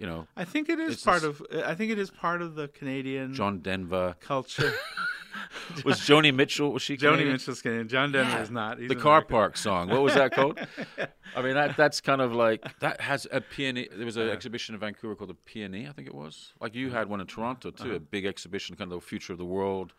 You 0.00 0.06
know, 0.06 0.26
I 0.34 0.44
think 0.46 0.68
it 0.70 0.80
is 0.80 1.02
part 1.02 1.24
of. 1.24 1.42
I 1.64 1.74
think 1.74 1.92
it 1.92 1.98
is 1.98 2.10
part 2.10 2.40
of 2.40 2.54
the 2.54 2.68
Canadian 2.68 3.34
John 3.34 3.58
Denver 3.58 4.16
culture. 4.20 4.72
was 5.84 6.00
Joni 6.00 6.34
Mitchell. 6.34 6.72
Was 6.72 6.82
she 6.82 6.96
Joni 6.96 7.10
Canadian? 7.12 7.32
Mitchell's 7.32 7.60
Canadian. 7.62 7.88
John 7.88 8.10
Denver 8.12 8.30
Yeah. 8.30 8.42
is 8.42 8.50
not. 8.50 8.78
He's 8.78 8.88
the 8.88 8.94
an 8.94 9.00
car 9.00 9.12
American. 9.18 9.30
park 9.36 9.56
song. 9.56 9.88
What 9.90 10.02
was 10.02 10.14
that 10.14 10.32
called? 10.32 10.58
I 11.36 11.42
mean, 11.42 11.54
that 11.54 11.76
that's 11.76 12.00
kind 12.00 12.20
of 12.20 12.32
like 12.34 12.64
that 12.80 13.00
has 13.02 13.26
a 13.30 13.40
peony. 13.42 13.88
There 13.94 14.06
was 14.06 14.16
an 14.16 14.22
Uh-huh. 14.24 14.32
exhibition 14.32 14.74
in 14.74 14.80
Vancouver 14.80 15.14
called 15.14 15.30
the 15.30 15.34
Peony, 15.34 15.86
I 15.86 15.92
think 15.92 16.08
it 16.08 16.14
was. 16.14 16.54
Like 16.60 16.74
you 16.74 16.90
had 16.90 17.08
one 17.08 17.20
in 17.20 17.26
Toronto 17.26 17.70
too, 17.70 17.84
Uh-huh. 17.84 17.94
a 17.96 18.00
big 18.00 18.24
exhibition, 18.24 18.76
kind 18.76 18.90
of 18.92 19.00
the 19.00 19.06
future 19.06 19.32
of 19.34 19.38
the 19.38 19.44
world. 19.44 19.92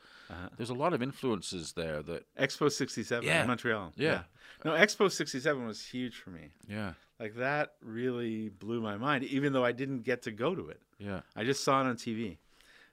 There's 0.58 0.70
a 0.70 0.74
lot 0.74 0.94
of 0.94 1.02
influences 1.04 1.74
there. 1.74 2.02
That 2.02 2.24
Expo 2.40 2.72
'67 2.72 3.24
Yeah. 3.28 3.42
in 3.42 3.48
Montreal. 3.48 3.94
Yeah. 3.98 4.24
No, 4.66 4.72
Expo 4.72 5.12
'67 5.12 5.66
was 5.68 5.86
huge 5.86 6.16
for 6.18 6.30
me. 6.32 6.50
yeah, 6.68 6.94
Like 7.22 7.36
that 7.36 7.74
really 7.84 8.50
blew 8.50 8.82
my 8.82 8.98
mind. 8.98 9.24
Even 9.26 9.54
though 9.54 9.64
I 9.64 9.72
didn't 9.74 10.02
get 10.02 10.24
to 10.24 10.32
go 10.32 10.56
to 10.56 10.70
it. 10.70 10.82
yeah, 10.98 11.22
I 11.36 11.44
just 11.44 11.64
saw 11.64 11.80
it 11.82 11.86
on 11.86 11.96
TV, 11.96 12.38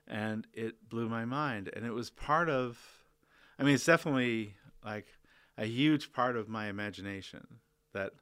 and 0.07 0.45
it 0.53 0.87
blew 0.87 1.09
my 1.09 1.25
mind. 1.25 1.69
And 1.75 1.83
it 1.85 1.93
was 1.93 2.09
part 2.11 2.47
of, 2.49 2.77
I 3.57 3.63
mean, 3.63 3.73
it's 3.75 3.85
definitely 3.85 4.55
like 4.85 5.07
a 5.57 5.65
huge 5.65 6.13
part 6.13 6.35
of 6.37 6.47
my 6.47 6.67
imagination 6.67 7.45
that 7.93 8.13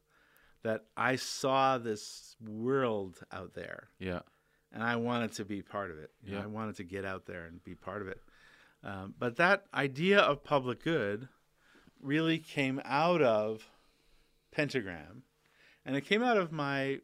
that 0.63 0.85
I 0.95 1.17
saw 1.17 1.77
this 1.77 2.35
world 2.41 3.19
out 3.31 3.53
there, 3.53 3.89
yeah, 3.99 4.21
and 4.71 4.81
I 4.83 4.95
wanted 4.95 5.33
to 5.33 5.45
be 5.45 5.61
part 5.61 5.91
of 5.91 5.97
it. 5.99 6.11
You 6.23 6.31
know, 6.31 6.37
Yeah. 6.37 6.43
I 6.45 6.47
wanted 6.47 6.77
to 6.77 6.83
get 6.85 7.03
out 7.05 7.25
there 7.25 7.45
and 7.45 7.61
be 7.63 7.75
part 7.75 8.01
of 8.01 8.07
it. 8.07 8.21
Um, 8.83 9.13
but 9.19 9.35
that 9.37 9.65
idea 9.73 10.19
of 10.19 10.43
public 10.43 10.83
good 10.83 11.27
really 12.01 12.39
came 12.39 12.79
out 12.85 13.21
of 13.21 13.69
Pentagram, 14.51 15.23
and 15.87 15.95
it 15.95 16.01
came 16.01 16.21
out 16.21 16.37
of 16.37 16.51
my 16.51 16.99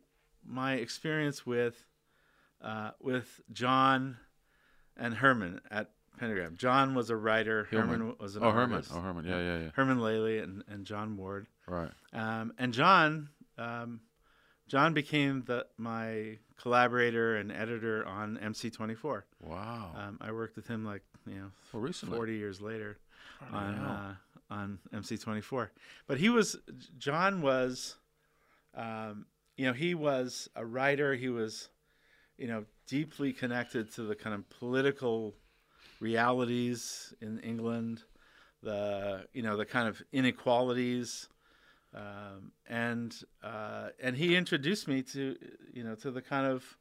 my 0.46 0.74
experience 0.74 1.46
with 1.46 1.86
uh, 2.62 2.92
with 3.02 3.42
John 3.52 4.18
and 4.96 5.16
Herman 5.16 5.62
at 5.72 5.90
Pentagram. 6.20 6.56
John 6.58 6.94
was 6.94 7.10
a 7.10 7.16
writer. 7.16 7.66
Hillman. 7.72 7.90
Herman 8.00 8.16
was 8.20 8.36
an 8.36 8.44
Oh, 8.44 8.52
Herman. 8.52 8.84
Oh, 8.94 9.00
Herman. 9.00 9.26
Yeah, 9.26 9.40
yeah, 9.40 9.58
yeah. 9.60 9.70
Herman 9.74 10.00
Lelie 10.00 10.44
and, 10.44 10.64
and 10.68 10.86
John 10.86 11.18
Ward. 11.18 11.48
Right. 11.68 11.90
Um, 12.14 12.54
and 12.60 12.74
John, 12.74 13.30
um, 13.58 14.02
John 14.68 14.94
became 14.94 15.44
the 15.48 15.66
my 15.78 16.38
collaborator 16.62 17.36
and 17.38 17.52
editor 17.52 18.06
on 18.06 18.38
MC24. 18.38 19.24
Wow. 19.42 19.92
Um, 19.98 20.18
I 20.22 20.32
worked 20.32 20.56
with 20.56 20.68
him 20.68 20.86
like 20.86 21.02
you 21.26 21.36
know 21.36 21.52
well, 21.72 21.82
recently. 21.82 22.18
40 22.18 22.36
years 22.36 22.62
later 22.62 22.98
on 23.52 23.76
uh, 23.76 24.16
on 24.50 24.80
MC24. 24.94 25.70
But 26.08 26.20
he 26.20 26.30
was 26.30 26.58
John 26.98 27.42
was, 27.42 27.96
um, 28.76 29.26
you 29.58 29.66
know, 29.66 29.74
he 29.74 29.96
was 29.96 30.50
a 30.56 30.66
writer. 30.66 31.16
He 31.16 31.30
was, 31.30 31.70
you 32.38 32.48
know, 32.48 32.66
deeply 32.88 33.34
connected 33.34 33.92
to 33.94 34.04
the 34.04 34.16
kind 34.16 34.36
of 34.36 34.50
political 34.50 35.36
realities 36.00 37.14
in 37.22 37.40
England, 37.40 38.04
the 38.62 39.26
you 39.34 39.42
know 39.42 39.58
the 39.58 39.66
kind 39.66 39.88
of 39.88 40.02
inequalities, 40.12 41.30
um, 41.94 42.52
and 42.68 43.16
uh, 43.44 43.90
and 44.02 44.18
he 44.18 44.36
introduced 44.36 44.88
me 44.88 45.02
to 45.02 45.36
you 45.74 45.84
know 45.84 45.96
to 45.96 46.12
the 46.12 46.22
kind 46.22 46.48
of 46.48 46.78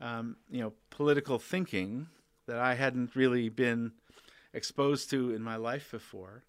um, 0.00 0.36
you 0.50 0.60
know 0.60 0.72
political 0.90 1.38
thinking 1.38 2.08
that 2.46 2.58
I 2.58 2.74
hadn't 2.74 3.14
really 3.14 3.48
been 3.48 3.92
exposed 4.52 5.10
to 5.10 5.32
in 5.32 5.42
my 5.42 5.56
life 5.56 5.90
before. 5.90 6.44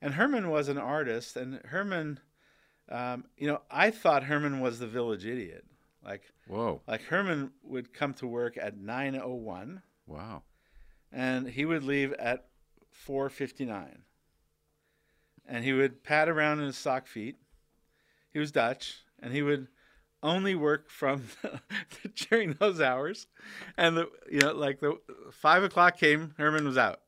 And 0.00 0.14
Herman 0.14 0.50
was 0.50 0.68
an 0.68 0.78
artist, 0.78 1.36
and 1.36 1.60
Herman, 1.66 2.20
um, 2.88 3.24
you 3.36 3.46
know, 3.46 3.60
I 3.70 3.90
thought 3.90 4.24
Herman 4.24 4.60
was 4.60 4.78
the 4.78 4.86
village 4.86 5.24
idiot. 5.24 5.64
Like, 6.04 6.22
Whoa. 6.48 6.82
like 6.86 7.02
Herman 7.02 7.50
would 7.62 7.92
come 7.94 8.12
to 8.14 8.26
work 8.26 8.56
at 8.58 8.76
9:01, 8.76 9.82
Wow. 10.06 10.42
and 11.10 11.48
he 11.48 11.64
would 11.64 11.82
leave 11.82 12.12
at 12.14 12.46
4:59. 13.06 14.02
And 15.46 15.64
he 15.64 15.72
would 15.72 16.02
pad 16.02 16.28
around 16.28 16.60
in 16.60 16.66
his 16.66 16.76
sock 16.78 17.06
feet. 17.06 17.36
He 18.32 18.38
was 18.38 18.50
Dutch, 18.52 19.02
and 19.20 19.32
he 19.32 19.42
would 19.42 19.68
only 20.22 20.54
work 20.54 20.88
from 20.90 21.24
the, 21.42 21.60
during 22.28 22.54
those 22.54 22.80
hours. 22.80 23.26
And 23.76 23.96
the 23.96 24.10
you 24.30 24.40
know 24.40 24.52
like 24.52 24.80
the 24.80 24.98
five 25.32 25.62
o'clock 25.62 25.98
came, 25.98 26.34
Herman 26.38 26.64
was 26.66 26.78
out. 26.78 27.00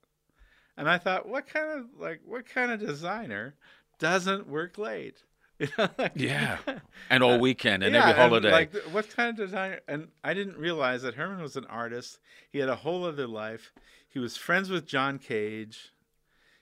And 0.77 0.89
I 0.89 0.99
thought, 0.99 1.27
what 1.29 1.47
kind 1.47 1.81
of 1.81 1.87
like 1.99 2.21
what 2.25 2.47
kind 2.47 2.71
of 2.71 2.81
designer 2.81 3.55
doesn't 3.99 4.47
work 4.49 4.77
late? 4.79 5.23
You 5.61 5.69
know, 5.79 5.89
like- 5.99 6.13
Yeah. 6.17 6.59
And 7.11 7.23
all 7.23 7.39
weekend 7.39 7.83
and 7.85 7.95
yeah, 7.95 8.03
every 8.09 8.15
holiday. 8.21 8.51
like, 8.51 8.75
what 8.91 9.09
kind 9.15 9.31
of 9.31 9.37
designer? 9.37 9.81
And 9.87 10.09
I 10.25 10.35
didn't 10.35 10.57
realize 10.59 11.03
that 11.03 11.15
Herman 11.15 11.41
was 11.41 11.57
an 11.57 11.65
artist. 11.67 12.19
He 12.51 12.59
had 12.59 12.69
a 12.69 12.75
whole 12.77 13.05
other 13.05 13.27
life. 13.29 13.73
He 14.09 14.19
was 14.19 14.37
friends 14.37 14.71
with 14.71 14.87
John 14.87 15.19
Cage. 15.19 15.93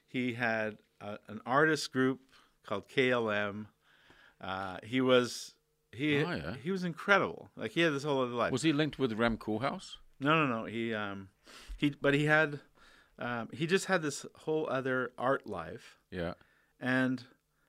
He 0.06 0.34
had 0.34 0.76
an 1.00 1.40
artist 1.46 1.92
group 1.92 2.20
called 2.66 2.88
KLM. 2.88 3.66
Uh, 4.40 4.76
he 4.82 5.00
was 5.00 5.54
he 5.92 6.22
Oh, 6.22 6.30
yeah. 6.34 6.54
he 6.62 6.70
was 6.70 6.84
incredible. 6.84 7.48
Like 7.56 7.70
he 7.72 7.80
had 7.80 7.92
this 7.94 8.04
whole 8.04 8.22
other 8.22 8.32
life. 8.34 8.52
was 8.52 8.62
he 8.62 8.72
linked 8.72 8.98
with 8.98 9.12
Rem 9.14 9.38
Koolhaas? 9.38 9.96
No, 10.20 10.46
no, 10.46 10.58
no. 10.58 10.64
He 10.66 10.92
um 10.94 11.28
he 11.76 11.94
but 12.00 12.12
he 12.14 12.26
had 12.26 12.60
um, 13.18 13.48
he 13.52 13.66
just 13.66 13.86
had 13.86 14.02
this 14.02 14.26
whole 14.40 14.68
other 14.68 15.12
art 15.16 15.46
life. 15.46 15.98
Yeah. 16.10 16.34
And 16.80 17.22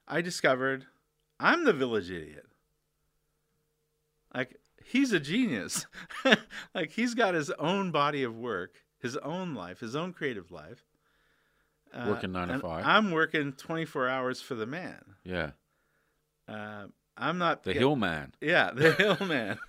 I 0.07 0.21
discovered 0.21 0.88
I'm 1.39 1.65
the 1.65 1.73
village 1.73 2.09
idiot. 2.11 2.45
Like 4.33 4.57
he's 4.83 5.11
a 5.11 5.19
genius. 5.19 5.86
like 6.75 6.91
he's 6.91 7.13
got 7.13 7.33
his 7.33 7.49
own 7.51 7.91
body 7.91 8.23
of 8.23 8.36
work 8.38 8.83
his 8.99 9.17
own 9.17 9.53
life, 9.53 9.79
his 9.81 9.95
own 9.95 10.13
creative 10.13 10.51
life. 10.51 10.83
Uh, 11.93 12.07
Working 12.09 12.31
nine 12.31 12.47
to 12.47 12.59
five. 12.59 12.83
I'm 12.86 13.11
working 13.11 13.53
24 13.53 14.09
hours 14.09 14.41
for 14.41 14.55
the 14.55 14.65
man. 14.65 15.01
Yeah. 15.23 15.51
Uh, 16.47 16.88
I'm 17.15 17.38
not 17.38 17.63
The 17.63 17.73
get- 17.73 17.79
hill 17.81 17.95
man. 17.95 18.33
Yeah, 18.41 18.71
the 18.75 18.91
hill 18.93 19.17
man. 19.27 19.59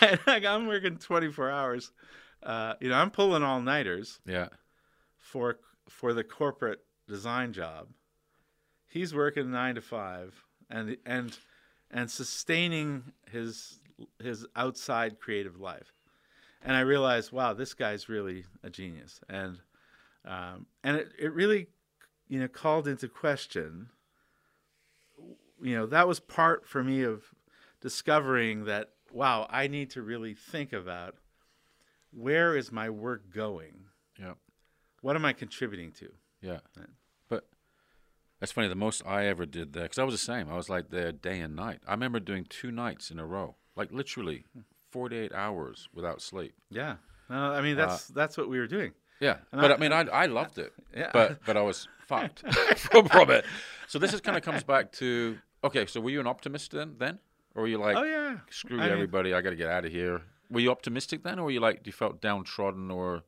like 0.26 0.44
I'm 0.44 0.66
working 0.66 0.96
24 0.96 1.50
hours. 1.50 1.92
Uh, 2.42 2.74
you 2.80 2.88
know, 2.88 2.94
I'm 2.96 3.10
pulling 3.10 3.42
all 3.42 3.60
nighters 3.60 4.20
Yeah. 4.26 4.48
for 5.16 5.58
for 5.88 6.12
the 6.14 6.24
corporate 6.24 6.80
design 7.08 7.52
job. 7.52 7.88
He's 8.86 9.14
working 9.14 9.50
nine 9.50 9.74
to 9.74 9.82
five, 9.82 10.44
and 10.70 10.96
and 11.06 11.38
and 11.90 12.10
sustaining 12.10 13.12
his 13.30 13.80
his 14.22 14.46
outside 14.56 15.18
creative 15.20 15.58
life. 15.60 15.92
And 16.62 16.76
I 16.76 16.80
realized, 16.80 17.30
wow, 17.32 17.52
this 17.52 17.72
guy's 17.74 18.08
really 18.08 18.44
a 18.62 18.70
genius, 18.70 19.20
and 19.28 19.60
um, 20.24 20.66
and 20.82 20.96
it, 20.96 21.12
it 21.18 21.32
really, 21.32 21.68
you 22.28 22.40
know, 22.40 22.48
called 22.48 22.88
into 22.88 23.08
question. 23.08 23.90
You 25.60 25.76
know, 25.76 25.86
that 25.86 26.06
was 26.06 26.20
part 26.20 26.66
for 26.66 26.84
me 26.84 27.02
of 27.02 27.24
discovering 27.80 28.64
that 28.64 28.90
wow, 29.12 29.46
I 29.48 29.68
need 29.68 29.90
to 29.90 30.02
really 30.02 30.34
think 30.34 30.72
about 30.72 31.14
where 32.10 32.56
is 32.56 32.72
my 32.72 32.90
work 32.90 33.32
going 33.32 33.84
Yeah. 34.18 34.34
what 35.00 35.16
am 35.16 35.24
I 35.24 35.32
contributing 35.32 35.92
to? 35.92 36.10
Yeah. 36.40 36.60
Right. 36.76 36.88
That's 38.40 38.52
funny. 38.52 38.68
The 38.68 38.74
most 38.74 39.02
I 39.06 39.26
ever 39.26 39.46
did 39.46 39.72
there, 39.72 39.84
because 39.84 39.98
I 39.98 40.04
was 40.04 40.14
the 40.14 40.18
same. 40.18 40.48
I 40.48 40.56
was 40.56 40.68
like 40.68 40.90
there 40.90 41.10
day 41.12 41.40
and 41.40 41.56
night. 41.56 41.80
I 41.86 41.92
remember 41.92 42.20
doing 42.20 42.44
two 42.48 42.70
nights 42.70 43.10
in 43.10 43.18
a 43.18 43.26
row, 43.26 43.56
like 43.76 43.90
literally 43.92 44.44
48 44.90 45.32
hours 45.32 45.88
without 45.92 46.22
sleep. 46.22 46.54
Yeah. 46.70 46.96
No, 47.28 47.36
I 47.52 47.60
mean 47.60 47.78
uh, 47.78 47.86
that's 47.86 48.08
that's 48.08 48.36
what 48.38 48.48
we 48.48 48.58
were 48.58 48.66
doing. 48.68 48.92
Yeah. 49.20 49.38
And 49.52 49.60
but 49.60 49.72
I- 49.72 49.74
I, 49.74 49.78
mean, 49.78 49.92
I, 49.92 50.00
I 50.02 50.26
loved 50.26 50.58
it. 50.58 50.72
Yeah. 50.96 51.10
But 51.12 51.44
but 51.44 51.56
I 51.56 51.62
was 51.62 51.88
fucked 52.06 52.40
from, 52.78 53.06
from 53.08 53.30
it. 53.30 53.44
So 53.88 53.98
this 53.98 54.12
is 54.14 54.20
kind 54.20 54.36
of 54.36 54.42
comes 54.44 54.62
back 54.62 54.92
to 54.92 55.38
okay. 55.64 55.86
So 55.86 56.00
were 56.00 56.10
you 56.10 56.20
an 56.20 56.26
optimist 56.26 56.70
then? 56.72 56.94
Then, 56.98 57.18
or 57.54 57.62
were 57.62 57.68
you 57.68 57.78
like, 57.78 57.96
oh 57.96 58.04
yeah. 58.04 58.36
screw 58.50 58.78
I 58.78 58.84
mean- 58.84 58.92
everybody, 58.92 59.34
I 59.34 59.40
got 59.40 59.50
to 59.50 59.56
get 59.56 59.68
out 59.68 59.84
of 59.84 59.92
here? 59.92 60.22
Were 60.50 60.60
you 60.60 60.70
optimistic 60.70 61.24
then, 61.24 61.38
or 61.38 61.44
were 61.44 61.50
you 61.50 61.60
like, 61.60 61.86
you 61.86 61.92
felt 61.92 62.22
downtrodden, 62.22 62.90
or 62.90 63.22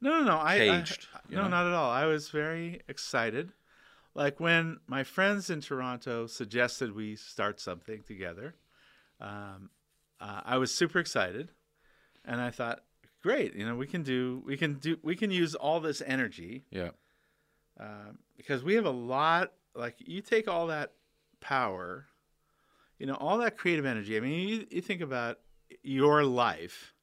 No, 0.00 0.20
no, 0.20 0.24
no. 0.24 0.36
I, 0.38 0.54
I 0.54 0.84
no, 1.28 1.42
know? 1.42 1.48
not 1.48 1.66
at 1.66 1.74
all. 1.74 1.90
I 1.90 2.06
was 2.06 2.30
very 2.30 2.80
excited. 2.88 3.52
Like 4.14 4.38
when 4.38 4.78
my 4.86 5.02
friends 5.02 5.50
in 5.50 5.60
Toronto 5.60 6.26
suggested 6.26 6.94
we 6.94 7.16
start 7.16 7.60
something 7.60 8.02
together, 8.02 8.54
um, 9.20 9.70
uh, 10.20 10.40
I 10.44 10.58
was 10.58 10.72
super 10.72 11.00
excited, 11.00 11.50
and 12.24 12.40
I 12.40 12.50
thought, 12.50 12.84
great, 13.22 13.54
you 13.54 13.66
know, 13.66 13.74
we 13.74 13.86
can 13.86 14.02
do, 14.02 14.42
we 14.46 14.56
can 14.56 14.74
do, 14.74 14.98
we 15.02 15.16
can 15.16 15.30
use 15.30 15.54
all 15.54 15.80
this 15.80 16.02
energy 16.06 16.64
yeah, 16.70 16.90
um, 17.80 18.18
because 18.36 18.62
we 18.62 18.74
have 18.74 18.86
a 18.86 18.90
lot. 18.90 19.52
Like 19.74 19.96
you 19.98 20.20
take 20.20 20.46
all 20.46 20.68
that 20.68 20.92
power, 21.40 22.06
you 22.98 23.06
know, 23.06 23.14
all 23.14 23.38
that 23.38 23.58
creative 23.58 23.84
energy. 23.84 24.16
I 24.16 24.20
mean, 24.20 24.48
you, 24.48 24.66
you 24.70 24.80
think 24.80 25.00
about 25.00 25.40
your 25.82 26.22
life 26.22 26.94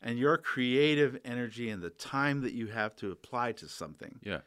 and 0.00 0.18
your 0.18 0.38
creative 0.38 1.18
energy 1.24 1.68
and 1.68 1.82
the 1.82 1.90
time 1.90 2.40
that 2.40 2.54
you 2.54 2.68
have 2.68 2.96
to 2.96 3.10
apply 3.10 3.52
to 3.52 3.68
something. 3.68 4.18
yeah, 4.22 4.38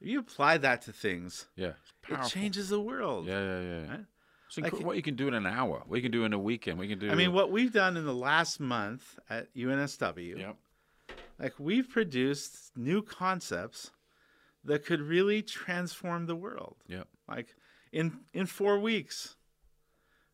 If 0.00 0.08
you 0.08 0.18
apply 0.20 0.58
that 0.58 0.82
to 0.82 0.92
things, 0.92 1.46
yeah? 1.56 1.72
It 2.08 2.28
changes 2.28 2.68
the 2.68 2.80
world. 2.80 3.26
Yeah, 3.26 3.40
yeah, 3.40 3.60
yeah. 3.60 3.90
Right? 3.90 4.04
It's 4.48 4.58
Like- 4.58 4.80
what 4.80 4.96
you 4.96 5.02
can 5.02 5.16
do 5.16 5.26
in 5.28 5.34
an 5.34 5.46
hour, 5.46 5.82
what 5.86 5.96
you 5.96 6.02
can 6.02 6.12
do 6.12 6.24
in 6.24 6.32
a 6.32 6.38
weekend, 6.38 6.78
we 6.78 6.86
can 6.88 6.98
do. 6.98 7.10
I 7.10 7.14
mean, 7.14 7.32
what 7.32 7.50
we've 7.50 7.72
done 7.72 7.96
in 7.96 8.04
the 8.04 8.14
last 8.14 8.60
month 8.60 9.18
at 9.28 9.52
UNSW, 9.54 10.38
yeah, 10.38 10.52
like 11.38 11.54
we've 11.58 11.88
produced 11.88 12.76
new 12.76 13.02
concepts 13.02 13.90
that 14.64 14.84
could 14.84 15.00
really 15.00 15.42
transform 15.42 16.26
the 16.26 16.36
world. 16.36 16.76
yeah, 16.86 17.04
like 17.28 17.54
in 17.92 18.20
in 18.34 18.46
four 18.46 18.78
weeks 18.78 19.36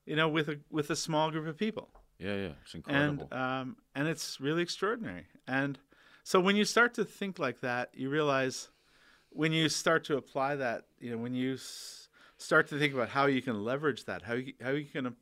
you 0.07 0.17
know 0.17 0.29
with 0.29 0.49
a 0.49 0.59
with 0.71 0.91
a 0.91 0.97
small 0.97 1.31
group 1.31 1.47
of 1.47 1.57
people 1.57 1.89
yeah, 2.19 2.35
yeah. 2.35 2.53
It's 2.65 2.75
incredible. 2.75 3.29
and 3.31 3.41
um 3.41 3.77
and 3.95 4.09
it's 4.09 4.41
really 4.41 4.63
extraordinary 4.63 5.27
and 5.47 5.79
so 6.25 6.41
when 6.41 6.57
you 6.57 6.65
start 6.65 6.95
to 6.95 7.05
think 7.05 7.39
like 7.39 7.61
that 7.61 7.91
you 7.95 8.09
realize 8.11 8.69
when 9.35 9.53
you 9.53 9.69
start 9.69 10.05
to 10.05 10.17
apply 10.17 10.57
that 10.57 10.85
you 11.01 11.11
know 11.11 11.19
when 11.19 11.35
you 11.35 11.55
s- 11.55 12.09
start 12.37 12.69
to 12.69 12.79
think 12.79 12.95
about 12.95 13.09
how 13.09 13.27
you 13.27 13.43
can 13.43 13.65
leverage 13.65 14.05
that 14.05 14.23
how 14.23 14.35
you 14.35 14.53
how 14.63 14.71
you 14.71 14.85
can 14.85 15.17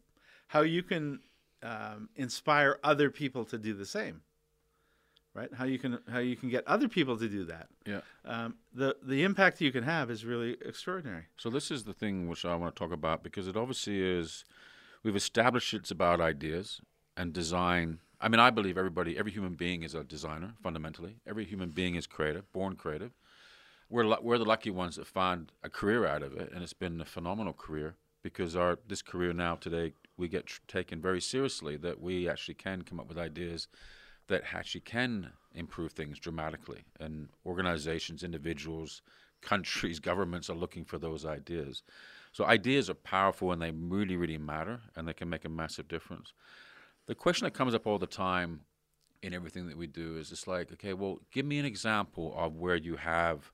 how 0.49 0.63
you 0.63 0.83
can 0.83 1.21
um, 1.63 2.09
inspire 2.17 2.79
other 2.83 3.11
people 3.11 3.45
to 3.45 3.59
do 3.59 3.75
the 3.75 3.87
same 3.87 4.23
right 5.35 5.51
how 5.55 5.65
you 5.65 5.79
can 5.79 5.99
how 6.11 6.19
you 6.19 6.37
can 6.37 6.49
get 6.49 6.67
other 6.67 6.89
people 6.89 7.17
to 7.17 7.29
do 7.29 7.45
that 7.45 7.69
yeah. 7.87 8.01
um, 8.25 8.55
the 8.75 8.97
the 9.03 9.23
impact 9.23 9.61
you 9.61 9.73
can 9.73 9.85
have 9.85 10.11
is 10.11 10.25
really 10.25 10.57
extraordinary 10.65 11.25
So 11.37 11.51
this 11.51 11.71
is 11.71 11.85
the 11.85 11.93
thing 11.93 12.29
which 12.29 12.45
I 12.45 12.55
want 12.57 12.75
to 12.75 12.79
talk 12.79 12.93
about 12.93 13.23
because 13.23 13.47
it 13.49 13.57
obviously 13.57 14.03
is. 14.03 14.45
We've 15.03 15.17
established 15.17 15.73
it's 15.73 15.91
about 15.91 16.21
ideas 16.21 16.83
and 17.17 17.33
design. 17.33 18.01
I 18.21 18.29
mean, 18.29 18.39
I 18.39 18.51
believe 18.51 18.77
everybody, 18.77 19.17
every 19.17 19.33
human 19.33 19.55
being 19.55 19.83
is 19.83 19.95
a 19.95 20.05
designer 20.05 20.53
fundamentally. 20.63 21.17
Every 21.27 21.47
human 21.47 21.71
being 21.71 21.95
is 21.95 22.07
creative, 22.07 22.53
born 22.53 22.77
creative. 22.77 23.13
We're 23.91 24.21
we're 24.21 24.39
the 24.39 24.45
lucky 24.45 24.71
ones 24.71 24.97
that 24.97 25.07
find 25.07 25.51
a 25.63 25.69
career 25.69 26.07
out 26.07 26.23
of 26.23 26.35
it, 26.35 26.53
and 26.53 26.63
it's 26.63 26.73
been 26.73 27.01
a 27.01 27.05
phenomenal 27.05 27.53
career 27.53 27.97
because 28.23 28.55
our 28.55 28.79
this 28.87 29.03
career 29.03 29.33
now 29.33 29.57
today 29.57 29.93
we 30.17 30.29
get 30.29 30.47
tr- 30.47 30.61
taken 30.69 31.01
very 31.01 31.21
seriously 31.21 31.77
that 31.79 32.01
we 32.01 32.29
actually 32.29 32.55
can 32.55 32.83
come 32.83 33.01
up 33.01 33.09
with 33.09 33.19
ideas 33.19 33.67
that 34.29 34.45
actually 34.55 34.81
can 34.81 35.33
improve 35.55 35.93
things 35.93 36.19
dramatically. 36.19 36.85
And 37.01 37.29
organizations, 37.45 38.23
individuals, 38.23 39.03
countries, 39.43 39.99
governments 39.99 40.49
are 40.49 40.57
looking 40.57 40.85
for 40.85 40.99
those 40.99 41.27
ideas. 41.27 41.83
So 42.33 42.45
ideas 42.45 42.89
are 42.89 42.95
powerful 42.95 43.51
and 43.51 43.61
they 43.61 43.73
really, 43.73 44.17
really 44.17 44.39
matter 44.39 44.81
and 44.95 45.09
they 45.09 45.13
can 45.13 45.29
make 45.29 45.45
a 45.45 45.49
massive 45.49 45.89
difference. 45.89 46.33
The 47.07 47.15
question 47.17 47.45
that 47.45 47.55
comes 47.55 47.75
up 47.75 47.87
all 47.87 47.99
the 47.99 48.07
time 48.07 48.61
in 49.23 49.35
everything 49.35 49.67
that 49.67 49.77
we 49.77 49.89
do 49.89 50.17
is 50.17 50.31
it's 50.31 50.47
like, 50.47 50.71
okay, 50.73 50.93
well, 50.93 51.19
give 51.33 51.45
me 51.45 51.59
an 51.59 51.65
example 51.65 52.33
of 52.37 52.57
where 52.57 52.77
you 52.77 52.97
have 52.97 53.51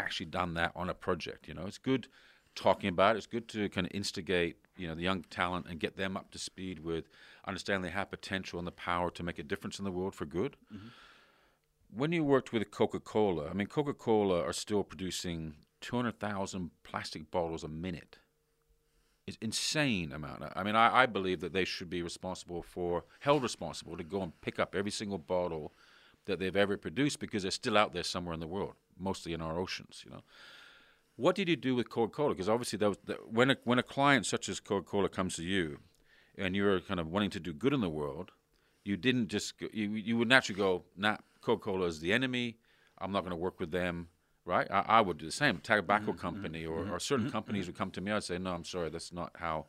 actually 0.00 0.26
done 0.26 0.54
that 0.54 0.72
on 0.74 0.88
a 0.88 0.94
project. 0.94 1.48
You 1.48 1.54
know, 1.54 1.66
it's 1.66 1.78
good 1.78 2.08
talking 2.54 2.88
about 2.88 3.14
it. 3.14 3.18
It's 3.18 3.26
good 3.26 3.48
to 3.48 3.68
kind 3.68 3.86
of 3.86 3.92
instigate, 3.94 4.56
you 4.76 4.88
know, 4.88 4.94
the 4.94 5.02
young 5.02 5.22
talent 5.30 5.66
and 5.68 5.78
get 5.78 5.96
them 5.96 6.16
up 6.16 6.30
to 6.32 6.38
speed 6.38 6.80
with 6.80 7.08
understanding 7.46 7.82
they 7.82 7.94
have 7.94 8.10
potential 8.10 8.58
and 8.58 8.66
the 8.66 8.72
power 8.72 9.10
to 9.10 9.22
make 9.22 9.38
a 9.38 9.42
difference 9.42 9.78
in 9.78 9.84
the 9.84 9.90
world 9.90 10.14
for 10.14 10.24
good. 10.24 10.56
Mm-hmm. 10.72 10.88
When 11.92 12.12
you 12.12 12.22
worked 12.22 12.52
with 12.52 12.70
Coca 12.70 13.00
Cola, 13.00 13.48
I 13.48 13.52
mean, 13.52 13.66
Coca 13.66 13.94
Cola 13.94 14.42
are 14.42 14.52
still 14.52 14.84
producing 14.84 15.54
200,000 15.80 16.70
plastic 16.84 17.30
bottles 17.30 17.64
a 17.64 17.68
minute. 17.68 18.18
It's 19.26 19.38
insane 19.40 20.12
amount. 20.12 20.44
I 20.54 20.62
mean, 20.62 20.76
I, 20.76 21.02
I 21.02 21.06
believe 21.06 21.40
that 21.40 21.52
they 21.52 21.64
should 21.64 21.90
be 21.90 22.02
responsible 22.02 22.62
for, 22.62 23.04
held 23.20 23.42
responsible 23.42 23.96
to 23.96 24.04
go 24.04 24.22
and 24.22 24.40
pick 24.40 24.58
up 24.58 24.74
every 24.74 24.90
single 24.90 25.18
bottle 25.18 25.72
that 26.26 26.38
they've 26.38 26.56
ever 26.56 26.76
produced 26.76 27.18
because 27.18 27.42
they're 27.42 27.50
still 27.50 27.78
out 27.78 27.92
there 27.92 28.02
somewhere 28.02 28.34
in 28.34 28.40
the 28.40 28.46
world, 28.46 28.74
mostly 28.98 29.32
in 29.32 29.40
our 29.40 29.58
oceans, 29.58 30.02
you 30.04 30.10
know. 30.10 30.22
What 31.16 31.34
did 31.36 31.48
you 31.48 31.56
do 31.56 31.74
with 31.74 31.90
Coca-Cola? 31.90 32.30
Because 32.30 32.48
obviously, 32.48 32.78
that 32.78 32.88
was 32.88 32.98
the, 33.04 33.14
when 33.14 33.50
a, 33.50 33.56
when 33.64 33.78
a 33.78 33.82
client 33.82 34.24
such 34.26 34.48
as 34.48 34.58
Coca-Cola 34.58 35.08
comes 35.08 35.36
to 35.36 35.44
you, 35.44 35.80
and 36.38 36.56
you're 36.56 36.80
kind 36.80 36.98
of 36.98 37.08
wanting 37.08 37.30
to 37.30 37.40
do 37.40 37.52
good 37.52 37.74
in 37.74 37.80
the 37.80 37.90
world, 37.90 38.30
you 38.84 38.96
didn't 38.96 39.28
just 39.28 39.58
go, 39.58 39.68
you 39.72 39.90
you 39.90 40.16
would 40.16 40.28
naturally 40.28 40.58
go, 40.58 40.84
nah, 40.96 41.18
Coca-Cola 41.42 41.86
is 41.86 42.00
the 42.00 42.12
enemy. 42.12 42.56
I'm 42.98 43.12
not 43.12 43.20
going 43.20 43.30
to 43.30 43.36
work 43.36 43.60
with 43.60 43.70
them, 43.70 44.08
right? 44.44 44.66
I, 44.70 44.84
I 44.88 45.00
would 45.00 45.18
do 45.18 45.26
the 45.26 45.32
same. 45.32 45.58
Tobacco 45.58 46.00
mm-hmm, 46.00 46.10
mm-hmm, 46.10 46.20
company 46.20 46.66
or, 46.66 46.80
mm-hmm, 46.80 46.92
or 46.92 46.98
certain 46.98 47.30
companies 47.30 47.66
would 47.66 47.76
come 47.76 47.90
to 47.92 48.00
me. 48.00 48.12
I'd 48.12 48.24
say, 48.24 48.38
no, 48.38 48.52
I'm 48.52 48.64
sorry, 48.64 48.90
that's 48.90 49.12
not 49.12 49.32
how. 49.34 49.66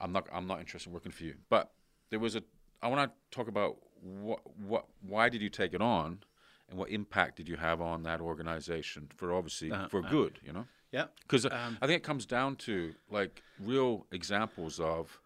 I'm 0.00 0.12
not 0.12 0.26
I'm 0.32 0.48
not 0.48 0.58
interested 0.58 0.88
in 0.88 0.94
working 0.94 1.12
for 1.12 1.22
you. 1.22 1.34
But 1.48 1.70
there 2.10 2.18
was 2.18 2.34
a. 2.34 2.42
I 2.82 2.88
want 2.88 3.10
to 3.10 3.36
talk 3.36 3.48
about 3.48 3.76
what 4.04 4.40
what 4.58 4.86
why 5.00 5.28
did 5.28 5.40
you 5.42 5.48
take 5.48 5.72
it 5.74 5.80
on, 5.80 6.22
and 6.68 6.78
what 6.78 6.90
impact 6.90 7.36
did 7.36 7.48
you 7.48 7.56
have 7.56 7.80
on 7.80 8.02
that 8.02 8.20
organization 8.20 9.08
for 9.16 9.32
obviously 9.32 9.70
Uh, 9.72 9.88
for 9.88 10.04
uh, 10.04 10.10
good, 10.10 10.38
you 10.44 10.52
know. 10.52 10.66
yeah 10.92 11.06
Because 11.22 11.46
Um, 11.46 11.78
I 11.80 11.86
think 11.86 11.98
it 12.02 12.06
comes 12.06 12.26
down 12.26 12.56
to 12.56 12.94
like 13.10 13.42
real 13.58 14.06
examples 14.12 14.78
of 14.78 15.20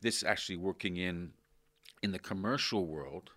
this 0.00 0.22
actually 0.22 0.56
working 0.56 0.96
in 0.96 1.32
in 2.02 2.12
the 2.12 2.18
commercial 2.18 2.86
world. 2.86 3.32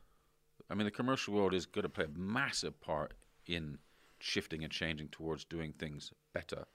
I 0.70 0.76
mean, 0.76 0.86
the 0.86 0.92
commercial 0.92 1.34
world 1.34 1.54
is 1.54 1.66
going 1.66 1.84
to 1.84 1.90
play 1.90 2.06
a 2.06 2.18
massive 2.18 2.80
part 2.80 3.14
in 3.46 3.80
shifting 4.20 4.64
and 4.64 4.72
changing 4.72 5.10
towards 5.10 5.44
doing 5.44 5.74
things 5.74 6.14
better. 6.34 6.66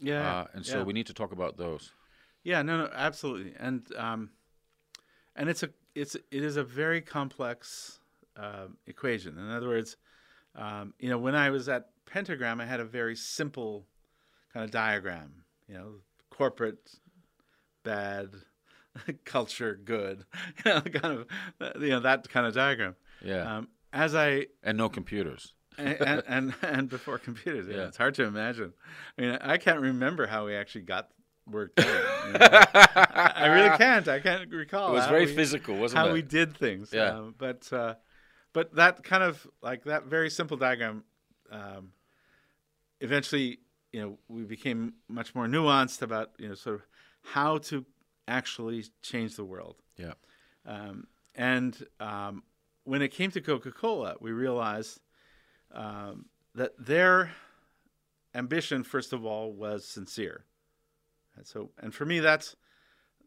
yeah 0.00 0.40
uh, 0.40 0.46
and 0.54 0.64
so 0.66 0.78
yeah. 0.78 0.84
we 0.84 0.92
need 0.92 1.06
to 1.06 1.12
talk 1.14 1.32
about 1.32 1.56
those. 1.56 1.92
Yeah, 2.42 2.62
no, 2.62 2.76
no, 2.78 2.90
absolutely, 2.92 3.54
and 3.58 3.80
um, 3.96 4.30
and 5.36 5.48
it's 5.48 5.62
a 5.62 5.70
it's 5.94 6.14
it 6.14 6.42
is 6.44 6.56
a 6.56 6.64
very 6.64 7.00
complex 7.00 7.98
um 8.36 8.76
equation. 8.86 9.38
In 9.38 9.50
other 9.50 9.68
words, 9.68 9.96
um, 10.56 10.94
you 10.98 11.08
know, 11.10 11.18
when 11.18 11.34
I 11.34 11.50
was 11.50 11.68
at 11.68 11.90
Pentagram, 12.06 12.60
I 12.60 12.66
had 12.66 12.80
a 12.80 12.84
very 12.84 13.16
simple 13.16 13.86
kind 14.52 14.64
of 14.64 14.70
diagram. 14.70 15.44
You 15.68 15.74
know, 15.74 15.88
corporate 16.30 16.90
bad, 17.82 18.30
culture 19.24 19.78
good. 19.84 20.24
You 20.64 20.72
know, 20.74 20.80
kind 20.80 21.18
of 21.18 21.26
uh, 21.60 21.78
you 21.80 21.88
know 21.90 22.00
that 22.00 22.28
kind 22.28 22.46
of 22.46 22.54
diagram. 22.54 22.96
Yeah, 23.22 23.56
Um, 23.58 23.68
as 23.92 24.14
I 24.14 24.46
and 24.62 24.76
no 24.78 24.88
computers. 24.88 25.54
and, 25.78 26.00
and, 26.00 26.22
and 26.28 26.54
and 26.62 26.88
before 26.88 27.18
computers, 27.18 27.66
yeah, 27.68 27.76
Yeah. 27.76 27.86
it's 27.88 27.96
hard 27.96 28.14
to 28.16 28.24
imagine. 28.24 28.72
I 29.18 29.20
mean, 29.22 29.38
I 29.40 29.56
can't 29.56 29.80
remember 29.80 30.26
how 30.26 30.46
we 30.46 30.54
actually 30.54 30.82
got 30.82 31.10
work 31.50 31.74
done. 31.74 31.86
you 32.26 32.32
know. 32.32 32.38
I 32.40 33.32
I 33.36 33.46
really 33.46 33.76
can't. 33.76 34.08
I 34.08 34.20
can't 34.20 34.50
recall. 34.50 34.90
It 34.90 34.94
was 34.94 35.06
very 35.06 35.26
we- 35.26 35.34
physical, 35.34 35.76
wasn't 35.76 35.98
how 35.98 36.04
it? 36.06 36.08
How 36.08 36.14
we 36.14 36.22
did 36.22 36.56
things. 36.56 36.90
Yeah. 36.92 37.10
Um, 37.10 37.34
but 37.36 37.72
uh, 37.72 37.94
but 38.52 38.74
that 38.76 39.02
kind 39.04 39.22
of 39.22 39.46
like 39.62 39.84
that 39.84 40.06
very 40.06 40.30
simple 40.30 40.56
diagram. 40.56 41.04
Um, 41.50 41.92
eventually, 43.00 43.58
you 43.92 44.00
know, 44.00 44.18
we 44.28 44.42
became 44.44 44.94
much 45.08 45.34
more 45.34 45.46
nuanced 45.46 46.02
about 46.02 46.30
you 46.38 46.48
know 46.48 46.54
sort 46.54 46.76
of 46.76 46.82
how 47.22 47.58
to 47.58 47.84
actually 48.28 48.84
change 49.02 49.36
the 49.36 49.44
world. 49.44 49.76
Yeah. 49.96 50.14
Um, 50.66 51.06
and 51.34 51.76
um, 52.00 52.42
when 52.84 53.02
it 53.02 53.08
came 53.08 53.30
to 53.32 53.40
Coca 53.40 53.70
Cola, 53.72 54.16
we 54.20 54.32
realized 54.32 55.00
um, 55.72 56.26
that 56.54 56.72
their 56.78 57.32
ambition, 58.34 58.82
first 58.84 59.12
of 59.12 59.24
all, 59.24 59.52
was 59.52 59.84
sincere. 59.84 60.44
So, 61.42 61.70
and 61.78 61.94
for 61.94 62.04
me, 62.04 62.20
that's 62.20 62.56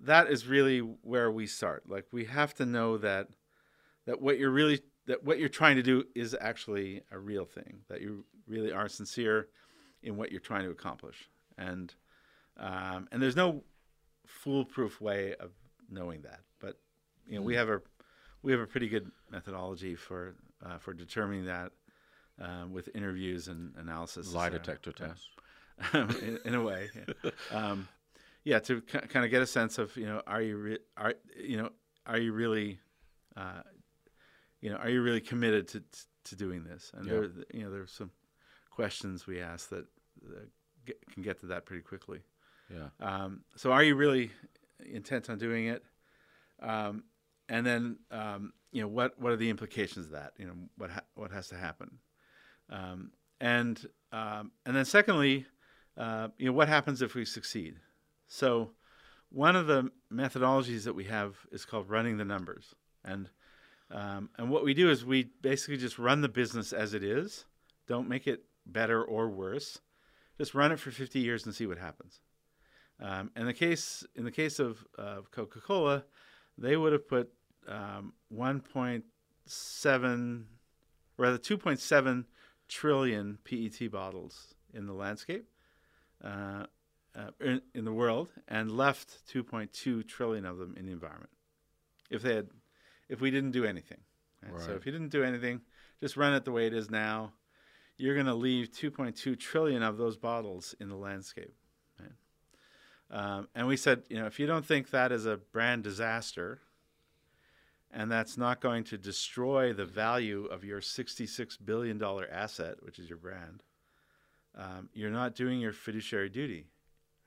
that 0.02 0.30
is 0.30 0.48
really 0.48 0.80
where 0.80 1.32
we 1.32 1.48
start. 1.48 1.84
Like 1.88 2.06
we 2.12 2.26
have 2.26 2.54
to 2.56 2.66
know 2.66 2.98
that 2.98 3.28
that 4.06 4.22
what 4.22 4.38
you're 4.38 4.52
really 4.52 4.82
that 5.08 5.24
what 5.24 5.40
you're 5.40 5.50
trying 5.50 5.76
to 5.78 5.84
do 5.84 6.06
is 6.16 6.36
actually 6.40 7.02
a 7.12 7.20
real 7.20 7.46
thing. 7.46 7.80
That 7.90 8.02
you 8.02 8.26
really 8.48 8.72
are 8.72 8.88
sincere 8.88 9.48
in 10.04 10.18
what 10.18 10.32
you're 10.32 10.40
trying 10.40 10.64
to 10.64 10.72
accomplish. 10.72 11.30
And 11.58 11.94
um, 12.58 13.08
and 13.12 13.22
there's 13.22 13.36
no 13.36 13.64
foolproof 14.26 15.00
way 15.02 15.36
of 15.40 15.52
knowing 15.90 16.22
that. 16.22 16.42
But 16.60 16.78
you 17.28 17.36
know, 17.36 17.42
we 17.42 17.56
have 17.56 17.70
a 17.70 17.82
we 18.42 18.52
have 18.52 18.62
a 18.62 18.68
pretty 18.68 18.90
good 18.90 19.12
methodology 19.32 19.96
for 19.96 20.36
uh, 20.66 20.78
for 20.78 20.94
determining 20.94 21.46
that 21.46 21.72
um, 22.40 22.72
with 22.72 22.90
interviews 22.96 23.48
and 23.48 23.74
analysis. 23.78 24.34
Lie 24.34 24.50
detector 24.50 24.92
test. 24.92 25.30
in, 25.94 26.40
in 26.46 26.56
a 26.56 26.62
way. 26.62 26.90
Yeah. 26.96 27.32
Um, 27.52 27.88
yeah, 28.48 28.60
to 28.60 28.82
k- 28.82 29.08
kind 29.14 29.26
of 29.26 29.32
get 29.32 29.42
a 29.42 29.46
sense 29.48 29.78
of 29.78 29.96
you 29.98 30.06
know, 30.06 30.22
are 30.26 30.42
you 30.42 30.56
re- 30.58 30.80
are 30.96 31.14
you 31.36 31.58
know, 31.58 31.70
are 32.06 32.18
you 32.18 32.32
really, 32.32 32.80
uh, 33.36 33.62
you 34.62 34.70
know, 34.70 34.78
are 34.78 34.90
you 34.90 35.02
really 35.02 35.20
committed 35.22 35.68
to 35.70 35.84
to 36.26 36.36
doing 36.36 36.64
this? 36.64 36.92
And 36.96 37.06
Yeah. 37.06 37.14
there, 37.14 37.30
you 37.54 37.64
know, 37.64 37.72
there's 37.72 37.92
some 37.92 38.12
questions 38.70 39.28
we 39.28 39.42
ask 39.42 39.70
that 39.70 39.86
uh, 40.26 40.46
get, 40.86 40.98
can 41.12 41.24
get 41.24 41.40
to 41.42 41.48
that 41.48 41.66
pretty 41.66 41.84
quickly. 41.84 42.22
Yeah. 42.70 42.90
Um, 43.00 43.42
so, 43.56 43.72
are 43.72 43.84
you 43.84 43.96
really 43.96 44.32
intent 44.86 45.30
on 45.30 45.38
doing 45.38 45.68
it? 45.68 45.84
Um, 46.62 47.04
and 47.50 47.66
then, 47.66 47.98
um, 48.12 48.54
you 48.72 48.82
know, 48.82 48.88
what 48.88 49.20
what 49.20 49.32
are 49.34 49.38
the 49.38 49.50
implications 49.50 50.06
of 50.06 50.12
that? 50.14 50.34
You 50.38 50.48
know, 50.48 50.56
what 50.78 50.90
ha- 50.92 51.10
what 51.16 51.32
has 51.32 51.50
to 51.50 51.56
happen? 51.56 52.00
Um, 52.70 53.12
and 53.42 53.86
um, 54.14 54.52
and 54.66 54.74
then, 54.76 54.86
secondly, 54.86 55.46
uh, 55.98 56.30
you 56.38 56.46
know, 56.46 56.54
what 56.54 56.70
happens 56.70 57.02
if 57.02 57.14
we 57.14 57.26
succeed? 57.26 57.80
So, 58.28 58.72
one 59.30 59.56
of 59.56 59.68
the 59.68 59.92
methodologies 60.12 60.86
that 60.86 60.96
we 60.96 61.06
have 61.06 61.36
is 61.52 61.66
called 61.66 61.90
running 61.90 62.18
the 62.18 62.26
numbers, 62.26 62.76
and 63.04 63.30
um, 63.92 64.30
and 64.38 64.50
what 64.50 64.64
we 64.64 64.74
do 64.74 64.90
is 64.90 65.06
we 65.06 65.30
basically 65.42 65.78
just 65.78 65.98
run 65.98 66.22
the 66.22 66.30
business 66.30 66.74
as 66.74 66.94
it 66.94 67.04
is. 67.04 67.46
Don't 67.88 68.10
make 68.10 68.28
it 68.28 68.44
better 68.66 69.04
or 69.04 69.30
worse. 69.30 69.80
Just 70.38 70.54
run 70.54 70.72
it 70.72 70.80
for 70.80 70.92
50 70.92 71.20
years 71.20 71.46
and 71.46 71.56
see 71.56 71.66
what 71.66 71.78
happens. 71.78 72.20
Um, 73.00 73.32
in 73.36 73.46
the 73.46 73.54
case 73.54 74.06
in 74.16 74.26
the 74.26 74.32
case 74.32 74.60
of 74.60 74.86
Coca-Cola, 75.32 76.04
they 76.58 76.76
would 76.76 76.94
have 76.94 77.08
put 77.08 77.32
um, 77.68 78.14
1.7, 78.34 80.44
rather 81.18 81.38
2.7 81.38 82.26
trillion 82.68 83.38
PET 83.44 83.92
bottles 83.92 84.56
in 84.74 84.86
the 84.86 84.94
landscape, 84.94 85.46
uh, 86.24 86.66
uh, 87.18 87.32
in, 87.42 87.62
in 87.74 87.86
the 87.86 87.94
world, 87.94 88.32
and 88.48 88.72
left 88.72 89.28
2.2 89.34 90.08
trillion 90.08 90.46
of 90.46 90.58
them 90.58 90.76
in 90.78 90.86
the 90.86 90.92
environment. 90.92 91.32
If 92.10 92.22
they 92.22 92.36
had, 92.36 92.50
if 93.10 93.22
we 93.22 93.32
didn't 93.32 93.52
do 93.52 93.66
anything, 93.66 94.00
right? 94.44 94.62
so 94.62 94.74
if 94.74 94.86
you 94.86 94.92
didn't 94.92 95.10
do 95.10 95.24
anything, 95.24 95.62
just 96.00 96.16
run 96.16 96.34
it 96.34 96.46
the 96.46 96.52
way 96.52 96.68
it 96.68 96.74
is 96.74 96.90
now, 96.90 97.34
you're 97.98 98.14
going 98.14 98.28
to 98.28 98.36
leave 98.36 98.72
2.2 98.72 99.40
trillion 99.40 99.82
of 99.82 99.98
those 99.98 100.16
bottles 100.16 100.76
in 100.80 100.90
the 100.90 100.96
landscape. 100.96 101.56
Right? 102.00 102.12
Um, 103.10 103.48
and 103.56 103.68
we 103.68 103.78
said, 103.78 104.04
you 104.10 104.18
know, 104.18 104.28
if 104.28 104.40
you 104.40 104.46
don't 104.46 104.66
think 104.66 104.92
that 104.92 105.12
is 105.12 105.26
a 105.26 105.38
brand 105.38 105.84
disaster, 105.84 106.60
and 107.92 108.12
that's 108.12 108.38
not 108.38 108.62
going 108.62 108.84
to 108.86 108.98
destroy 108.98 109.74
the 109.74 109.86
value 109.86 110.46
of 110.46 110.64
your 110.64 110.82
$66 110.82 111.58
billion 111.64 112.02
asset, 112.32 112.76
which 112.82 113.00
is 113.00 113.10
your 113.10 113.18
brand, 113.18 113.64
um, 114.56 114.90
you're 114.94 115.10
not 115.10 115.36
doing 115.36 115.60
your 115.60 115.74
fiduciary 115.74 116.30
duty. 116.30 116.68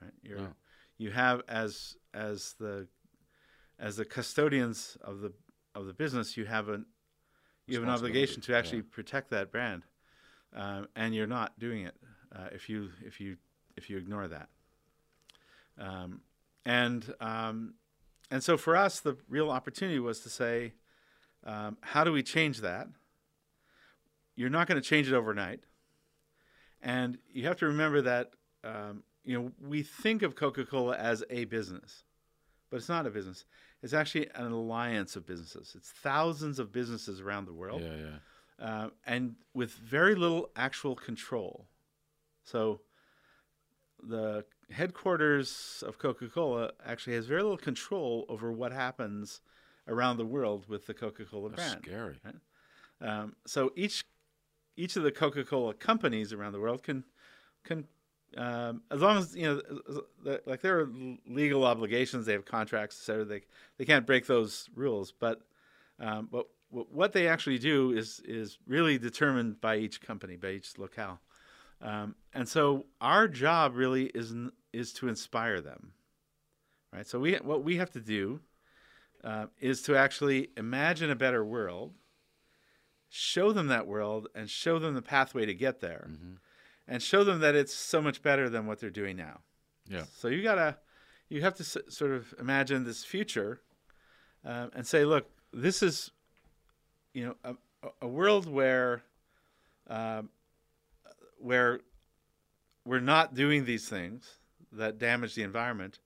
Right? 0.01 0.13
You're, 0.23 0.39
No. 0.39 0.55
You 0.99 1.11
have 1.11 1.43
as 1.49 1.97
as 2.13 2.55
the 2.59 2.87
as 3.79 3.97
the 3.97 4.05
custodians 4.05 4.99
of 5.01 5.21
the 5.21 5.33
of 5.75 5.87
the 5.87 5.95
business, 5.95 6.37
you 6.37 6.45
have 6.45 6.69
an 6.69 6.85
you 7.67 7.77
have 7.77 7.85
an 7.85 7.89
obligation 7.89 8.43
to 8.43 8.55
actually 8.55 8.79
yeah. 8.79 8.91
protect 8.91 9.31
that 9.31 9.51
brand, 9.51 9.85
um, 10.55 10.89
and 10.97 11.15
you're 11.15 11.27
not 11.27 11.59
doing 11.59 11.87
it 11.87 11.95
uh, 12.35 12.49
if 12.53 12.69
you 12.69 12.91
if 13.03 13.21
you 13.21 13.37
if 13.77 13.89
you 13.89 13.97
ignore 13.97 14.29
that. 14.29 14.49
Um, 15.79 16.21
and 16.67 17.15
um, 17.21 17.75
and 18.31 18.43
so 18.43 18.57
for 18.57 18.77
us, 18.77 19.01
the 19.01 19.17
real 19.29 19.51
opportunity 19.51 19.99
was 19.99 20.21
to 20.21 20.29
say, 20.29 20.75
um, 21.45 21.79
how 21.81 22.05
do 22.05 22.13
we 22.13 22.23
change 22.23 22.61
that? 22.61 22.89
You're 24.37 24.51
not 24.51 24.69
going 24.69 24.81
to 24.81 24.87
change 24.87 25.09
it 25.09 25.15
overnight, 25.15 25.61
and 26.83 27.19
you 27.33 27.47
have 27.47 27.57
to 27.57 27.67
remember 27.67 28.03
that 28.03 28.33
um, 28.65 29.03
you 29.25 29.39
know 29.41 29.53
we 29.61 29.83
think 29.83 30.23
of 30.23 30.35
Coca-Cola 30.35 30.97
as 30.97 31.23
a 31.31 31.45
business, 31.47 32.05
but 32.71 32.79
it's 32.79 32.89
not 32.89 33.07
a 33.07 33.11
business. 33.11 33.45
It's 33.83 33.93
actually 33.95 34.29
an 34.35 34.53
alliance 34.53 35.17
of 35.17 35.27
businesses. 35.27 35.73
It's 35.75 35.91
thousands 35.91 36.59
of 36.59 36.71
businesses 36.73 37.21
around 37.21 37.47
the 37.47 37.53
world 37.55 37.83
Yeah, 37.83 37.97
yeah. 38.61 38.67
uh, 38.67 38.89
and 39.07 39.37
with 39.55 39.73
very 39.73 40.15
little 40.15 40.51
actual 40.57 40.95
control. 40.95 41.67
So, 42.45 42.81
the 44.03 44.45
headquarters 44.71 45.83
of 45.87 45.99
Coca 45.99 46.29
Cola 46.29 46.73
actually 46.85 47.15
has 47.17 47.27
very 47.27 47.43
little 47.43 47.57
control 47.59 48.25
over 48.29 48.53
what 48.53 48.73
happens 48.73 49.41
around 49.89 50.17
the 50.17 50.25
world 50.27 50.69
with 50.69 50.87
the 50.87 50.95
Coca 50.95 51.25
Cola 51.25 51.51
That's 51.51 51.63
brand. 51.71 51.85
scary. 51.85 52.19
Um, 53.01 53.35
so 53.47 53.73
each 53.77 54.05
each 54.77 54.97
of 54.97 55.03
the 55.03 55.13
Coca 55.13 55.45
Cola 55.45 55.75
companies 55.75 56.33
around 56.33 56.53
the 56.53 56.61
world 56.61 56.83
can 56.83 57.05
can 57.65 57.87
um, 58.37 58.83
as 58.91 59.01
long 59.01 59.19
as 59.19 59.35
you 59.35 59.43
know 59.43 60.03
like 60.47 60.61
there 60.61 60.81
are 60.81 60.91
legal 61.27 61.65
obligations, 61.65 62.27
they 62.27 62.33
have 62.33 62.45
contracts, 62.45 62.99
etc. 62.99 63.25
They 63.25 63.43
they 63.79 63.85
can't 63.85 64.07
break 64.07 64.27
those 64.27 64.69
rules, 64.75 65.13
but 65.13 65.41
um, 65.99 66.29
but 66.31 66.47
what 66.71 67.13
they 67.13 67.27
actually 67.27 67.59
do 67.59 67.93
is 67.93 68.21
is 68.25 68.59
really 68.67 68.99
determined 68.99 69.61
by 69.61 69.77
each 69.77 70.01
company, 70.01 70.37
by 70.37 70.51
each 70.51 70.79
locale, 70.79 71.21
um, 71.83 72.15
and 72.33 72.49
so 72.49 72.87
our 73.01 73.27
job 73.27 73.75
really 73.75 74.07
is 74.07 74.33
is 74.73 74.93
to 74.95 75.09
inspire 75.09 75.61
them, 75.61 75.93
right? 76.93 77.07
So 77.07 77.19
we 77.19 77.35
what 77.37 77.65
we 77.65 77.77
have 77.79 77.91
to 77.93 78.01
do 78.01 78.41
uh, 79.25 79.47
is 79.61 79.83
to 79.83 79.97
actually 79.97 80.51
imagine 80.57 81.11
a 81.11 81.17
better 81.17 81.45
world, 81.45 81.95
show 83.09 83.53
them 83.53 83.67
that 83.67 83.89
world, 83.89 84.29
and 84.35 84.49
show 84.49 84.79
them 84.79 84.95
the 84.95 85.03
pathway 85.03 85.47
to 85.47 85.55
get 85.55 85.81
there, 85.81 86.07
Mhm. 86.09 86.39
And 86.91 87.03
show 87.03 87.25
them 87.25 87.41
that 87.41 87.55
it's 87.55 87.73
so 87.73 88.03
much 88.03 88.21
better 88.23 88.51
than 88.51 88.67
what 88.67 88.81
they're 88.81 88.91
doing 88.91 89.17
now. 89.17 89.41
Yeah. 89.89 90.05
So 90.19 90.29
you 90.29 90.43
gotta, 90.43 90.77
you 91.31 91.41
have 91.43 91.55
to 91.55 91.63
s- 91.63 91.77
sort 91.89 92.11
of 92.11 92.35
imagine 92.39 92.85
this 92.85 93.05
future, 93.05 93.63
um, 94.45 94.71
and 94.75 94.87
say, 94.87 95.05
look, 95.05 95.31
this 95.53 95.83
is, 95.83 96.11
you 97.15 97.25
know, 97.27 97.37
a, 97.45 97.55
a- 98.03 98.09
world 98.09 98.47
where, 98.47 99.03
um, 99.89 100.29
where 101.39 101.81
we're 102.85 103.01
not 103.01 103.35
doing 103.35 103.65
these 103.65 103.89
things 103.89 104.39
that 104.73 104.99
damage 104.99 105.35
the 105.35 105.43
environment, 105.43 105.99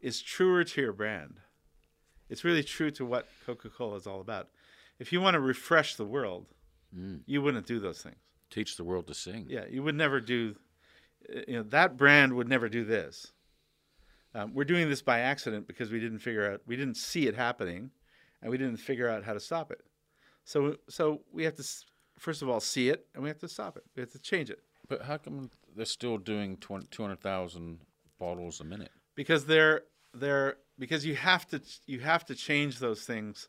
is 0.00 0.20
truer 0.22 0.64
to 0.64 0.80
your 0.80 0.92
brand. 0.92 1.40
It's 2.28 2.44
really 2.44 2.62
true 2.62 2.90
to 2.92 3.04
what 3.06 3.26
Coca-Cola 3.46 3.96
is 3.96 4.06
all 4.06 4.20
about. 4.20 4.48
If 4.98 5.12
you 5.12 5.20
want 5.20 5.34
to 5.34 5.40
refresh 5.40 5.94
the 5.96 6.04
world, 6.06 6.46
Mm. 6.96 7.20
you 7.26 7.42
wouldn't 7.42 7.66
do 7.66 7.78
those 7.80 8.00
things. 8.00 8.16
Teach 8.50 8.76
the 8.76 8.84
world 8.84 9.06
to 9.08 9.14
sing. 9.14 9.46
Yeah, 9.48 9.64
you 9.70 9.82
would 9.82 9.94
never 9.94 10.20
do, 10.20 10.56
you 11.46 11.56
know, 11.56 11.62
that 11.64 11.96
brand 11.96 12.32
would 12.34 12.48
never 12.48 12.68
do 12.68 12.84
this. 12.84 13.32
Um, 14.34 14.52
we're 14.54 14.64
doing 14.64 14.88
this 14.88 15.02
by 15.02 15.20
accident 15.20 15.66
because 15.66 15.90
we 15.90 16.00
didn't 16.00 16.20
figure 16.20 16.50
out, 16.50 16.60
we 16.66 16.76
didn't 16.76 16.96
see 16.96 17.26
it 17.26 17.34
happening, 17.34 17.90
and 18.42 18.50
we 18.50 18.58
didn't 18.58 18.76
figure 18.78 19.08
out 19.08 19.24
how 19.24 19.32
to 19.32 19.40
stop 19.40 19.70
it. 19.70 19.80
So, 20.44 20.76
so 20.88 21.20
we 21.32 21.44
have 21.44 21.54
to 21.56 21.64
first 22.18 22.42
of 22.42 22.48
all 22.48 22.60
see 22.60 22.88
it, 22.88 23.06
and 23.14 23.22
we 23.22 23.28
have 23.28 23.38
to 23.38 23.48
stop 23.48 23.76
it. 23.76 23.84
We 23.94 24.00
have 24.00 24.12
to 24.12 24.18
change 24.18 24.50
it 24.50 24.60
But 24.88 25.02
how 25.02 25.18
come 25.18 25.50
they're 25.76 25.84
still 25.84 26.18
doing 26.18 26.56
20 26.56 26.86
200,000 26.90 27.80
bottles 28.18 28.60
a 28.60 28.64
minute? 28.64 28.90
because 29.14 29.46
they're 29.46 29.82
they're 30.14 30.56
because 30.78 31.04
you 31.04 31.16
have 31.16 31.46
to 31.48 31.60
you 31.86 32.00
have 32.00 32.24
to 32.26 32.34
change 32.34 32.78
those 32.78 33.02
things. 33.02 33.48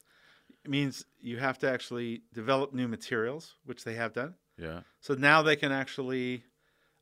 It 0.66 0.72
means 0.72 1.06
you 1.20 1.38
have 1.38 1.58
to 1.60 1.72
actually 1.72 2.24
develop 2.34 2.74
new 2.74 2.88
materials, 2.88 3.54
which 3.66 3.84
they 3.84 3.94
have 3.94 4.14
done. 4.14 4.34
Yeah. 4.60 4.82
So 5.00 5.14
now 5.14 5.42
they 5.42 5.56
can 5.56 5.72
actually 5.72 6.44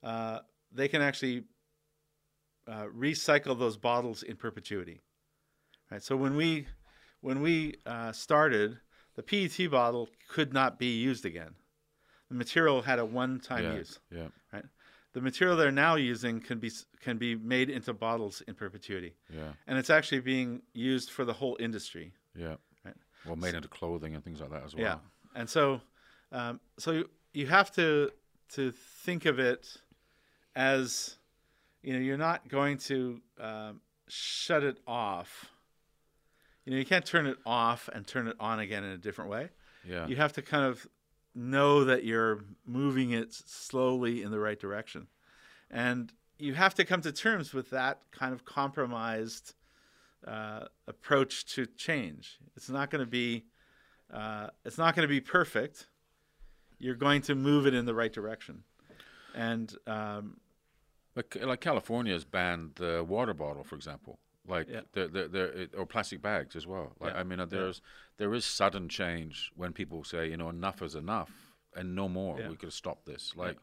uh, 0.04 0.40
they 0.72 0.88
can 0.88 1.02
actually 1.02 1.44
uh, 2.68 2.86
recycle 2.96 3.58
those 3.58 3.78
bottles 3.78 4.24
in 4.24 4.36
perpetuity. 4.36 5.02
Right. 5.92 6.04
So 6.04 6.16
when 6.16 6.36
we 6.36 6.68
when 7.22 7.42
we 7.42 7.76
uh, 7.86 8.12
started, 8.12 8.80
the 9.16 9.24
PET 9.24 9.72
bottle 9.72 10.10
could 10.30 10.54
not 10.54 10.78
be 10.78 10.98
used 10.98 11.26
again. 11.26 11.56
The 12.30 12.36
material 12.36 12.82
had 12.82 13.00
a 13.00 13.06
one-time 13.06 13.64
yeah. 13.64 13.74
use. 13.76 14.00
Yeah. 14.12 14.28
Right. 14.52 14.66
The 15.14 15.22
material 15.22 15.58
they're 15.58 15.72
now 15.72 15.96
using 15.96 16.40
can 16.42 16.60
be 16.60 16.70
can 17.02 17.18
be 17.18 17.36
made 17.36 17.70
into 17.70 17.94
bottles 17.94 18.42
in 18.48 18.54
perpetuity, 18.54 19.16
Yeah. 19.34 19.54
and 19.66 19.80
it's 19.80 19.90
actually 19.90 20.20
being 20.20 20.62
used 20.74 21.10
for 21.10 21.26
the 21.26 21.34
whole 21.34 21.58
industry. 21.60 22.14
Yeah. 22.36 22.58
Right. 22.86 22.94
Well, 23.26 23.36
made 23.36 23.56
into 23.56 23.68
clothing 23.68 24.14
and 24.14 24.24
things 24.24 24.42
like 24.42 24.52
that 24.52 24.64
as 24.64 24.76
well. 24.76 24.84
Yeah, 24.84 24.98
and 25.34 25.50
so, 25.50 25.82
um, 26.32 26.60
so 26.78 27.06
you, 27.34 27.48
have 27.48 27.72
to 27.74 28.12
to 28.56 28.72
think 28.72 29.26
of 29.26 29.40
it 29.40 29.78
as, 30.56 31.18
you 31.82 31.94
know, 31.94 32.00
you're 32.00 32.18
not 32.18 32.48
going 32.48 32.78
to 32.78 33.22
um, 33.40 33.82
shut 34.08 34.64
it 34.64 34.78
off. 34.88 35.46
You 36.66 36.74
know, 36.74 36.80
you 36.80 36.86
can't 36.86 37.06
turn 37.06 37.28
it 37.28 37.38
off 37.46 37.90
and 37.94 38.06
turn 38.06 38.28
it 38.28 38.36
on 38.40 38.60
again 38.60 38.84
in 38.84 38.92
a 38.92 38.98
different 38.98 39.30
way. 39.30 39.50
Yeah. 39.88 40.08
You 40.08 40.18
have 40.18 40.34
to 40.34 40.42
kind 40.42 40.66
of 40.66 40.88
know 41.34 41.86
that 41.86 42.04
you're 42.04 42.44
moving 42.66 43.12
it 43.12 43.34
slowly 43.34 44.24
in 44.24 44.32
the 44.32 44.40
right 44.40 44.60
direction, 44.60 45.08
and 45.72 46.12
you 46.40 46.54
have 46.56 46.74
to 46.76 46.86
come 46.86 47.02
to 47.02 47.12
terms 47.12 47.54
with 47.54 47.70
that 47.70 48.02
kind 48.12 48.34
of 48.34 48.44
compromised 48.44 49.54
uh, 50.26 50.66
approach 50.88 51.46
to 51.46 51.66
change. 51.66 52.38
It's 52.56 52.70
not 52.70 52.90
going 52.90 53.04
to 53.04 53.10
be 53.10 53.46
uh, 54.14 54.48
it's 54.66 54.78
not 54.78 54.96
going 54.96 55.08
to 55.08 55.12
be 55.12 55.22
perfect. 55.22 55.88
You're 56.80 56.96
going 56.96 57.22
to 57.24 57.36
move 57.36 57.66
it 57.66 57.74
in 57.74 57.86
the 57.86 57.94
right 57.94 58.14
direction, 58.14 58.64
and 59.34 59.76
um, 59.88 60.40
Like, 61.16 61.36
like 61.42 61.62
California 61.62 62.14
has 62.14 62.26
banned 62.26 62.76
the 62.76 63.04
water 63.04 63.34
bottle, 63.34 63.64
for 63.64 63.76
example. 63.76 64.20
Like 64.48 64.68
Yeah. 64.70 64.82
the, 64.94 65.08
the, 65.08 65.28
the, 65.28 65.70
or 65.78 65.86
plastic 65.86 66.22
bags 66.22 66.56
as 66.56 66.66
well. 66.66 66.96
Like 67.00 67.14
Yeah. 67.14 67.20
I 67.20 67.24
mean, 67.24 67.40
uh, 67.40 67.46
there's 67.46 67.82
there 68.18 68.34
is 68.34 68.46
sudden 68.46 68.88
change 68.88 69.52
when 69.56 69.74
people 69.74 70.04
say, 70.04 70.30
you 70.30 70.38
know, 70.38 70.50
enough 70.50 70.82
is 70.82 70.96
enough 70.96 71.32
and 71.76 71.96
no 71.96 72.08
more. 72.08 72.40
Yeah. 72.40 72.50
We 72.50 72.56
could 72.56 72.74
stop 72.74 73.06
this. 73.06 73.34
Like, 73.36 73.58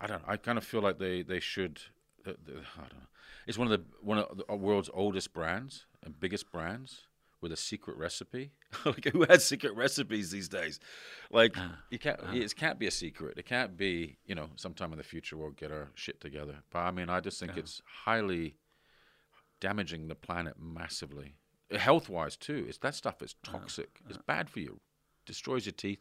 I 0.00 0.06
don't. 0.06 0.22
I 0.26 0.36
kind 0.36 0.58
of 0.58 0.64
feel 0.64 0.82
like 0.82 0.98
they 0.98 1.22
they 1.22 1.40
should. 1.40 1.80
Uh, 2.26 2.32
the, 2.44 2.52
I 2.76 2.80
don't 2.88 3.00
know. 3.00 3.08
It's 3.46 3.58
one 3.58 3.70
of 3.70 3.78
the 3.78 3.84
one 4.00 4.18
of 4.18 4.36
the 4.36 4.54
world's 4.56 4.90
oldest 4.92 5.32
brands 5.32 5.86
and 6.02 6.18
biggest 6.20 6.50
brands 6.52 7.08
with 7.44 7.52
a 7.52 7.56
secret 7.58 7.98
recipe. 7.98 8.52
like 8.86 9.04
who 9.12 9.26
has 9.28 9.44
secret 9.44 9.76
recipes 9.76 10.30
these 10.30 10.48
days? 10.48 10.80
Like 11.30 11.54
you 11.90 11.98
can't. 11.98 12.18
It 12.32 12.56
can't 12.56 12.78
be 12.78 12.86
a 12.86 12.90
secret. 12.90 13.36
It 13.36 13.44
can't 13.44 13.76
be. 13.76 14.16
You 14.24 14.34
know, 14.34 14.48
sometime 14.56 14.92
in 14.92 14.98
the 14.98 15.04
future 15.04 15.36
we'll 15.36 15.50
get 15.50 15.70
our 15.70 15.90
shit 15.94 16.22
together. 16.22 16.56
But 16.70 16.78
I 16.78 16.90
mean, 16.90 17.10
I 17.10 17.20
just 17.20 17.38
think 17.38 17.58
it's 17.58 17.82
highly 18.06 18.56
damaging 19.60 20.08
the 20.08 20.14
planet 20.14 20.54
massively, 20.58 21.36
health 21.70 22.08
wise 22.08 22.34
too. 22.34 22.64
It's 22.66 22.78
that 22.78 22.94
stuff 22.94 23.20
is 23.20 23.34
toxic. 23.42 24.00
It's 24.08 24.18
bad 24.26 24.48
for 24.48 24.60
you. 24.60 24.80
Destroys 25.26 25.66
your 25.66 25.74
teeth, 25.74 26.00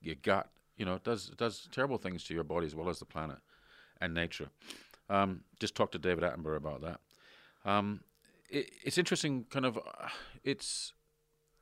your 0.00 0.14
gut. 0.14 0.48
You 0.76 0.84
know, 0.84 0.94
it 0.94 1.02
does 1.02 1.30
it 1.30 1.38
does 1.38 1.68
terrible 1.72 1.98
things 1.98 2.22
to 2.24 2.34
your 2.34 2.44
body 2.44 2.66
as 2.66 2.76
well 2.76 2.88
as 2.88 3.00
the 3.00 3.04
planet 3.04 3.38
and 4.00 4.14
nature. 4.14 4.50
Um, 5.10 5.40
just 5.58 5.74
talk 5.74 5.90
to 5.90 5.98
David 5.98 6.22
Attenborough 6.22 6.56
about 6.56 6.82
that. 6.82 7.00
Um, 7.64 8.02
it, 8.52 8.70
it's 8.84 8.98
interesting, 8.98 9.44
kind 9.50 9.64
of. 9.66 9.76
Uh, 9.78 10.08
it's, 10.44 10.92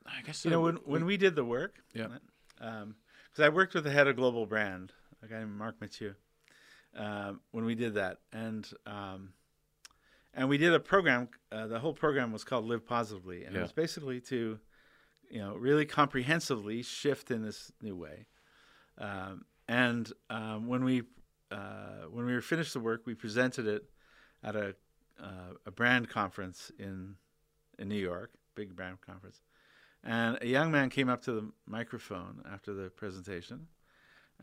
I 0.06 0.22
guess 0.22 0.44
you 0.44 0.50
know 0.50 0.60
uh, 0.60 0.64
when 0.66 0.76
when 0.84 1.04
we 1.04 1.16
did 1.16 1.34
the 1.36 1.44
work, 1.44 1.76
Yeah. 1.94 2.08
because 2.58 3.40
I 3.40 3.48
worked 3.48 3.74
with 3.74 3.84
the 3.84 3.90
head 3.90 4.06
of 4.08 4.16
global 4.16 4.46
brand, 4.46 4.92
a 5.22 5.26
guy 5.26 5.38
named 5.38 5.52
Marc 5.56 5.80
Mathieu, 5.80 6.14
um, 6.96 7.40
when 7.52 7.64
we 7.64 7.74
did 7.74 7.94
that, 7.94 8.18
and 8.32 8.68
um, 8.86 9.32
and 10.34 10.48
we 10.48 10.58
did 10.58 10.72
a 10.74 10.80
program. 10.80 11.28
Uh, 11.50 11.66
the 11.66 11.78
whole 11.78 11.94
program 11.94 12.32
was 12.32 12.44
called 12.44 12.64
Live 12.66 12.84
Positively, 12.86 13.44
and 13.44 13.56
it 13.56 13.62
was 13.62 13.72
basically 13.72 14.20
to, 14.22 14.58
you 15.30 15.38
know, 15.40 15.54
really 15.56 15.86
comprehensively 15.86 16.82
shift 16.82 17.30
in 17.30 17.42
this 17.42 17.72
new 17.82 17.96
way. 17.96 18.26
Um, 18.98 19.44
and 19.68 20.12
um, 20.28 20.66
when 20.66 20.84
we 20.84 21.02
uh, 21.50 22.06
when 22.10 22.26
we 22.26 22.32
were 22.32 22.40
finished 22.42 22.72
the 22.74 22.80
work, 22.80 23.02
we 23.06 23.14
presented 23.14 23.66
it 23.66 23.84
at 24.42 24.56
a 24.56 24.74
uh, 25.22 25.54
a 25.66 25.70
brand 25.70 26.08
conference 26.08 26.70
in 26.78 27.16
in 27.78 27.88
New 27.88 27.96
York, 28.00 28.32
big 28.54 28.74
brand 28.76 29.00
conference. 29.00 29.40
And 30.02 30.38
a 30.40 30.46
young 30.46 30.70
man 30.70 30.88
came 30.90 31.08
up 31.08 31.22
to 31.22 31.32
the 31.32 31.50
microphone 31.66 32.42
after 32.50 32.72
the 32.72 32.88
presentation, 32.90 33.66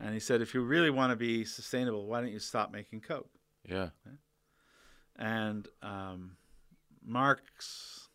and 0.00 0.14
he 0.14 0.20
said, 0.20 0.40
"If 0.40 0.54
you 0.54 0.62
really 0.62 0.90
want 0.90 1.10
to 1.10 1.16
be 1.16 1.44
sustainable, 1.44 2.06
why 2.06 2.20
don't 2.20 2.32
you 2.32 2.38
stop 2.38 2.72
making 2.72 3.00
Coke?" 3.00 3.30
yeah, 3.68 3.88
And 5.16 5.66
um, 5.82 6.36
Marc's 7.04 8.08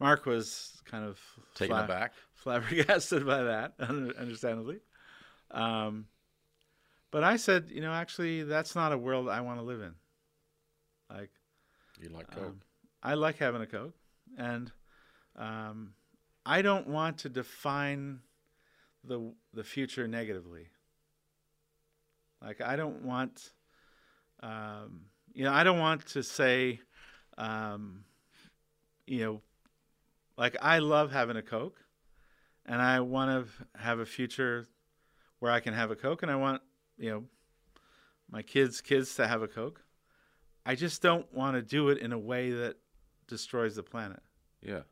Mark 0.00 0.26
was 0.26 0.80
kind 0.84 1.04
of 1.04 1.20
taking 1.54 1.74
fla- 1.74 1.84
it 1.84 1.88
back. 1.88 2.12
flabbergasted 2.34 3.26
by 3.26 3.42
that, 3.44 3.74
understandably. 3.78 4.78
Um, 5.50 6.06
but 7.10 7.22
I 7.24 7.36
said, 7.36 7.70
you 7.70 7.80
know, 7.80 7.92
actually, 7.92 8.42
that's 8.42 8.74
not 8.74 8.92
a 8.92 8.98
world 8.98 9.28
I 9.28 9.40
want 9.40 9.60
to 9.60 9.64
live 9.64 9.80
in. 9.80 9.94
Like, 11.08 11.30
You 12.04 12.10
like 12.10 12.30
Coke? 12.30 12.44
um, 12.44 12.60
I 13.02 13.14
like 13.14 13.38
having 13.38 13.62
a 13.62 13.66
Coke, 13.66 13.94
and 14.36 14.70
um, 15.36 15.94
I 16.44 16.60
don't 16.60 16.86
want 16.86 17.16
to 17.18 17.30
define 17.30 18.20
the 19.02 19.32
the 19.54 19.64
future 19.64 20.06
negatively. 20.06 20.68
Like, 22.42 22.60
I 22.60 22.76
don't 22.76 23.06
want, 23.06 23.52
um, 24.42 25.06
you 25.32 25.44
know, 25.44 25.52
I 25.52 25.64
don't 25.64 25.78
want 25.78 26.04
to 26.08 26.22
say, 26.22 26.80
um, 27.38 28.04
you 29.06 29.20
know, 29.20 29.40
like 30.36 30.58
I 30.60 30.80
love 30.80 31.10
having 31.10 31.38
a 31.38 31.42
Coke, 31.42 31.78
and 32.66 32.82
I 32.82 33.00
want 33.00 33.46
to 33.46 33.80
have 33.80 33.98
a 33.98 34.04
future 34.04 34.68
where 35.38 35.50
I 35.50 35.60
can 35.60 35.72
have 35.72 35.90
a 35.90 35.96
Coke, 35.96 36.22
and 36.22 36.30
I 36.30 36.36
want, 36.36 36.60
you 36.98 37.10
know, 37.10 37.24
my 38.30 38.42
kids' 38.42 38.82
kids 38.82 39.14
to 39.14 39.26
have 39.26 39.40
a 39.40 39.48
Coke. 39.48 39.83
I 40.66 40.74
just 40.74 41.02
don't 41.02 41.30
want 41.32 41.56
to 41.56 41.62
do 41.62 41.88
it 41.90 41.98
in 41.98 42.12
a 42.12 42.18
way 42.18 42.50
that 42.50 42.76
destroys 43.28 43.76
the 43.76 43.82
planet. 43.82 44.20
yeah. 44.62 44.82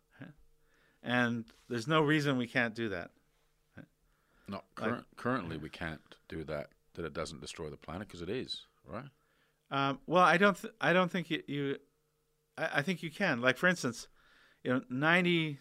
And 1.05 1.45
there's 1.68 1.89
no 1.89 2.01
reason 2.01 2.37
we 2.39 2.47
can't 2.47 2.77
do 2.77 2.91
that. 2.91 3.11
No, 4.47 4.57
Like- 4.57 4.64
current, 4.77 5.07
currently 5.16 5.57
we 5.57 5.68
can't 5.68 6.01
do 6.29 6.45
that. 6.45 6.68
That 6.95 7.05
it 7.05 7.12
doesn't 7.12 7.41
destroy 7.41 7.70
the 7.70 7.77
planet 7.77 8.07
because 8.07 8.23
it 8.23 8.29
is, 8.29 8.66
right? 8.87 9.09
Um, 9.70 9.99
well, 10.07 10.23
I 10.23 10.37
don't. 10.37 10.57
Th- 10.61 10.73
I 10.81 10.93
don't 10.93 11.11
think 11.11 11.29
you. 11.31 11.43
you 11.49 11.77
I, 12.59 12.68
I 12.75 12.83
think 12.83 13.03
you 13.03 13.11
can. 13.11 13.41
Like 13.41 13.57
for 13.57 13.66
instance, 13.66 14.07
you 14.62 14.73
know, 14.75 14.83
ninety, 14.91 15.59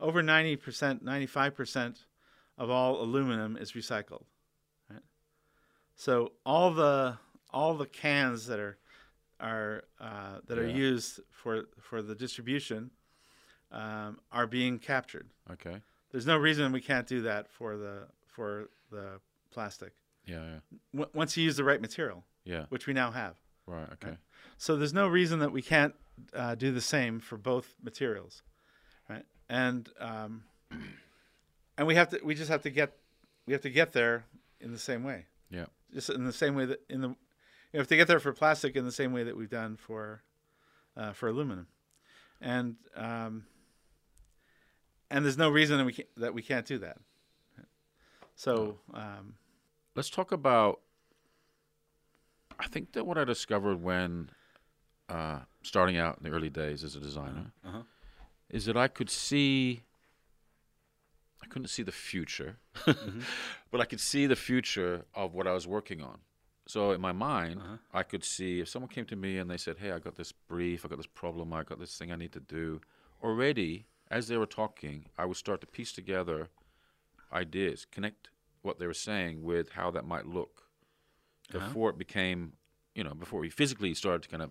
over 0.00 0.22
ninety 0.22 0.56
percent, 0.56 1.02
ninety-five 1.04 1.54
percent 1.54 2.00
of 2.58 2.68
all 2.68 3.00
aluminum 3.00 3.56
is 3.56 3.72
recycled. 3.72 4.24
Right. 4.90 5.02
So 5.94 6.32
all 6.44 6.72
the 6.74 7.16
all 7.50 7.74
the 7.74 7.86
cans 7.86 8.46
that 8.48 8.58
are 8.58 8.76
are 9.40 9.84
uh, 10.00 10.38
that 10.46 10.58
are 10.58 10.68
used 10.68 11.20
for 11.30 11.64
for 11.80 12.02
the 12.02 12.14
distribution 12.14 12.90
um, 13.72 14.18
are 14.32 14.46
being 14.46 14.78
captured. 14.78 15.28
Okay. 15.50 15.80
There's 16.10 16.26
no 16.26 16.36
reason 16.36 16.72
we 16.72 16.80
can't 16.80 17.06
do 17.06 17.22
that 17.22 17.50
for 17.50 17.76
the 17.76 18.06
for 18.26 18.68
the 18.90 19.20
plastic. 19.50 19.92
Yeah, 20.26 20.42
yeah, 20.44 20.58
W- 20.94 21.10
once 21.14 21.36
you 21.36 21.44
use 21.44 21.56
the 21.56 21.64
right 21.64 21.80
material, 21.80 22.24
yeah. 22.44 22.64
which 22.68 22.86
we 22.86 22.92
now 22.92 23.10
have. 23.10 23.36
Right. 23.66 23.88
Okay. 23.94 24.16
So 24.58 24.76
there's 24.76 24.92
no 24.94 25.08
reason 25.08 25.38
that 25.38 25.52
we 25.52 25.62
can't 25.62 25.94
uh, 26.34 26.54
do 26.54 26.70
the 26.72 26.80
same 26.80 27.20
for 27.20 27.36
both 27.38 27.74
materials, 27.82 28.42
right? 29.08 29.24
And 29.48 29.88
um, 30.00 30.44
and 31.76 31.86
we 31.86 31.94
have 31.94 32.08
to 32.10 32.20
we 32.24 32.34
just 32.34 32.50
have 32.50 32.62
to 32.62 32.70
get 32.70 32.92
we 33.46 33.52
have 33.52 33.62
to 33.62 33.70
get 33.70 33.92
there 33.92 34.24
in 34.60 34.72
the 34.72 34.78
same 34.78 35.04
way, 35.04 35.26
Yeah. 35.50 35.66
just 35.94 36.10
in 36.10 36.24
the 36.24 36.32
same 36.32 36.54
way 36.54 36.64
that 36.66 36.80
in 36.90 37.00
the 37.00 37.14
you 37.72 37.78
have 37.78 37.88
to 37.88 37.96
get 37.96 38.08
there 38.08 38.20
for 38.20 38.32
plastic 38.32 38.76
in 38.76 38.84
the 38.84 38.92
same 38.92 39.12
way 39.12 39.22
that 39.24 39.36
we've 39.36 39.50
done 39.50 39.76
for 39.76 40.22
uh, 40.96 41.12
for 41.12 41.28
aluminum, 41.28 41.66
and 42.40 42.76
um, 42.96 43.44
and 45.10 45.24
there's 45.24 45.38
no 45.38 45.48
reason 45.50 45.78
that 45.78 45.84
we 45.84 45.92
can't, 45.92 46.08
that 46.16 46.34
we 46.34 46.42
can't 46.42 46.66
do 46.66 46.78
that. 46.78 46.96
So 48.34 48.78
um, 48.94 49.34
Let's 49.96 50.10
talk 50.10 50.30
about. 50.32 50.80
I 52.60 52.66
think 52.68 52.92
that 52.92 53.04
what 53.06 53.18
I 53.18 53.24
discovered 53.24 53.82
when 53.82 54.30
uh, 55.08 55.40
starting 55.62 55.96
out 55.96 56.18
in 56.18 56.24
the 56.28 56.36
early 56.36 56.50
days 56.50 56.82
as 56.84 56.94
a 56.96 57.00
designer 57.00 57.52
Uh-huh. 57.64 57.82
is 58.50 58.64
that 58.66 58.76
I 58.76 58.88
could 58.88 59.10
see. 59.10 59.82
I 61.42 61.46
couldn't 61.46 61.68
see 61.68 61.82
the 61.84 61.92
future, 61.92 62.56
Mm-hmm. 62.84 63.20
but 63.70 63.80
I 63.80 63.84
could 63.84 64.00
see 64.00 64.26
the 64.26 64.36
future 64.36 65.04
of 65.14 65.34
what 65.34 65.46
I 65.46 65.52
was 65.52 65.66
working 65.68 66.00
on. 66.02 66.18
So 66.68 66.92
in 66.92 67.00
my 67.00 67.12
mind, 67.12 67.60
Uh-huh. 67.60 67.76
I 67.92 68.02
could 68.04 68.22
see 68.22 68.60
if 68.60 68.68
someone 68.68 68.90
came 68.90 69.06
to 69.06 69.16
me 69.16 69.38
and 69.38 69.50
they 69.50 69.56
said, 69.56 69.78
"Hey, 69.78 69.90
I 69.90 69.98
got 69.98 70.14
this 70.16 70.32
brief, 70.32 70.84
I 70.84 70.88
got 70.88 70.98
this 70.98 71.06
problem, 71.22 71.52
I 71.52 71.64
got 71.64 71.80
this 71.80 71.96
thing 71.98 72.12
I 72.12 72.16
need 72.16 72.32
to 72.32 72.40
do." 72.40 72.80
Already, 73.22 73.86
as 74.10 74.28
they 74.28 74.36
were 74.36 74.46
talking, 74.46 75.06
I 75.18 75.24
would 75.24 75.36
start 75.38 75.60
to 75.62 75.66
piece 75.66 75.92
together 75.92 76.50
ideas, 77.32 77.86
connect 77.86 78.30
what 78.62 78.78
they 78.78 78.86
were 78.86 78.94
saying 78.94 79.42
with 79.42 79.70
how 79.70 79.90
that 79.92 80.04
might 80.04 80.26
look 80.26 80.64
Uh-huh. 81.54 81.58
before 81.58 81.90
it 81.90 81.98
became, 81.98 82.52
you 82.94 83.04
know, 83.04 83.14
before 83.14 83.40
we 83.40 83.50
physically 83.50 83.94
started 83.94 84.22
to 84.24 84.28
kind 84.28 84.42
of 84.42 84.50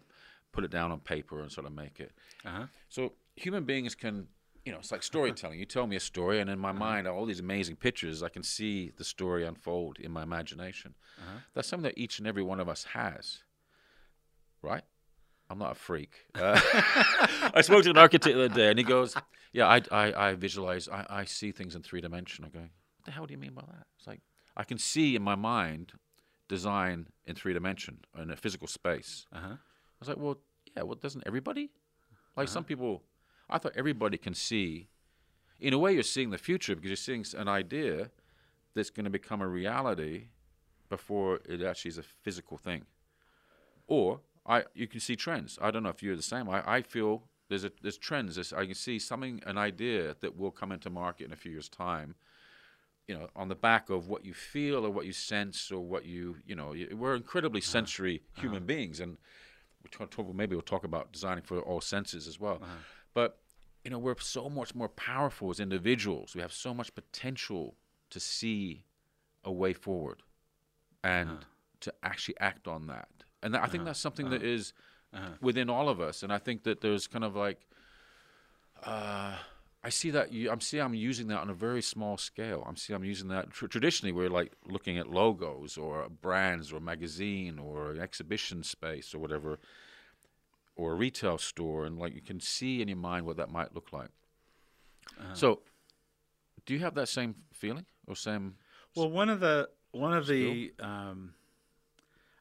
put 0.51 0.63
it 0.63 0.71
down 0.71 0.91
on 0.91 0.99
paper 0.99 1.41
and 1.41 1.51
sort 1.51 1.67
of 1.67 1.73
make 1.73 1.99
it. 1.99 2.11
Uh-huh. 2.45 2.67
So 2.89 3.13
human 3.35 3.63
beings 3.65 3.95
can, 3.95 4.27
you 4.67 4.73
know, 4.73 4.79
it's 4.79 4.91
like 4.91 5.01
storytelling. 5.01 5.57
you 5.57 5.65
tell 5.65 5.87
me 5.87 5.95
a 5.95 5.99
story, 6.01 6.41
and 6.41 6.49
in 6.49 6.59
my 6.59 6.73
mind, 6.73 7.07
all 7.07 7.25
these 7.25 7.39
amazing 7.39 7.77
pictures, 7.77 8.21
I 8.21 8.27
can 8.27 8.43
see 8.43 8.91
the 8.97 9.05
story 9.05 9.45
unfold 9.45 9.97
in 9.97 10.11
my 10.11 10.23
imagination. 10.23 10.93
That's 11.53 11.69
something 11.69 11.85
that 11.85 11.97
each 11.97 12.19
and 12.19 12.27
every 12.27 12.43
one 12.43 12.59
of 12.59 12.67
us 12.67 12.83
has, 12.83 13.43
right? 14.61 14.83
I'm 15.49 15.57
not 15.57 15.71
a 15.71 15.75
freak. 15.75 16.11
Uh, 16.35 16.59
I 17.53 17.61
spoke 17.61 17.85
to 17.85 17.91
an 17.91 17.97
architect 17.97 18.35
the 18.35 18.43
other 18.43 18.53
day, 18.53 18.69
and 18.69 18.77
he 18.77 18.83
goes, 18.83 19.15
"Yeah, 19.53 19.67
I, 19.67 19.81
I, 19.89 20.27
I 20.27 20.35
visualize, 20.35 20.89
I, 20.89 21.05
I 21.09 21.23
see 21.23 21.53
things 21.53 21.73
in 21.73 21.81
three 21.81 22.01
dimension." 22.01 22.43
I 22.43 22.49
go, 22.49 22.59
"What 22.59 23.05
the 23.05 23.11
hell 23.11 23.25
do 23.25 23.31
you 23.31 23.37
mean 23.37 23.53
by 23.53 23.61
that?" 23.61 23.87
It's 23.97 24.05
like 24.05 24.19
I 24.57 24.65
can 24.65 24.77
see 24.77 25.15
in 25.15 25.21
my 25.21 25.35
mind 25.35 25.93
design 26.49 27.07
in 27.25 27.35
three 27.35 27.53
dimension 27.53 27.99
in 28.21 28.31
a 28.31 28.35
physical 28.35 28.67
space. 28.67 29.25
Uh-huh. 29.31 29.53
I 29.53 29.99
was 30.01 30.09
like, 30.09 30.17
well, 30.17 30.37
yeah, 30.75 30.83
well, 30.83 30.95
doesn't 30.95 31.23
everybody? 31.25 31.71
Like 32.35 32.49
some 32.49 32.63
people, 32.63 33.01
I 33.49 33.57
thought 33.57 33.73
everybody 33.75 34.17
can 34.17 34.33
see. 34.33 34.87
In 35.59 35.73
a 35.73 35.77
way, 35.77 35.93
you're 35.93 36.03
seeing 36.03 36.29
the 36.29 36.37
future 36.37 36.75
because 36.75 36.89
you're 36.89 36.95
seeing 36.97 37.25
an 37.35 37.47
idea 37.47 38.11
that's 38.75 38.89
going 38.89 39.05
to 39.05 39.09
become 39.09 39.41
a 39.41 39.47
reality 39.47 40.27
before 40.89 41.39
it 41.49 41.61
actually 41.61 41.89
is 41.89 41.97
a 41.97 42.03
physical 42.03 42.57
thing. 42.57 42.85
Or 43.87 44.21
I, 44.45 44.63
you 44.73 44.87
can 44.87 44.99
see 44.99 45.15
trends. 45.15 45.57
I 45.61 45.71
don't 45.71 45.83
know 45.83 45.89
if 45.89 46.03
you're 46.03 46.15
the 46.15 46.21
same. 46.21 46.49
I, 46.49 46.63
I 46.65 46.81
feel 46.81 47.23
there's 47.49 47.63
a 47.63 47.71
there's 47.81 47.97
trends. 47.97 48.35
There's, 48.35 48.53
I 48.53 48.65
can 48.65 48.75
see 48.75 48.99
something, 48.99 49.41
an 49.45 49.57
idea 49.57 50.15
that 50.21 50.37
will 50.37 50.51
come 50.51 50.71
into 50.71 50.89
market 50.89 51.25
in 51.25 51.33
a 51.33 51.35
few 51.35 51.51
years' 51.51 51.69
time. 51.69 52.15
You 53.07 53.17
know, 53.17 53.29
on 53.37 53.47
the 53.47 53.55
back 53.55 53.89
of 53.89 54.09
what 54.09 54.25
you 54.25 54.33
feel 54.33 54.85
or 54.85 54.89
what 54.89 55.05
you 55.05 55.13
sense 55.13 55.71
or 55.71 55.79
what 55.79 56.05
you, 56.05 56.37
you 56.45 56.55
know, 56.55 56.75
we're 56.93 57.15
incredibly 57.15 57.61
uh-huh. 57.61 57.71
sensory 57.71 58.15
uh-huh. 58.17 58.41
human 58.41 58.65
beings, 58.65 58.99
and 58.99 59.17
we 59.81 59.89
talk, 59.89 60.35
maybe 60.35 60.55
we'll 60.55 60.61
talk 60.61 60.83
about 60.83 61.13
designing 61.13 61.43
for 61.43 61.61
all 61.61 61.79
senses 61.79 62.27
as 62.27 62.37
well. 62.37 62.59
Uh-huh. 62.61 62.75
But 63.17 63.39
you 63.83 63.89
know, 63.89 63.97
we're 63.97 64.19
so 64.19 64.47
much 64.47 64.75
more 64.75 64.89
powerful 64.89 65.49
as 65.49 65.59
individuals. 65.59 66.35
We 66.35 66.41
have 66.41 66.53
so 66.53 66.71
much 66.71 66.93
potential 66.93 67.73
to 68.11 68.19
see 68.19 68.83
a 69.43 69.51
way 69.51 69.73
forward 69.73 70.21
and 71.03 71.29
uh-huh. 71.29 71.39
to 71.79 71.93
actually 72.03 72.35
act 72.39 72.67
on 72.67 72.85
that. 72.87 73.07
And 73.41 73.55
that, 73.55 73.63
I 73.63 73.65
think 73.65 73.81
uh-huh. 73.81 73.85
that's 73.85 73.99
something 73.99 74.29
that 74.29 74.43
uh-huh. 74.43 74.57
is 74.57 74.73
within 75.41 75.67
all 75.67 75.89
of 75.89 75.99
us. 75.99 76.21
And 76.21 76.31
I 76.31 76.37
think 76.37 76.61
that 76.65 76.81
there's 76.81 77.07
kind 77.07 77.23
of 77.23 77.35
like, 77.35 77.59
uh, 78.83 79.33
I 79.83 79.89
see 79.89 80.11
that 80.11 80.31
you, 80.31 80.51
I'm 80.51 80.61
see 80.61 80.77
I'm 80.77 80.93
using 80.93 81.27
that 81.29 81.39
on 81.39 81.49
a 81.49 81.55
very 81.55 81.81
small 81.81 82.17
scale. 82.17 82.63
I'm 82.67 82.75
see 82.75 82.93
I'm 82.93 83.03
using 83.03 83.29
that 83.29 83.49
tr- 83.49 83.65
traditionally. 83.65 84.11
We're 84.11 84.29
like 84.29 84.51
looking 84.63 84.99
at 84.99 85.09
logos 85.09 85.75
or 85.75 86.07
brands 86.21 86.71
or 86.71 86.79
magazine 86.79 87.57
or 87.57 87.93
an 87.93 87.99
exhibition 87.99 88.61
space 88.61 89.15
or 89.15 89.17
whatever, 89.17 89.57
or 90.77 90.93
a 90.93 90.95
retail 90.95 91.37
store, 91.37 91.85
and 91.85 91.97
like 91.97 92.15
you 92.15 92.21
can 92.21 92.39
see 92.39 92.81
in 92.81 92.87
your 92.87 92.97
mind 92.97 93.25
what 93.25 93.37
that 93.37 93.51
might 93.51 93.75
look 93.75 93.91
like. 93.91 94.09
So, 95.33 95.61
do 96.65 96.73
you 96.73 96.79
have 96.81 96.93
that 96.95 97.09
same 97.09 97.35
feeling 97.51 97.85
or 98.05 98.15
same? 98.15 98.55
Well, 98.95 99.09
one 99.09 99.29
of 99.29 99.39
the 99.39 99.69
one 99.91 100.13
of 100.13 100.27
the 100.27 100.71
um, 100.79 101.33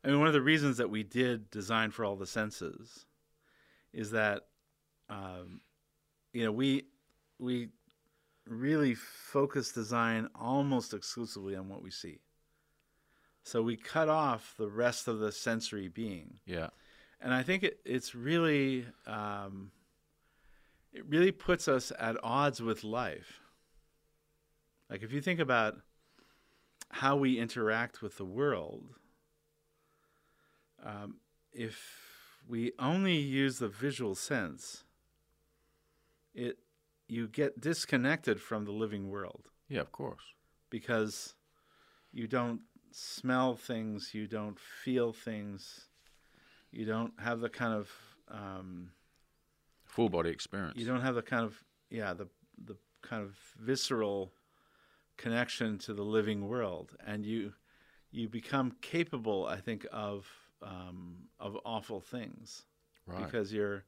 I 0.04 0.08
mean, 0.08 0.18
one 0.18 0.28
of 0.28 0.34
the 0.34 0.42
reasons 0.42 0.76
that 0.76 0.90
we 0.90 1.02
did 1.02 1.50
design 1.50 1.90
for 1.90 2.04
all 2.04 2.16
the 2.16 2.26
senses 2.26 3.06
is 3.92 4.10
that 4.12 4.42
um, 5.08 5.60
you 6.32 6.44
know 6.44 6.52
we 6.52 6.84
we 7.38 7.70
really 8.46 8.94
focus 8.94 9.72
design 9.72 10.28
almost 10.34 10.94
exclusively 10.94 11.56
on 11.56 11.68
what 11.68 11.82
we 11.82 11.90
see. 11.90 12.20
So 13.42 13.62
we 13.62 13.76
cut 13.76 14.08
off 14.08 14.54
the 14.58 14.68
rest 14.68 15.06
of 15.08 15.20
the 15.20 15.30
sensory 15.30 15.88
being, 15.88 16.40
Yeah, 16.46 16.68
and 17.20 17.32
I 17.32 17.42
think 17.42 17.62
it, 17.62 17.78
it's 17.84 18.14
really 18.14 18.86
um, 19.06 19.70
it 20.92 21.04
really 21.08 21.32
puts 21.32 21.68
us 21.68 21.92
at 21.98 22.16
odds 22.22 22.60
with 22.62 22.84
life. 22.84 23.40
Like 24.88 25.02
if 25.02 25.12
you 25.12 25.20
think 25.20 25.40
about 25.40 25.76
how 26.90 27.16
we 27.16 27.38
interact 27.38 28.00
with 28.00 28.16
the 28.16 28.24
world, 28.24 28.84
um, 30.84 31.16
if 31.52 31.80
we 32.48 32.72
only 32.78 33.16
use 33.16 33.58
the 33.58 33.68
visual 33.68 34.14
sense, 34.14 34.84
it 36.34 36.58
you 37.08 37.28
get 37.28 37.60
disconnected 37.60 38.40
from 38.40 38.64
the 38.64 38.72
living 38.72 39.08
world 39.08 39.48
yeah, 39.68 39.80
of 39.80 39.92
course. 39.92 40.22
because 40.70 41.34
you 42.12 42.26
don't 42.26 42.60
smell 42.90 43.54
things, 43.54 44.10
you 44.12 44.26
don't 44.26 44.58
feel 44.58 45.12
things, 45.12 45.85
you 46.76 46.84
don't 46.84 47.12
have 47.18 47.40
the 47.40 47.48
kind 47.48 47.74
of 47.74 47.90
um, 48.28 48.90
Full 49.84 50.08
body 50.08 50.30
experience. 50.30 50.78
you 50.78 50.86
don't 50.86 51.00
have 51.00 51.14
the 51.14 51.22
kind 51.22 51.44
of 51.44 51.62
yeah 51.90 52.12
the 52.12 52.28
the 52.64 52.76
kind 53.02 53.22
of 53.22 53.36
visceral 53.58 54.32
connection 55.16 55.78
to 55.78 55.94
the 55.94 56.02
living 56.02 56.48
world, 56.48 56.96
and 57.06 57.24
you 57.24 57.52
you 58.10 58.28
become 58.28 58.76
capable, 58.80 59.46
I 59.46 59.56
think, 59.60 59.86
of 59.92 60.26
um, 60.62 61.28
of 61.40 61.56
awful 61.64 62.00
things 62.00 62.64
right. 63.06 63.24
because 63.24 63.52
you're 63.52 63.84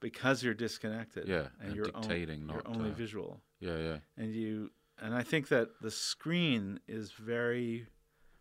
because 0.00 0.42
you're 0.42 0.54
disconnected. 0.54 1.28
Yeah, 1.28 1.46
and, 1.60 1.68
and 1.68 1.76
you're 1.76 1.84
dictating, 1.86 2.42
on, 2.42 2.48
you're 2.48 2.68
only 2.68 2.90
uh, 2.90 2.94
visual 2.94 3.40
yeah, 3.62 3.78
yeah, 3.78 3.96
and 4.16 4.34
you 4.34 4.70
and 5.00 5.14
I 5.14 5.22
think 5.22 5.48
that 5.48 5.68
the 5.80 5.90
screen 5.90 6.80
is 6.88 7.12
very 7.12 7.86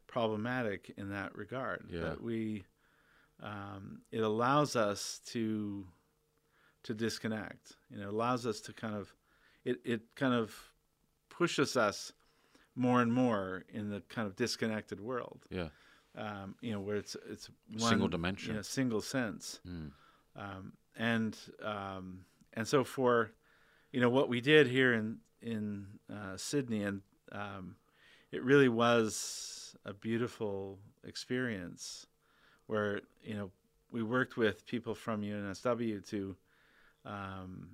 problematic 0.07 0.91
in 0.97 1.09
that 1.11 1.35
regard. 1.35 1.85
Yeah. 1.89 2.01
That 2.01 2.23
we 2.23 2.65
um, 3.41 4.01
it 4.11 4.21
allows 4.21 4.75
us 4.75 5.19
to 5.27 5.85
to 6.83 6.93
disconnect. 6.93 7.73
You 7.89 7.97
know, 7.97 8.07
it 8.07 8.13
allows 8.13 8.45
us 8.45 8.59
to 8.61 8.73
kind 8.73 8.95
of 8.95 9.13
it 9.65 9.77
it 9.85 10.01
kind 10.15 10.33
of 10.33 10.55
pushes 11.29 11.75
us 11.77 12.13
more 12.75 13.01
and 13.01 13.11
more 13.11 13.65
in 13.73 13.89
the 13.89 14.01
kind 14.09 14.27
of 14.27 14.35
disconnected 14.35 14.99
world. 14.99 15.45
yeah. 15.49 15.69
Um, 16.15 16.55
you 16.61 16.73
know, 16.73 16.81
where 16.81 16.97
it's 16.97 17.15
it's 17.29 17.49
one 17.77 17.89
Single 17.89 18.07
dimension. 18.09 18.49
you 18.49 18.55
know, 18.57 18.61
single 18.61 19.01
sense 19.01 19.59
Mm. 19.67 19.91
um, 20.35 20.73
and 20.97 21.37
um, 21.63 22.25
and 22.53 22.67
so 22.67 22.83
for 22.83 23.31
you 23.93 24.01
know 24.01 24.09
what 24.09 24.27
we 24.27 24.41
did 24.41 24.67
here 24.67 24.93
in 24.93 25.19
in 25.41 25.87
uh, 26.13 26.35
Sydney, 26.37 26.83
and 26.83 27.01
um, 27.31 27.75
it 28.31 28.43
really 28.43 28.67
was 28.69 29.75
a 29.85 29.93
beautiful 29.93 30.79
experience 31.03 32.05
where 32.71 33.01
you 33.21 33.35
know 33.35 33.51
we 33.91 34.01
worked 34.01 34.37
with 34.37 34.65
people 34.65 34.95
from 34.95 35.21
UNSW 35.21 36.07
to 36.09 36.37
um, 37.03 37.67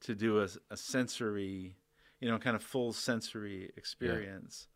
to 0.00 0.14
do 0.14 0.40
a, 0.40 0.48
a 0.70 0.76
sensory, 0.76 1.76
you 2.20 2.28
know, 2.28 2.38
kind 2.38 2.56
of 2.56 2.62
full 2.62 2.92
sensory 2.92 3.70
experience 3.76 4.66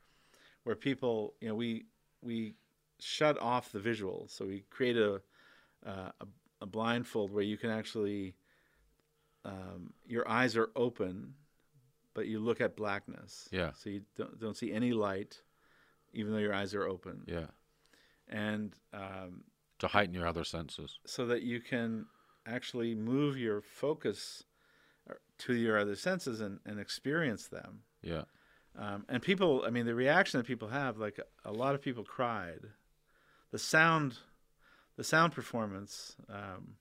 where 0.63 0.77
people, 0.77 1.35
you 1.41 1.49
know, 1.49 1.57
we 1.57 1.87
we 2.23 2.55
shut 3.01 3.37
off 3.41 3.73
the 3.73 3.81
visual, 3.81 4.27
so 4.29 4.47
we 4.47 4.65
create 4.71 4.97
a 4.97 5.15
uh, 5.85 6.11
a, 6.21 6.27
a 6.61 6.67
blindfold 6.67 7.33
where 7.33 7.43
you 7.43 7.57
can 7.57 7.71
actually 7.71 8.37
um, 9.45 9.93
your 10.07 10.29
eyes 10.29 10.57
are 10.57 10.71
open, 10.77 11.35
but 12.15 12.27
you 12.27 12.39
look 12.39 12.61
at 12.61 12.77
blackness. 12.77 13.49
Yeah. 13.51 13.73
So 13.73 13.91
you 13.91 14.03
don't 14.17 14.39
don't 14.39 14.57
see 14.57 14.73
any 14.73 14.93
light, 14.93 15.43
even 16.13 16.33
though 16.33 16.39
your 16.39 16.55
eyes 16.55 16.75
are 16.75 16.87
open, 16.87 17.25
Yeah. 17.27 17.47
And 18.29 18.75
um, 18.93 19.45
To 19.81 19.89
heighten 19.89 20.15
your 20.15 20.27
other 20.27 20.45
senses. 20.45 20.99
so 21.07 21.27
that 21.27 21.43
you 21.43 21.61
can 21.61 22.07
actually 22.47 22.95
move 22.95 23.37
your 23.37 23.61
focus 23.61 24.45
uh, 25.11 25.15
to 25.39 25.55
your 25.55 25.79
other 25.79 25.95
senses 25.97 26.41
and, 26.41 26.61
and 26.65 26.79
experience 26.81 27.49
them. 27.49 27.81
Yeah. 28.03 28.23
Um, 28.79 29.05
and 29.09 29.23
people, 29.23 29.65
I 29.67 29.71
mean, 29.71 29.87
the 29.87 29.95
reaction 29.95 30.39
that 30.39 30.47
people 30.47 30.69
have, 30.69 30.99
like 30.99 31.19
a 31.45 31.53
lot 31.53 31.75
of 31.75 31.83
people 31.83 32.05
cried. 32.05 32.61
The 33.51 33.59
sound, 33.59 34.19
the 34.97 35.05
sound 35.05 35.33
performance 35.33 36.17
um, 36.29 36.75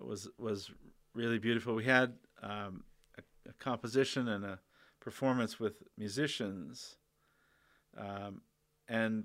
was 0.00 0.28
was 0.38 0.70
really 1.12 1.38
beautiful. 1.38 1.74
We 1.74 1.84
had 1.84 2.14
um, 2.42 2.84
a, 3.18 3.50
a 3.50 3.52
composition 3.58 4.28
and 4.28 4.44
a 4.44 4.60
performance 5.00 5.58
with 5.60 5.82
musicians, 5.98 6.96
um, 7.98 8.40
and 8.88 9.24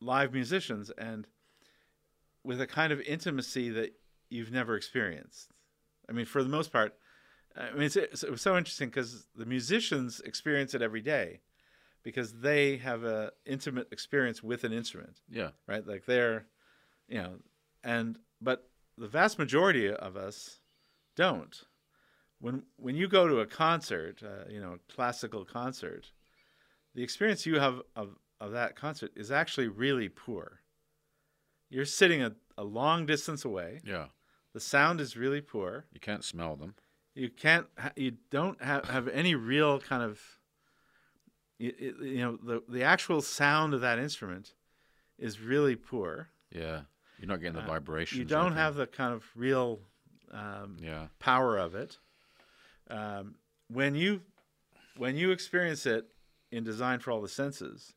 live 0.00 0.32
musicians, 0.32 0.90
and 0.98 1.26
with 2.44 2.60
a 2.60 2.66
kind 2.66 2.92
of 2.92 3.00
intimacy 3.02 3.68
that 3.70 3.92
you've 4.30 4.52
never 4.52 4.76
experienced. 4.76 5.50
I 6.08 6.12
mean, 6.12 6.26
for 6.26 6.42
the 6.42 6.48
most 6.48 6.72
part, 6.72 6.94
I 7.56 7.72
mean, 7.72 7.82
it's, 7.82 7.96
it's, 7.96 8.22
it 8.22 8.30
was 8.30 8.40
so 8.42 8.56
interesting 8.56 8.88
because 8.88 9.26
the 9.34 9.44
musicians 9.44 10.20
experience 10.20 10.72
it 10.74 10.82
every 10.82 11.02
day 11.02 11.40
because 12.02 12.32
they 12.40 12.78
have 12.78 13.04
a 13.04 13.32
intimate 13.44 13.88
experience 13.92 14.42
with 14.42 14.64
an 14.64 14.72
instrument, 14.72 15.20
Yeah. 15.28 15.50
right? 15.66 15.86
Like 15.86 16.06
they're, 16.06 16.46
you 17.08 17.18
know, 17.18 17.34
and 17.84 18.18
but 18.40 18.70
the 18.96 19.08
vast 19.08 19.38
majority 19.38 19.92
of 19.92 20.16
us 20.16 20.60
don't. 21.16 21.64
when 22.38 22.62
when 22.76 22.94
you 22.96 23.06
go 23.08 23.28
to 23.28 23.40
a 23.40 23.46
concert, 23.46 24.22
uh, 24.22 24.48
you 24.48 24.60
know, 24.60 24.74
a 24.74 24.92
classical 24.94 25.44
concert, 25.44 26.12
the 26.94 27.02
experience 27.02 27.44
you 27.44 27.58
have 27.58 27.82
of 27.94 28.16
of 28.40 28.52
that 28.52 28.76
concert 28.76 29.12
is 29.16 29.30
actually 29.30 29.68
really 29.68 30.08
poor. 30.08 30.60
You're 31.68 31.84
sitting 31.84 32.22
a, 32.22 32.32
a 32.56 32.64
long 32.64 33.06
distance 33.06 33.44
away. 33.44 33.80
Yeah. 33.84 34.06
The 34.54 34.60
sound 34.60 35.00
is 35.00 35.16
really 35.16 35.40
poor. 35.40 35.84
You 35.92 36.00
can't 36.00 36.24
smell 36.24 36.56
them. 36.56 36.74
You 37.14 37.28
can't. 37.30 37.66
Ha- 37.78 37.92
you 37.96 38.12
don't 38.30 38.60
have, 38.62 38.86
have 38.86 39.08
any 39.08 39.34
real 39.34 39.78
kind 39.78 40.02
of. 40.02 40.20
You, 41.58 41.94
you 42.02 42.18
know 42.18 42.38
the 42.42 42.62
the 42.68 42.82
actual 42.82 43.20
sound 43.20 43.74
of 43.74 43.82
that 43.82 43.98
instrument 43.98 44.54
is 45.18 45.40
really 45.40 45.76
poor. 45.76 46.30
Yeah. 46.50 46.82
You're 47.18 47.28
not 47.28 47.40
getting 47.40 47.56
the 47.56 47.62
Uh, 47.62 47.66
vibrations. 47.66 48.18
You 48.18 48.24
don't 48.24 48.52
have 48.54 48.74
the 48.76 48.86
kind 48.86 49.12
of 49.12 49.24
real 49.36 49.80
um, 50.32 50.78
Yeah. 50.80 51.08
power 51.18 51.58
of 51.58 51.74
it. 51.74 51.98
Um, 52.88 53.34
when 53.68 53.94
you 53.94 54.22
when 54.96 55.16
you 55.16 55.30
experience 55.30 55.84
it 55.86 56.06
in 56.50 56.64
Design 56.64 56.98
for 56.98 57.10
All 57.12 57.20
the 57.20 57.28
Senses, 57.28 57.92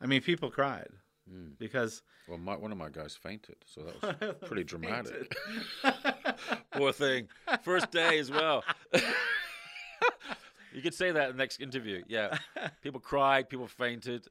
I 0.00 0.06
mean, 0.06 0.20
people 0.22 0.50
cried 0.50 0.88
Mm. 1.32 1.52
because 1.58 2.02
Well, 2.26 2.38
my, 2.38 2.56
one 2.56 2.72
of 2.72 2.78
my 2.78 2.88
guys 2.88 3.14
fainted, 3.14 3.54
so 3.64 3.82
that 4.02 4.20
was 4.40 4.48
pretty 4.48 4.64
dramatic. 4.64 5.36
Poor 6.72 6.92
thing. 6.92 7.28
First 7.62 7.92
day 7.92 8.18
as 8.18 8.30
well. 8.32 8.64
you 10.72 10.82
could 10.82 10.94
say 10.94 11.12
that 11.12 11.30
in 11.30 11.36
the 11.36 11.42
next 11.42 11.60
interview. 11.60 12.02
Yeah. 12.08 12.36
People 12.82 12.98
cried, 13.00 13.48
people 13.48 13.68
fainted. 13.68 14.26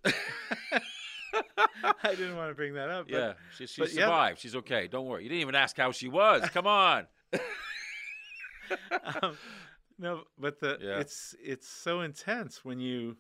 I 2.04 2.16
didn't 2.16 2.36
want 2.36 2.52
to 2.52 2.56
bring 2.56 2.74
that 2.74 2.90
up. 2.90 3.06
But, 3.10 3.18
yeah. 3.18 3.34
She, 3.56 3.68
she 3.68 3.82
but 3.82 3.94
yeah. 3.94 4.02
survived. 4.06 4.40
She's 4.40 4.56
okay. 4.58 4.88
Don't 4.88 5.06
worry. 5.06 5.24
You 5.24 5.30
didn't 5.30 5.42
even 5.42 5.56
ask 5.56 5.78
how 5.78 5.92
she 5.92 6.10
was. 6.10 6.42
Come 6.50 6.68
on. 6.68 7.08
um, 9.22 9.38
no, 9.98 10.24
but 10.38 10.60
the 10.60 10.78
Yeah. 10.82 11.00
it's 11.00 11.36
it's 11.42 11.68
so 11.68 12.02
intense 12.02 12.66
when 12.66 12.80
you 12.80 13.16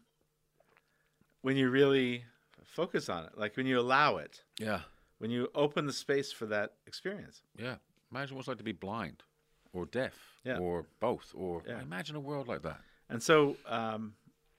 when 1.41 1.55
you 1.55 1.69
really 1.69 2.25
focus 2.63 3.09
on 3.09 3.25
it, 3.25 3.37
like 3.37 3.55
when 3.57 3.65
you 3.65 3.79
allow 3.79 4.17
it, 4.17 4.43
Yeah. 4.59 4.81
when 5.17 5.31
you 5.31 5.49
open 5.55 5.85
the 5.85 5.93
space 5.93 6.31
for 6.31 6.45
that 6.47 6.75
experience. 6.87 7.41
Yeah. 7.57 7.77
Imagine 8.11 8.35
what 8.35 8.41
it's 8.41 8.47
like 8.47 8.57
to 8.57 8.63
be 8.63 8.71
blind 8.71 9.23
or 9.73 9.85
deaf 9.85 10.39
Yeah. 10.43 10.57
or 10.59 10.87
both. 10.99 11.33
Or 11.35 11.63
Yeah. 11.65 11.81
imagine 11.81 12.15
a 12.15 12.19
world 12.19 12.47
like 12.47 12.61
that. 12.63 12.81
And 13.09 13.21
so, 13.21 13.57
um, 13.65 14.15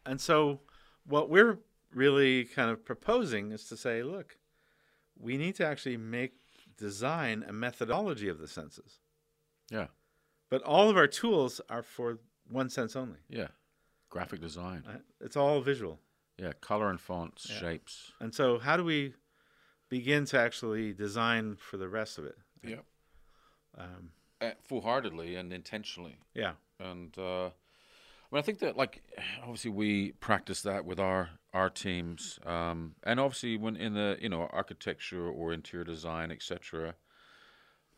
and 0.07 0.21
so, 0.21 0.61
what 1.05 1.29
we're 1.31 1.59
really 1.93 2.45
kind 2.45 2.71
of 2.71 2.85
proposing 2.85 3.51
is 3.53 3.65
to 3.67 3.77
say, 3.77 4.03
look, 4.03 4.39
we 5.17 5.37
need 5.37 5.55
to 5.57 5.67
actually 5.67 5.97
make 5.97 6.35
design 6.77 7.43
a 7.47 7.53
methodology 7.53 8.29
of 8.29 8.39
the 8.39 8.49
senses. 8.49 9.01
Yeah. 9.71 9.89
But 10.49 10.63
all 10.63 10.89
of 10.91 10.97
our 10.97 11.07
tools 11.07 11.61
are 11.69 11.83
for 11.83 12.19
one 12.49 12.71
sense 12.71 12.97
only. 12.97 13.21
Yeah. 13.29 13.49
Graphic 14.09 14.41
design. 14.41 14.85
It's 15.21 15.37
all 15.37 15.61
visual. 15.61 16.01
Yeah. 16.41 16.53
Color 16.61 16.89
and 16.91 17.01
fonts, 17.01 17.47
Yeah. 17.51 17.59
shapes. 17.61 18.13
And 18.21 18.35
so, 18.35 18.59
how 18.59 18.77
do 18.77 18.85
we 18.85 19.15
begin 19.89 20.25
to 20.27 20.39
actually 20.39 20.93
design 20.93 21.57
for 21.57 21.77
the 21.77 21.89
rest 21.89 22.19
of 22.19 22.25
it? 22.25 22.39
Yeah. 22.63 22.81
Um, 23.77 24.13
Uh, 24.41 24.53
full 24.63 24.81
heartedly 24.81 25.37
and 25.37 25.53
intentionally. 25.53 26.17
yeah. 26.35 26.55
and 26.79 27.17
uh, 27.19 27.47
I 27.49 27.51
mean, 28.33 28.39
I 28.39 28.43
think 28.43 28.59
that 28.61 28.77
like 28.77 29.03
obviously 29.43 29.71
we 29.71 30.13
practice 30.13 30.63
that 30.63 30.85
with 30.85 30.99
our 30.99 31.31
our 31.53 31.69
teams, 31.69 32.39
um, 32.47 32.95
and 33.03 33.19
obviously 33.21 33.57
when 33.57 33.77
in 33.77 33.93
the 33.95 34.17
you 34.21 34.29
know 34.29 34.49
architecture 34.53 35.29
or 35.29 35.53
interior 35.53 35.85
design, 35.85 36.31
etc. 36.31 36.95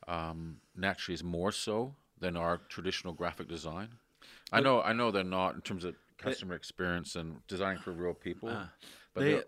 Um, 0.09 0.61
naturally, 0.75 1.15
is 1.15 1.23
more 1.23 1.53
so 1.53 1.95
than 2.19 2.37
our 2.37 2.57
traditional 2.69 3.13
graphic 3.15 3.47
design. 3.49 3.99
I 4.51 4.61
know, 4.61 4.83
I 4.83 4.93
know 4.93 5.11
they're 5.13 5.23
not 5.25 5.55
in 5.55 5.61
terms 5.61 5.85
of 5.85 5.95
customer 6.23 6.55
experience 6.55 7.17
and 7.17 7.47
designing 7.47 7.81
for 7.83 7.93
real 7.93 8.15
people, 8.15 8.49
Uh, 8.49 8.67
but 9.15 9.21
they, 9.25 9.43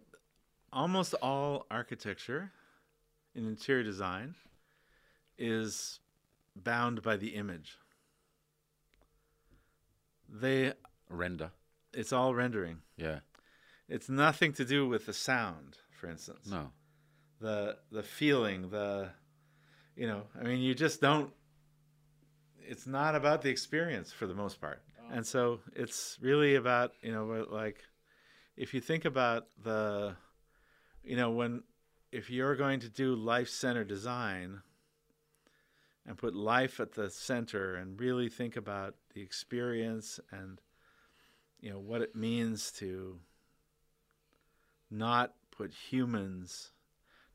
almost 0.72 1.14
all 1.22 1.66
architecture 1.70 2.50
and 3.34 3.46
interior 3.46 3.82
design 3.84 4.34
is 5.38 6.00
bound 6.56 7.02
by 7.02 7.16
the 7.16 7.34
image. 7.34 7.78
They 10.28 10.72
render, 11.08 11.50
it's 11.92 12.12
all 12.12 12.34
rendering. 12.34 12.82
yeah, 12.96 13.20
It's 13.88 14.08
nothing 14.08 14.52
to 14.54 14.64
do 14.64 14.88
with 14.88 15.06
the 15.06 15.12
sound, 15.12 15.78
for 15.98 16.08
instance. 16.08 16.46
no, 16.50 16.72
The 17.40 17.78
the 17.90 18.02
feeling, 18.02 18.70
the 18.70 19.10
you 19.96 20.06
know, 20.08 20.26
I 20.38 20.42
mean 20.44 20.60
you 20.60 20.74
just 20.74 21.00
don't 21.00 21.32
it's 22.66 22.86
not 22.86 23.14
about 23.14 23.42
the 23.42 23.50
experience 23.50 24.10
for 24.12 24.26
the 24.26 24.34
most 24.34 24.60
part. 24.60 24.82
And 25.12 25.26
so 25.26 25.60
it's 25.74 26.18
really 26.20 26.54
about, 26.54 26.92
you 27.02 27.12
know, 27.12 27.46
like 27.50 27.78
if 28.56 28.74
you 28.74 28.80
think 28.80 29.04
about 29.04 29.46
the 29.62 30.16
you 31.02 31.16
know, 31.16 31.30
when 31.30 31.62
if 32.10 32.30
you're 32.30 32.56
going 32.56 32.80
to 32.80 32.88
do 32.88 33.14
life 33.14 33.48
center 33.48 33.84
design 33.84 34.62
and 36.06 36.16
put 36.16 36.34
life 36.34 36.80
at 36.80 36.92
the 36.92 37.10
center 37.10 37.74
and 37.74 38.00
really 38.00 38.28
think 38.28 38.56
about 38.56 38.94
the 39.14 39.22
experience 39.22 40.20
and 40.30 40.60
you 41.60 41.70
know 41.70 41.78
what 41.78 42.02
it 42.02 42.14
means 42.14 42.70
to 42.70 43.18
not 44.90 45.32
put 45.50 45.72
humans 45.72 46.72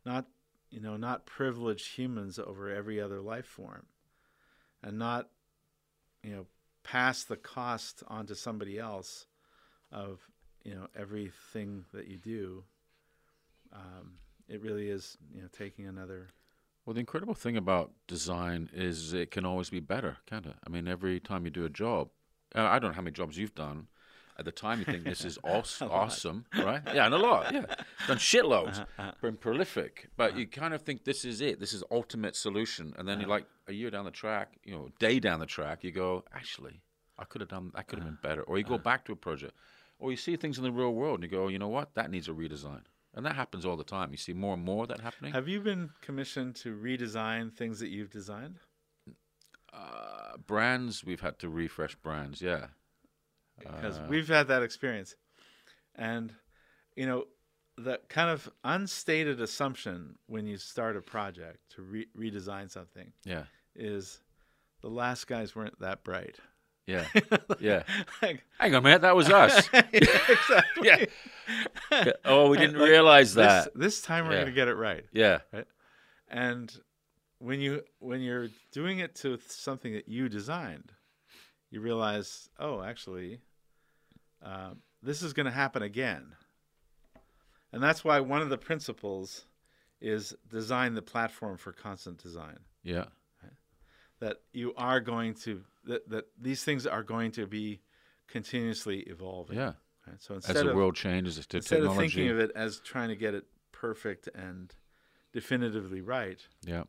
not 0.06 0.26
you 0.70 0.80
know 0.80 0.98
not 0.98 1.26
privilege 1.26 1.88
humans 1.88 2.38
over 2.38 2.70
every 2.70 3.02
other 3.02 3.22
life 3.22 3.46
form 3.46 3.86
and 4.84 5.00
not 5.00 5.30
you 6.24 6.32
know 6.32 6.46
pass 6.84 7.24
the 7.24 7.36
cost 7.36 8.04
onto 8.08 8.34
somebody 8.34 8.80
else 8.80 9.26
of 9.92 10.20
you 10.64 10.74
know 10.76 10.88
everything 10.96 11.86
that 11.94 12.08
you 12.08 12.18
do 12.18 12.64
um, 13.74 14.14
it 14.48 14.62
really 14.62 14.90
is 14.90 15.18
you 15.34 15.42
know 15.42 15.48
taking 15.52 15.86
another 15.88 16.28
Well, 16.86 16.94
the 16.94 17.00
incredible 17.00 17.36
thing 17.36 17.58
about 17.58 17.92
design 18.08 18.70
is 18.74 19.14
it 19.14 19.32
can 19.32 19.46
always 19.46 19.70
be 19.70 19.80
better, 19.80 20.18
can't 20.26 20.46
it? 20.46 20.56
I 20.66 20.70
mean, 20.70 20.88
every 20.88 21.20
time 21.20 21.46
you 21.46 21.52
do 21.52 21.66
a 21.66 21.70
job, 21.70 22.10
I 22.56 22.80
don't 22.80 22.92
know 22.92 22.96
how 22.96 23.02
many 23.02 23.14
jobs 23.14 23.38
you've 23.38 23.56
done. 23.56 23.88
At 24.40 24.46
the 24.46 24.54
time, 24.54 24.80
you 24.80 24.86
think 24.86 25.04
this 25.04 25.26
is 25.26 25.38
aw- 25.44 25.64
awesome, 25.82 26.46
right? 26.58 26.82
Yeah, 26.94 27.08
and 27.08 27.14
a 27.14 27.18
lot, 27.18 27.54
yeah. 27.54 27.66
Done 28.08 28.18
shitloads, 28.18 28.80
uh-huh, 28.80 28.86
uh-huh. 28.98 29.12
been 29.22 29.36
prolific, 29.36 30.08
but 30.16 30.38
you 30.38 30.44
uh-huh. 30.46 30.62
kind 30.62 30.74
of 30.74 30.82
think 30.84 31.04
this 31.04 31.26
is 31.26 31.42
it, 31.42 31.60
this 31.60 31.74
is 31.74 31.84
ultimate 31.92 32.38
solution, 32.38 32.94
and 32.98 33.06
then 33.06 33.20
you're 33.20 33.28
like 33.28 33.46
a 33.68 33.74
year 33.74 33.92
down 33.92 34.06
the 34.06 34.12
track, 34.12 34.58
you 34.64 34.72
know, 34.72 34.88
day 34.98 35.20
down 35.20 35.42
the 35.42 35.46
track, 35.46 35.84
you 35.84 35.92
go, 35.92 36.24
actually, 36.34 36.80
I 37.18 37.26
could 37.26 37.42
have 37.42 37.50
done, 37.50 37.74
that 37.76 37.88
could 37.88 38.00
have 38.00 38.08
been 38.08 38.18
better, 38.24 38.44
or 38.44 38.58
you 38.58 38.64
go 38.64 38.78
back 38.78 39.04
to 39.06 39.12
a 39.12 39.18
project, 39.18 39.56
or 40.00 40.10
you 40.10 40.16
see 40.16 40.38
things 40.38 40.58
in 40.58 40.64
the 40.64 40.72
real 40.72 40.94
world, 40.94 41.16
and 41.16 41.24
you 41.24 41.30
go, 41.30 41.50
you 41.50 41.60
know 41.60 41.68
what, 41.68 41.94
that 41.96 42.10
needs 42.10 42.30
a 42.30 42.32
redesign, 42.32 42.84
and 43.14 43.26
that 43.26 43.36
happens 43.36 43.66
all 43.66 43.76
the 43.76 43.84
time. 43.84 44.12
You 44.12 44.18
see 44.18 44.32
more 44.32 44.54
and 44.54 44.64
more 44.64 44.84
of 44.84 44.88
that 44.88 45.02
happening. 45.02 45.34
have 45.34 45.50
you 45.50 45.60
been 45.60 45.90
commissioned 46.00 46.56
to 46.58 46.74
redesign 46.74 47.54
things 47.54 47.82
that 47.82 47.90
you've 47.90 48.10
designed? 48.10 48.56
Uh, 49.74 50.38
brands, 50.48 51.04
we've 51.04 51.20
had 51.20 51.40
to 51.40 51.50
refresh 51.50 51.96
brands, 51.96 52.42
yeah. 52.42 52.68
Because 53.60 53.98
Uh, 53.98 54.06
we've 54.10 54.28
had 54.28 54.48
that 54.48 54.64
experience 54.64 55.16
and 55.96 56.34
you 56.96 57.06
know 57.06 57.26
the 57.78 58.00
kind 58.10 58.30
of 58.30 58.50
unstated 58.64 59.40
assumption 59.42 60.18
when 60.28 60.46
you 60.46 60.58
start 60.58 60.98
a 60.98 61.02
project 61.02 61.60
to 61.70 61.82
re- 61.82 62.08
redesign 62.18 62.70
something 62.70 63.12
Yeah, 63.24 63.46
is 63.76 64.22
the 64.82 64.90
last 64.90 65.28
guys 65.28 65.56
weren't 65.56 65.80
that 65.80 66.04
bright 66.04 66.38
yeah, 66.88 67.06
yeah. 67.60 67.84
like, 68.22 68.44
Hang 68.60 68.74
on 68.74 68.82
minute, 68.84 69.02
that 69.04 69.16
was 69.16 69.30
us. 69.30 69.70
yeah, 69.74 69.82
exactly 69.92 70.88
Yeah. 70.88 71.06
Oh, 72.26 72.50
we 72.50 72.58
didn't 72.58 72.80
like, 72.80 72.90
realize 72.90 73.36
that. 73.36 73.70
this 73.76 74.02
time 74.02 74.26
we're 74.26 74.32
Yeah. 74.32 74.38
going 74.40 74.48
to 74.48 74.54
get 74.56 74.68
it 74.68 74.74
right 74.76 75.06
Yeah, 75.14 75.40
Right. 75.54 75.68
and 76.28 76.76
when 77.38 77.60
you 77.62 77.84
when 78.00 78.22
you're 78.22 78.50
doing 78.72 79.00
it 79.00 79.16
to 79.16 79.38
something 79.48 79.94
that 79.94 80.10
you 80.10 80.28
designed 80.30 80.92
you 81.70 81.80
realize 81.82 82.50
oh 82.60 82.82
actually 82.82 83.40
um, 84.44 84.78
this 85.02 85.22
is 85.22 85.34
going 85.34 85.46
to 85.46 85.52
happen 85.52 85.82
again 85.82 86.36
and 87.72 87.84
that's 87.84 88.04
why 88.04 88.20
one 88.20 88.42
of 88.42 88.50
the 88.50 88.58
principles 88.58 89.46
is 90.02 90.34
design 90.50 90.94
the 90.94 91.02
platform 91.02 91.58
for 91.58 91.72
constant 91.72 92.22
design 92.22 92.58
yeah, 92.84 93.06
that 94.20 94.38
you 94.54 94.74
are 94.78 95.00
going 95.00 95.34
to 95.34 95.62
that, 95.86 96.10
that 96.10 96.26
these 96.40 96.64
things 96.64 96.86
are 96.86 97.04
going 97.04 97.32
to 97.32 97.48
be 97.48 97.82
continuously 98.28 99.00
evolving 99.02 99.58
yeah. 99.58 99.74
right? 100.08 100.20
so 100.20 100.36
As 100.36 100.46
the 100.46 100.70
of 100.70 100.76
world 100.76 100.96
changes, 100.96 101.46
to 101.48 101.58
instead 101.58 101.84
of 101.84 101.96
thinking 101.96 102.30
of 102.30 102.40
it 102.40 102.52
as 102.56 102.80
trying 102.80 103.10
to 103.10 103.16
get 103.16 103.34
it 103.34 103.46
perfect 103.72 104.30
and 104.36 104.74
definitively 105.34 106.02
right 106.02 106.46
yeah, 106.66 106.84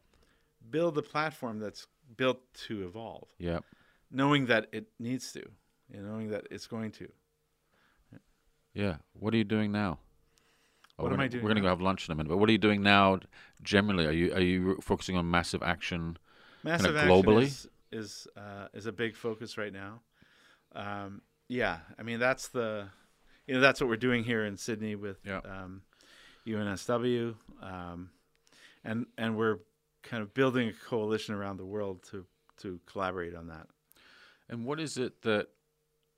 build 0.70 0.96
a 0.98 1.02
platform 1.02 1.58
that's 1.58 1.86
built 2.16 2.40
to 2.66 2.84
evolve, 2.84 3.28
yeah. 3.38 3.60
knowing 4.10 4.46
that 4.46 4.66
it 4.72 4.86
needs 4.98 5.32
to, 5.32 5.42
and 5.92 6.06
knowing 6.06 6.28
that 6.28 6.46
it's 6.50 6.66
going 6.66 6.90
to. 6.92 7.08
Yeah. 8.74 8.96
What 9.14 9.34
are 9.34 9.36
you 9.36 9.44
doing 9.44 9.72
now? 9.72 9.98
Oh, 10.98 11.04
What 11.04 11.10
we're 11.10 11.14
am 11.14 11.20
I 11.20 11.28
doing 11.28 11.42
We're 11.42 11.48
going 11.48 11.56
to 11.56 11.62
go 11.62 11.68
have 11.68 11.80
lunch 11.80 12.08
in 12.08 12.12
a 12.12 12.14
minute. 12.14 12.28
But 12.28 12.36
what 12.38 12.48
are 12.48 12.52
you 12.52 12.58
doing 12.58 12.82
now? 12.82 13.20
Generally, 13.62 14.06
are 14.06 14.12
you 14.12 14.34
are 14.34 14.40
you 14.40 14.78
focusing 14.82 15.16
on 15.16 15.30
massive 15.30 15.62
action? 15.62 16.16
Massive 16.62 16.94
globally? 16.94 17.44
action 17.44 17.48
is 17.50 17.68
is 17.92 18.26
uh, 18.36 18.68
is 18.74 18.86
a 18.86 18.92
big 18.92 19.16
focus 19.16 19.56
right 19.58 19.72
now. 19.72 20.00
Um, 20.74 21.22
yeah, 21.48 21.78
I 21.98 22.02
mean 22.02 22.20
that's 22.20 22.48
the 22.48 22.86
you 23.46 23.54
know 23.54 23.60
that's 23.60 23.80
what 23.80 23.88
we're 23.88 23.96
doing 23.96 24.24
here 24.24 24.44
in 24.44 24.56
Sydney 24.56 24.94
with 24.94 25.18
Yeah. 25.26 25.40
um, 25.44 25.82
UNSW, 26.46 27.34
um, 27.62 28.10
and 28.84 29.06
and 29.18 29.36
we're 29.36 29.58
kind 30.02 30.22
of 30.22 30.32
building 30.34 30.68
a 30.68 30.72
coalition 30.72 31.34
around 31.34 31.56
the 31.58 31.66
world 31.66 32.02
to 32.10 32.24
to 32.58 32.78
collaborate 32.86 33.34
on 33.34 33.48
that. 33.48 33.66
And 34.48 34.64
what 34.64 34.78
is 34.80 34.96
it 34.96 35.22
that? 35.22 35.48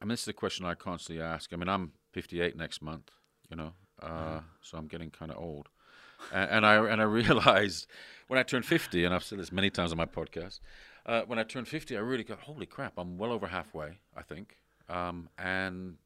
I 0.00 0.04
mean, 0.04 0.10
this 0.10 0.22
is 0.22 0.28
a 0.28 0.32
question 0.32 0.66
I 0.66 0.74
constantly 0.74 1.22
ask. 1.24 1.52
I 1.52 1.56
mean, 1.56 1.68
I'm 1.68 1.92
58 2.12 2.56
next 2.56 2.82
month, 2.82 3.10
you 3.50 3.56
know, 3.56 3.72
uh, 4.02 4.40
so 4.60 4.78
I'm 4.78 4.86
getting 4.86 5.10
kind 5.10 5.30
of 5.30 5.38
old. 5.38 5.68
And, 6.32 6.50
and 6.50 6.66
I 6.66 6.74
and 6.86 7.00
I 7.00 7.04
realized 7.04 7.86
when 8.28 8.38
I 8.38 8.42
turned 8.42 8.64
50, 8.64 9.04
and 9.04 9.14
I've 9.14 9.24
said 9.24 9.38
this 9.38 9.52
many 9.52 9.70
times 9.70 9.92
on 9.92 9.98
my 9.98 10.06
podcast, 10.06 10.60
uh, 11.06 11.22
when 11.26 11.38
I 11.38 11.42
turned 11.42 11.68
50, 11.68 11.96
I 11.96 12.00
really 12.00 12.24
got, 12.24 12.40
holy 12.40 12.66
crap, 12.66 12.94
I'm 12.96 13.18
well 13.18 13.32
over 13.32 13.46
halfway, 13.46 13.98
I 14.16 14.22
think. 14.22 14.58
Um, 14.88 15.28
and 15.38 15.96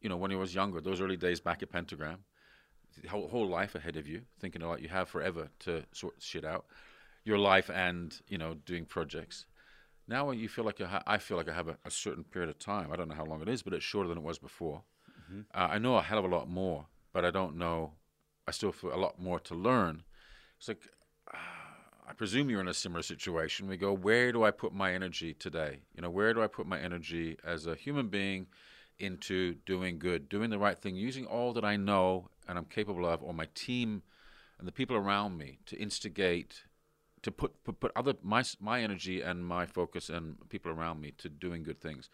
you 0.00 0.08
know, 0.08 0.16
when 0.16 0.30
I 0.32 0.36
was 0.36 0.54
younger, 0.54 0.80
those 0.80 1.00
early 1.00 1.16
days 1.16 1.40
back 1.40 1.62
at 1.62 1.70
Pentagram, 1.70 2.24
the 3.02 3.08
whole, 3.08 3.28
whole 3.28 3.48
life 3.48 3.74
ahead 3.74 3.96
of 3.96 4.06
you, 4.06 4.22
thinking 4.38 4.62
about 4.62 4.82
you 4.82 4.88
have 4.88 5.08
forever 5.08 5.48
to 5.60 5.84
sort 5.92 6.14
shit 6.20 6.44
out, 6.44 6.66
your 7.24 7.38
life 7.38 7.70
and 7.70 8.20
you 8.28 8.38
know 8.38 8.54
doing 8.54 8.84
projects. 8.84 9.46
Now 10.06 10.30
you 10.30 10.48
feel 10.48 10.64
like 10.64 10.78
you 10.78 10.86
ha- 10.86 11.02
I 11.06 11.18
feel 11.18 11.36
like 11.36 11.48
I 11.48 11.54
have 11.54 11.68
a, 11.68 11.78
a 11.84 11.90
certain 11.90 12.24
period 12.24 12.50
of 12.50 12.58
time. 12.58 12.92
I 12.92 12.96
don't 12.96 13.08
know 13.08 13.14
how 13.14 13.24
long 13.24 13.40
it 13.40 13.48
is, 13.48 13.62
but 13.62 13.72
it's 13.72 13.84
shorter 13.84 14.08
than 14.08 14.18
it 14.18 14.24
was 14.24 14.38
before. 14.38 14.82
Uh, 15.54 15.68
I 15.70 15.78
know 15.78 15.96
a 15.96 16.02
hell 16.02 16.18
of 16.18 16.24
a 16.24 16.28
lot 16.28 16.48
more, 16.48 16.86
but 17.12 17.24
I 17.24 17.30
don't 17.30 17.56
know. 17.56 17.92
I 18.46 18.50
still 18.50 18.72
feel 18.72 18.94
a 18.94 18.96
lot 18.96 19.18
more 19.20 19.40
to 19.40 19.54
learn. 19.54 20.02
It's 20.58 20.68
like 20.68 20.82
uh, 21.32 21.38
I 22.08 22.12
presume 22.12 22.50
you're 22.50 22.60
in 22.60 22.68
a 22.68 22.74
similar 22.74 23.02
situation. 23.02 23.68
We 23.68 23.76
go, 23.76 23.92
where 23.92 24.32
do 24.32 24.44
I 24.44 24.50
put 24.50 24.72
my 24.72 24.92
energy 24.92 25.32
today? 25.34 25.80
You 25.94 26.02
know, 26.02 26.10
where 26.10 26.34
do 26.34 26.42
I 26.42 26.46
put 26.46 26.66
my 26.66 26.78
energy 26.78 27.38
as 27.44 27.66
a 27.66 27.74
human 27.74 28.08
being 28.08 28.46
into 28.98 29.54
doing 29.66 29.98
good, 29.98 30.28
doing 30.28 30.50
the 30.50 30.58
right 30.58 30.78
thing, 30.80 30.96
using 30.96 31.26
all 31.26 31.52
that 31.54 31.64
I 31.64 31.76
know 31.76 32.28
and 32.46 32.58
I'm 32.58 32.66
capable 32.66 33.06
of, 33.06 33.22
or 33.22 33.32
my 33.32 33.48
team 33.54 34.02
and 34.58 34.68
the 34.68 34.72
people 34.72 34.96
around 34.96 35.38
me 35.38 35.58
to 35.66 35.76
instigate, 35.76 36.64
to 37.22 37.32
put 37.32 37.64
put, 37.64 37.80
put 37.80 37.92
other 37.96 38.14
my 38.22 38.44
my 38.60 38.82
energy 38.82 39.22
and 39.22 39.44
my 39.44 39.66
focus 39.66 40.08
and 40.08 40.36
people 40.48 40.70
around 40.70 41.00
me 41.00 41.12
to 41.18 41.28
doing 41.28 41.62
good 41.62 41.80
things. 41.80 42.10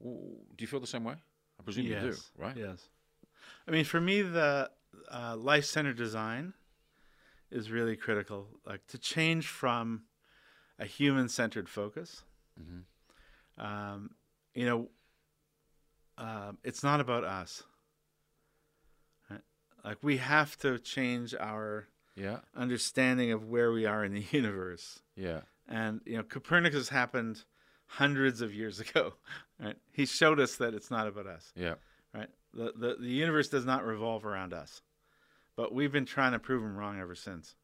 Do 0.00 0.58
you 0.58 0.66
feel 0.66 0.80
the 0.80 0.86
same 0.86 1.04
way? 1.04 1.16
I 1.62 1.64
presume 1.64 1.86
you 1.86 1.94
do, 2.00 2.16
right? 2.36 2.56
Yes. 2.56 2.88
I 3.66 3.70
mean, 3.70 3.84
for 3.84 4.00
me, 4.00 4.22
the 4.22 4.70
uh, 5.10 5.36
life-centered 5.36 5.96
design 5.96 6.54
is 7.50 7.70
really 7.70 7.96
critical. 7.96 8.48
Like 8.66 8.86
to 8.88 8.98
change 8.98 9.46
from 9.46 10.04
a 10.78 10.84
human-centered 10.86 11.68
focus. 11.68 12.24
Mhm. 12.60 12.84
Um, 13.58 14.10
you 14.54 14.66
know, 14.66 14.88
um, 16.18 16.58
it's 16.64 16.82
not 16.82 17.00
about 17.00 17.24
us. 17.24 17.62
Right? 19.30 19.40
Like 19.84 19.98
we 20.02 20.16
have 20.18 20.56
to 20.58 20.78
change 20.78 21.34
our 21.34 21.88
Yeah, 22.16 22.40
understanding 22.54 23.32
of 23.32 23.44
where 23.48 23.72
we 23.72 23.86
are 23.86 24.04
in 24.04 24.12
the 24.14 24.24
universe. 24.30 25.00
yeah, 25.16 25.42
And 25.68 26.00
you 26.04 26.16
know, 26.16 26.22
Copernicus 26.22 26.88
happened 26.88 27.44
hundreds 27.86 28.40
of 28.40 28.52
years 28.54 28.80
ago. 28.84 29.14
Right? 29.62 29.76
He 29.92 30.06
showed 30.06 30.40
us 30.40 30.56
that 30.56 30.74
it's 30.74 30.90
not 30.90 31.06
about 31.06 31.26
us 31.26 31.52
yeah, 31.54 31.74
right? 32.12 32.28
The, 32.52 32.72
the 32.76 32.96
the 33.00 33.08
universe 33.08 33.48
does 33.48 33.64
not 33.64 33.86
revolve 33.86 34.26
around 34.26 34.52
us, 34.52 34.82
but 35.56 35.72
we've 35.72 35.92
been 35.92 36.04
trying 36.04 36.32
to 36.32 36.38
prove 36.38 36.62
him 36.62 36.76
wrong 36.76 36.98
ever 36.98 37.14
since. 37.14 37.54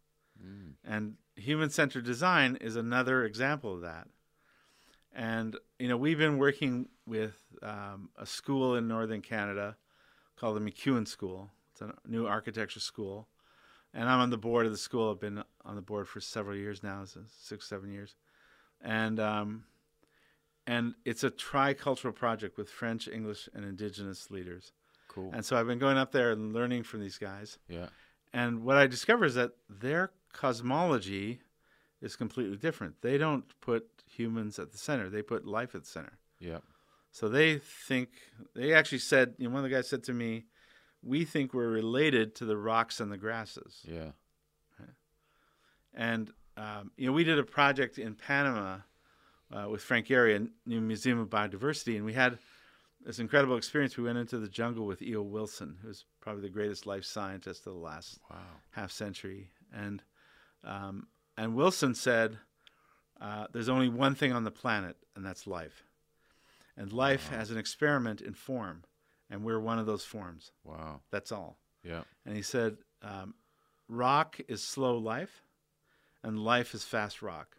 Mm. 0.41 0.75
And 0.85 1.15
human-centered 1.35 2.05
design 2.05 2.57
is 2.61 2.77
another 2.77 3.25
example 3.25 3.75
of 3.75 3.81
that. 3.81 4.07
And 5.13 5.57
you 5.81 5.89
know, 5.89 5.97
we've 5.97 6.19
been 6.19 6.39
working 6.39 6.89
with 7.07 7.37
um, 7.63 8.11
a 8.17 8.27
school 8.27 8.77
in 8.77 8.87
northern 8.87 9.23
Canada 9.23 9.77
called 10.37 10.57
the 10.57 10.61
McEwen 10.61 11.09
School. 11.09 11.51
It's 11.73 11.81
a 11.81 11.93
new 12.07 12.27
architecture 12.27 12.81
school, 12.81 13.27
and 13.93 14.09
I'm 14.09 14.21
on 14.21 14.31
the 14.31 14.39
board 14.39 14.67
of 14.67 14.73
the 14.73 14.79
school. 14.79 15.11
I've 15.11 15.21
been 15.21 15.43
on 15.65 15.75
the 15.75 15.83
board 15.83 16.07
for 16.07 16.21
several 16.21 16.57
years 16.57 16.83
now, 16.83 17.05
so 17.05 17.23
six, 17.41 17.67
seven 17.69 17.91
years, 17.91 18.15
and 18.81 19.19
um, 19.19 19.65
and 20.69 20.95
it's 21.07 21.25
a 21.25 21.31
tricultural 21.31 22.14
project 22.14 22.59
with 22.59 22.69
French, 22.69 23.09
English, 23.09 23.49
and 23.55 23.64
Indigenous 23.64 24.31
leaders. 24.31 24.73
cool. 25.09 25.31
And 25.33 25.43
so 25.45 25.57
I've 25.57 25.66
been 25.66 25.79
going 25.79 25.97
up 25.97 26.12
there 26.12 26.31
and 26.31 26.53
learning 26.53 26.83
from 26.85 27.01
these 27.01 27.16
guys. 27.19 27.59
yeah, 27.69 27.89
And 28.35 28.62
what 28.62 28.77
I 28.77 28.87
discover 28.87 29.25
is 29.25 29.35
that 29.35 29.53
their 29.71 30.11
cosmology 30.33 31.41
is 32.03 32.16
completely 32.16 32.57
different. 32.59 33.01
They 33.01 33.16
don't 33.16 33.47
put 33.62 33.89
humans 34.07 34.59
at 34.59 34.71
the 34.73 34.79
center, 34.79 35.09
they 35.09 35.23
put 35.23 35.47
life 35.47 35.75
at 35.75 35.83
the 35.85 35.89
center. 35.89 36.19
yeah, 36.39 36.59
So 37.12 37.29
they 37.31 37.59
think, 37.59 38.11
they 38.55 38.75
actually 38.75 38.99
said, 38.99 39.35
you 39.39 39.49
know, 39.49 39.55
one 39.55 39.64
of 39.64 39.71
the 39.71 39.75
guys 39.75 39.89
said 39.89 40.05
to 40.05 40.12
me, 40.12 40.45
we 41.03 41.25
think 41.25 41.55
we're 41.55 41.69
related 41.69 42.35
to 42.37 42.45
the 42.45 42.57
rocks 42.59 43.01
and 43.01 43.11
the 43.11 43.16
grasses. 43.16 43.81
yeah, 43.85 44.11
And, 45.95 46.31
um, 46.57 46.91
you 46.97 47.07
know, 47.07 47.12
we 47.12 47.25
did 47.25 47.39
a 47.39 47.45
project 47.45 47.99
in 47.99 48.14
Panama 48.14 48.79
uh, 49.53 49.69
with 49.69 49.83
Frank 49.83 50.07
Gehry, 50.07 50.49
new 50.67 50.81
Museum 50.81 51.19
of 51.19 51.29
Biodiversity, 51.29 51.97
and 51.97 52.05
we 52.05 52.13
had 52.13 52.39
this 53.05 53.19
incredible 53.19 53.57
experience. 53.57 53.97
We 53.97 54.05
went 54.05 54.19
into 54.19 54.39
the 54.39 54.49
jungle 54.49 54.87
with 54.87 55.01
E.O. 55.03 55.23
Wilson, 55.23 55.79
who's 55.83 56.05
probably 56.21 56.43
the 56.43 56.49
greatest 56.49 56.87
life 56.87 57.05
scientist 57.05 57.67
of 57.67 57.75
the 57.75 57.79
last 57.79 58.19
wow, 58.31 58.37
half 58.73 58.91
century. 58.91 59.51
And, 59.73 60.03
um, 60.65 61.07
and 61.37 61.55
Wilson 61.55 61.95
said, 61.95 62.39
uh, 63.21 63.47
there's 63.53 63.69
only 63.69 63.89
one 63.89 64.15
thing 64.15 64.33
on 64.33 64.45
the 64.45 64.51
planet, 64.51 64.97
and 65.17 65.25
that's 65.25 65.47
life. 65.47 65.85
And 66.77 66.93
life 66.93 67.31
Wow. 67.31 67.39
has 67.39 67.51
an 67.51 67.59
experiment 67.59 68.21
in 68.21 68.35
form, 68.35 68.85
and 69.31 69.43
we're 69.45 69.59
one 69.61 69.79
of 69.79 69.87
those 69.87 70.05
forms. 70.05 70.53
wow, 70.65 71.01
That's 71.11 71.33
all. 71.33 71.59
yeah, 71.85 72.03
And 72.25 72.37
he 72.37 72.43
said, 72.43 72.77
um, 73.03 73.35
rock 73.89 74.39
is 74.49 74.63
slow 74.63 74.97
life, 74.99 75.43
and 76.23 76.39
life 76.39 76.75
is 76.75 76.85
fast 76.85 77.23
rock. 77.23 77.57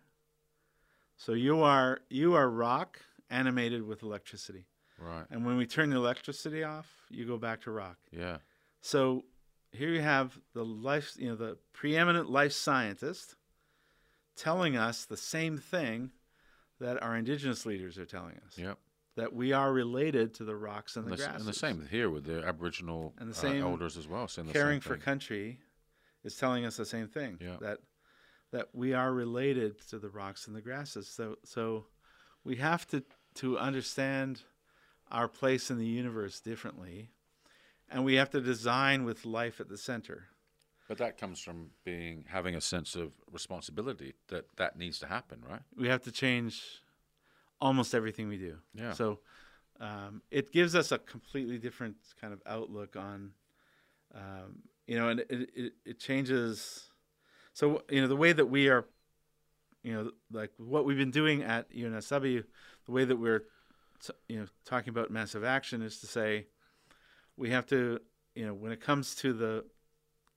So 1.20 1.34
you 1.34 1.62
are 1.62 2.00
you 2.10 2.34
are 2.36 2.50
rock 2.50 3.00
animated 3.30 3.86
with 3.86 4.04
electricity, 4.04 4.66
right, 4.98 5.26
and 5.30 5.46
when 5.46 5.58
we 5.58 5.66
turn 5.68 5.90
the 5.90 5.98
electricity 5.98 6.64
off, 6.64 6.88
you 7.10 7.26
go 7.26 7.38
back 7.38 7.62
to 7.64 7.72
rock. 7.72 7.98
yeah, 8.12 8.38
So 8.82 9.26
here 9.72 9.90
you 9.90 10.02
have 10.02 10.40
the 10.54 10.64
life, 10.66 11.14
you 11.18 11.28
know, 11.28 11.36
the 11.36 11.58
preeminent 11.74 12.30
life 12.30 12.54
scientist 12.54 13.36
telling 14.38 14.78
us 14.78 15.04
the 15.06 15.18
same 15.18 15.58
thing 15.58 16.12
that 16.80 17.04
our 17.04 17.16
indigenous 17.18 17.66
leaders 17.66 17.98
are 17.98 18.06
telling 18.06 18.36
us 18.48 18.58
yeah. 18.58 18.76
that 19.18 19.34
we 19.34 19.52
are 19.52 19.74
related 19.74 20.34
to 20.36 20.46
the 20.46 20.56
rocks 20.56 20.96
and 20.96 21.04
And 21.06 21.14
the, 21.14 21.18
the, 21.18 21.24
grasses. 21.24 21.46
and 21.46 21.54
the 21.54 21.60
same 21.60 21.88
here 21.92 22.10
with 22.10 22.24
the 22.24 22.44
Aboriginal 22.46 23.14
And 23.20 23.30
the 23.30 23.38
uh, 23.38 23.42
same 23.42 23.62
elders 23.62 23.98
as 23.98 24.08
well, 24.08 24.28
saying 24.30 24.48
the 24.48 24.54
caring 24.54 24.80
for 24.80 24.96
country 24.96 25.60
is 26.24 26.36
telling 26.38 26.66
us 26.66 26.78
the 26.78 26.86
same 26.86 27.08
thing 27.10 27.38
Yeah. 27.42 27.58
that 27.60 27.80
that 28.52 28.70
we 28.74 28.94
are 28.94 29.14
related 29.14 29.80
to 29.90 30.00
the 30.00 30.10
rocks 30.10 30.48
and 30.48 30.56
the 30.56 30.62
grasses 30.62 31.08
so 31.08 31.38
so 31.44 31.86
we 32.44 32.56
have 32.56 32.86
to 32.88 33.04
to 33.36 33.58
understand 33.58 34.42
our 35.12 35.28
place 35.28 35.70
in 35.72 35.78
the 35.78 35.86
universe 35.86 36.40
differently 36.40 37.10
and 37.90 38.04
we 38.06 38.16
have 38.16 38.30
to 38.30 38.42
design 38.42 39.04
with 39.06 39.26
life 39.26 39.60
at 39.60 39.68
the 39.70 39.78
center 39.78 40.28
But 40.88 40.98
that 40.98 41.18
comes 41.18 41.40
from 41.40 41.72
being 41.84 42.26
having 42.28 42.56
a 42.56 42.62
sense 42.62 42.96
of 42.96 43.12
responsibility 43.32 44.14
that 44.28 44.46
that 44.58 44.78
needs 44.78 45.00
to 45.00 45.08
happen, 45.08 45.44
right? 45.48 45.62
we 45.78 45.88
have 45.88 46.02
to 46.04 46.12
change 46.12 46.82
almost 47.62 47.94
everything 47.94 48.28
we 48.30 48.38
do 48.38 48.58
Yeah. 48.74 48.94
so 48.94 49.20
um, 49.80 50.22
it 50.30 50.52
gives 50.52 50.76
us 50.76 50.92
a 50.92 50.98
completely 50.98 51.58
different 51.58 51.96
kind 52.20 52.34
of 52.34 52.42
outlook 52.46 52.96
on 52.96 53.32
um, 54.14 54.64
you 54.88 54.98
know 54.98 55.10
and 55.10 55.20
it, 55.22 55.50
it, 55.56 55.74
it 55.86 56.00
changes 56.00 56.89
so 57.60 57.84
you 57.90 58.02
know 58.02 58.08
the 58.08 58.16
way 58.16 58.32
that 58.32 58.46
we 58.46 58.70
are 58.70 58.86
you 59.84 59.94
know 59.94 60.12
like 60.32 60.52
what 60.58 60.86
we've 60.86 60.98
been 60.98 61.12
doing 61.12 61.44
at 61.44 61.70
unsw 61.72 62.44
the 62.86 62.92
way 62.92 63.04
that 63.04 63.18
we're 63.18 63.44
you 64.30 64.40
know 64.40 64.46
talking 64.64 64.90
about 64.90 65.12
massive 65.12 65.44
action 65.44 65.82
is 65.82 66.00
to 66.00 66.08
say 66.08 66.48
we 67.36 67.50
have 67.50 67.66
to 67.66 68.00
you 68.34 68.46
know 68.46 68.54
when 68.54 68.72
it 68.72 68.80
comes 68.80 69.14
to 69.14 69.34
the 69.34 69.66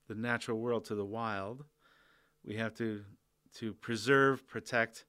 the 0.09 0.16
natural 0.16 0.59
world 0.59 0.85
to 0.85 0.97
the 0.97 1.05
wild 1.05 1.65
we 2.44 2.57
have 2.57 2.74
to 2.74 3.05
to 3.55 3.73
preserve 3.74 4.44
protect 4.49 5.05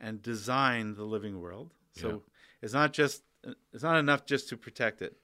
and 0.00 0.22
design 0.22 0.94
the 0.94 1.02
living 1.04 1.40
world. 1.40 1.74
So 1.92 2.08
Yeah. 2.08 2.16
it's 2.62 2.72
not 2.72 2.92
just 2.92 3.24
it's 3.72 3.82
not 3.82 3.98
enough 3.98 4.24
just 4.24 4.48
to 4.50 4.56
protect 4.56 5.02
it. 5.02 5.16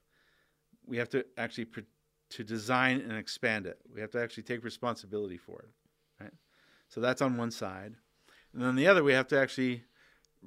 We 0.85 0.97
have 0.97 1.09
to 1.09 1.25
actually 1.37 1.65
pr- 1.65 1.91
to 2.31 2.43
design 2.43 2.99
and 2.99 3.13
expand 3.13 3.65
it. 3.65 3.79
We 3.93 4.01
have 4.01 4.11
to 4.11 4.21
actually 4.21 4.43
take 4.43 4.63
responsibility 4.63 5.37
for 5.37 5.61
it 5.61 5.69
so 6.87 7.01
that's 7.01 7.21
on 7.21 7.37
one 7.37 7.51
side 7.51 7.95
and 8.53 8.61
then 8.63 8.75
the 8.75 8.87
other 8.87 9.03
we 9.03 9.13
have 9.13 9.27
to 9.27 9.37
actually 9.39 9.83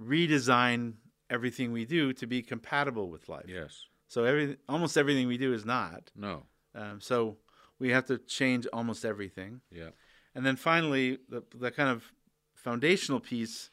redesign 0.01 0.95
everything 1.31 1.73
we 1.73 1.85
do 1.85 2.13
to 2.13 2.27
be 2.27 2.43
compatible 2.43 3.09
with 3.11 3.29
life 3.29 3.45
Yes. 3.49 3.85
so 4.09 4.25
every 4.25 4.57
almost 4.69 4.97
everything 4.97 5.27
we 5.29 5.39
do 5.39 5.53
is 5.53 5.65
not 5.65 6.11
No. 6.17 6.45
um, 6.75 7.01
so 7.01 7.37
we 7.79 7.91
have 7.91 8.07
to 8.07 8.19
change 8.19 8.67
almost 8.73 9.05
everything 9.05 9.61
Yeah. 9.71 9.91
and 10.35 10.45
then 10.47 10.57
finally, 10.57 11.19
the, 11.29 11.43
the 11.55 11.71
kind 11.71 11.91
of 11.91 12.13
foundational 12.55 13.21
piece 13.21 13.71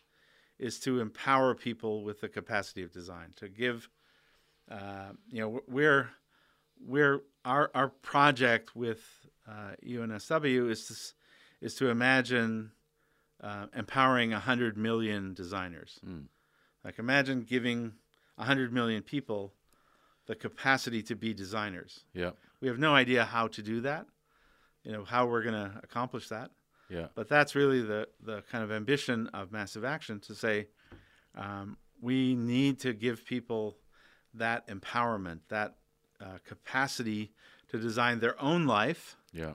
is 0.60 0.80
to 0.82 1.00
empower 1.00 1.54
people 1.56 2.04
with 2.04 2.22
the 2.22 2.30
capacity 2.30 2.82
of 2.84 2.92
design, 2.94 3.34
to 3.36 3.50
give, 3.50 3.90
uh, 4.72 5.10
you 5.30 5.42
know, 5.42 5.60
we're, 5.68 6.10
we're, 6.80 7.22
our, 7.44 7.70
our 7.76 7.90
project 7.90 8.74
with 8.76 9.02
uh, 9.50 9.72
UNSW 9.86 10.70
is 10.70 10.86
to, 10.88 10.94
is 11.66 11.74
to 11.76 11.90
imagine 11.90 12.72
uh, 13.42 13.66
empowering 13.76 14.30
100 14.32 14.78
million 14.78 15.34
designers. 15.34 16.00
Mm. 16.08 16.26
Like 16.84 17.00
imagine 17.00 17.42
giving 17.42 17.94
100 18.36 18.72
million 18.72 19.02
people 19.02 19.54
the 20.28 20.36
capacity 20.36 21.02
to 21.04 21.16
be 21.16 21.34
designers. 21.34 22.06
Yeah. 22.14 22.32
We 22.62 22.68
have 22.68 22.78
no 22.78 22.94
idea 22.94 23.26
how 23.26 23.48
to 23.48 23.62
do 23.64 23.82
that, 23.82 24.06
you 24.84 24.92
know, 24.92 25.04
how 25.04 25.26
we're 25.26 25.42
going 25.42 25.56
to 25.56 25.72
accomplish 25.84 26.30
that. 26.30 26.52
Yeah. 26.90 27.08
But 27.16 27.28
that's 27.30 27.56
really 27.56 27.82
the, 27.82 28.08
the 28.24 28.44
kind 28.52 28.64
of 28.64 28.72
ambition 28.72 29.28
of 29.34 29.52
Massive 29.52 29.84
Action 29.84 30.20
to 30.22 30.36
say 30.36 30.68
um, 31.36 31.78
we 32.00 32.36
need 32.36 32.80
to 32.82 32.94
give 32.94 33.26
people 33.26 33.78
that 34.36 34.68
empowerment, 34.68 35.40
that 35.50 35.76
uh, 36.22 36.38
capacity 36.46 37.32
to 37.70 37.80
design 37.80 38.20
their 38.20 38.40
own 38.40 38.68
life 38.68 39.16
Yeah. 39.34 39.54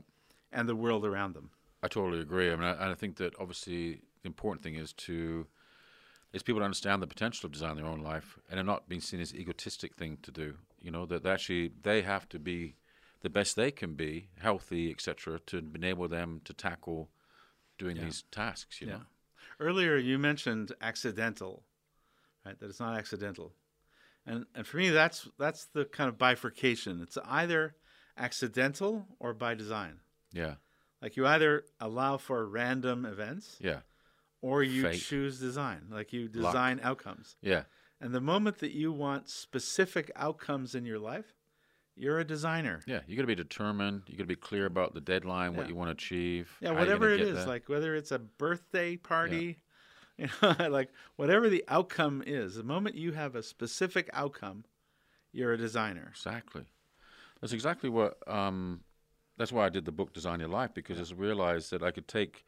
and 0.53 0.69
the 0.69 0.75
world 0.75 1.05
around 1.07 1.35
them. 1.35 1.51
I 1.83 1.89
totally 1.89 2.21
agree. 2.21 2.53
I 2.53 2.57
mean, 2.57 2.65
I, 2.65 2.91
I 2.91 2.95
think 2.95 3.17
that 3.17 3.35
obviously 3.39 4.03
the 4.23 4.27
important 4.27 4.63
thing 4.63 4.75
is 4.75 4.93
to 4.95 5.47
is 6.33 6.43
people 6.43 6.61
to 6.61 6.65
understand 6.65 7.03
the 7.03 7.07
potential 7.07 7.47
of 7.47 7.53
designing 7.53 7.79
their 7.79 7.87
own 7.87 8.03
life 8.03 8.39
and 8.49 8.61
it 8.61 8.63
not 8.63 8.89
being 8.89 9.01
seen 9.01 9.21
as 9.21 9.35
egotistic 9.35 9.97
thing 9.97 10.19
to 10.23 10.31
do. 10.31 10.55
You 10.79 10.91
know 10.91 11.07
that 11.07 11.27
actually 11.27 11.73
they 11.83 12.03
have 12.03 12.29
to 12.29 12.39
be 12.39 12.77
the 13.23 13.31
best 13.31 13.57
they 13.57 13.71
can 13.71 13.95
be, 13.95 14.29
healthy, 14.39 14.91
etc., 14.91 15.41
to 15.47 15.59
enable 15.75 16.09
them 16.09 16.41
to 16.45 16.55
tackle 16.55 17.11
doing 17.79 17.97
Yeah. 17.97 18.05
these 18.05 18.25
tasks. 18.31 18.81
You 18.81 18.87
know. 18.89 19.03
Earlier, 19.59 19.97
you 19.97 20.19
mentioned 20.19 20.73
accidental, 20.81 21.65
right? 22.47 22.59
That 22.59 22.71
it's 22.71 22.81
not 22.81 22.97
accidental, 22.97 23.53
and 24.25 24.47
and 24.55 24.67
for 24.67 24.79
me, 24.79 24.91
that's 24.91 25.29
that's 25.39 25.67
the 25.67 25.85
kind 25.85 26.09
of 26.09 26.17
bifurcation. 26.17 27.03
It's 27.03 27.19
either 27.25 27.75
accidental 28.17 29.07
or 29.19 29.35
by 29.35 29.55
design. 29.55 30.01
Yeah. 30.33 30.55
Like 31.03 31.17
you 31.17 31.27
either 31.27 31.65
allow 31.81 32.17
for 32.19 32.47
random 32.47 33.05
events 33.07 33.57
Yeah. 33.61 33.81
or 34.43 34.63
you 34.63 34.83
Fate. 34.83 35.01
choose 35.01 35.39
design. 35.41 35.87
Like 35.91 36.13
you 36.13 36.29
design 36.29 36.81
outcomes. 36.83 37.37
Yeah. 37.41 37.65
And 38.01 38.15
the 38.15 38.21
moment 38.21 38.59
that 38.59 38.73
you 38.73 38.93
want 38.93 39.29
specific 39.29 40.11
outcomes 40.17 40.75
in 40.75 40.85
your 40.87 40.99
life, 40.99 41.35
you're 41.97 42.19
a 42.19 42.25
designer. 42.25 42.81
Yeah. 42.87 43.01
You 43.07 43.17
got 43.17 43.23
to 43.23 43.27
be 43.27 43.35
determined. 43.35 44.03
You 44.07 44.17
got 44.17 44.23
to 44.25 44.29
be 44.29 44.37
clear 44.37 44.67
about 44.67 44.95
the 44.95 45.01
deadline, 45.01 45.55
what 45.55 45.69
you 45.69 45.75
want 45.75 45.89
to 45.89 45.93
achieve. 45.93 46.51
Yeah, 46.61 46.71
whatever 46.73 47.11
it 47.11 47.21
is, 47.21 47.39
there. 47.39 47.47
like 47.47 47.69
whether 47.69 47.95
it's 47.95 48.11
a 48.11 48.19
birthday 48.19 48.97
party, 48.97 49.59
you 50.19 50.29
know, 50.43 50.55
like 50.71 50.91
whatever 51.17 51.49
the 51.49 51.65
outcome 51.69 52.23
is, 52.27 52.55
the 52.55 52.63
moment 52.63 52.95
you 52.95 53.13
have 53.13 53.35
a 53.35 53.43
specific 53.43 54.09
outcome, 54.13 54.65
you're 55.33 55.53
a 55.53 55.59
designer. 55.59 56.09
Exactly. 56.11 56.65
That's 57.41 57.53
exactly 57.53 57.89
what. 57.91 58.17
Um, 58.27 58.81
that's 59.41 59.53
why 59.53 59.65
I 59.65 59.71
did 59.71 59.87
the 59.87 59.93
book 59.93 60.13
Design 60.13 60.39
Your 60.39 60.51
Life 60.51 60.75
because 60.75 61.11
I 61.11 61.15
realized 61.15 61.71
that 61.71 61.83
I 61.83 61.91
could 61.91 62.07
take, 62.07 62.45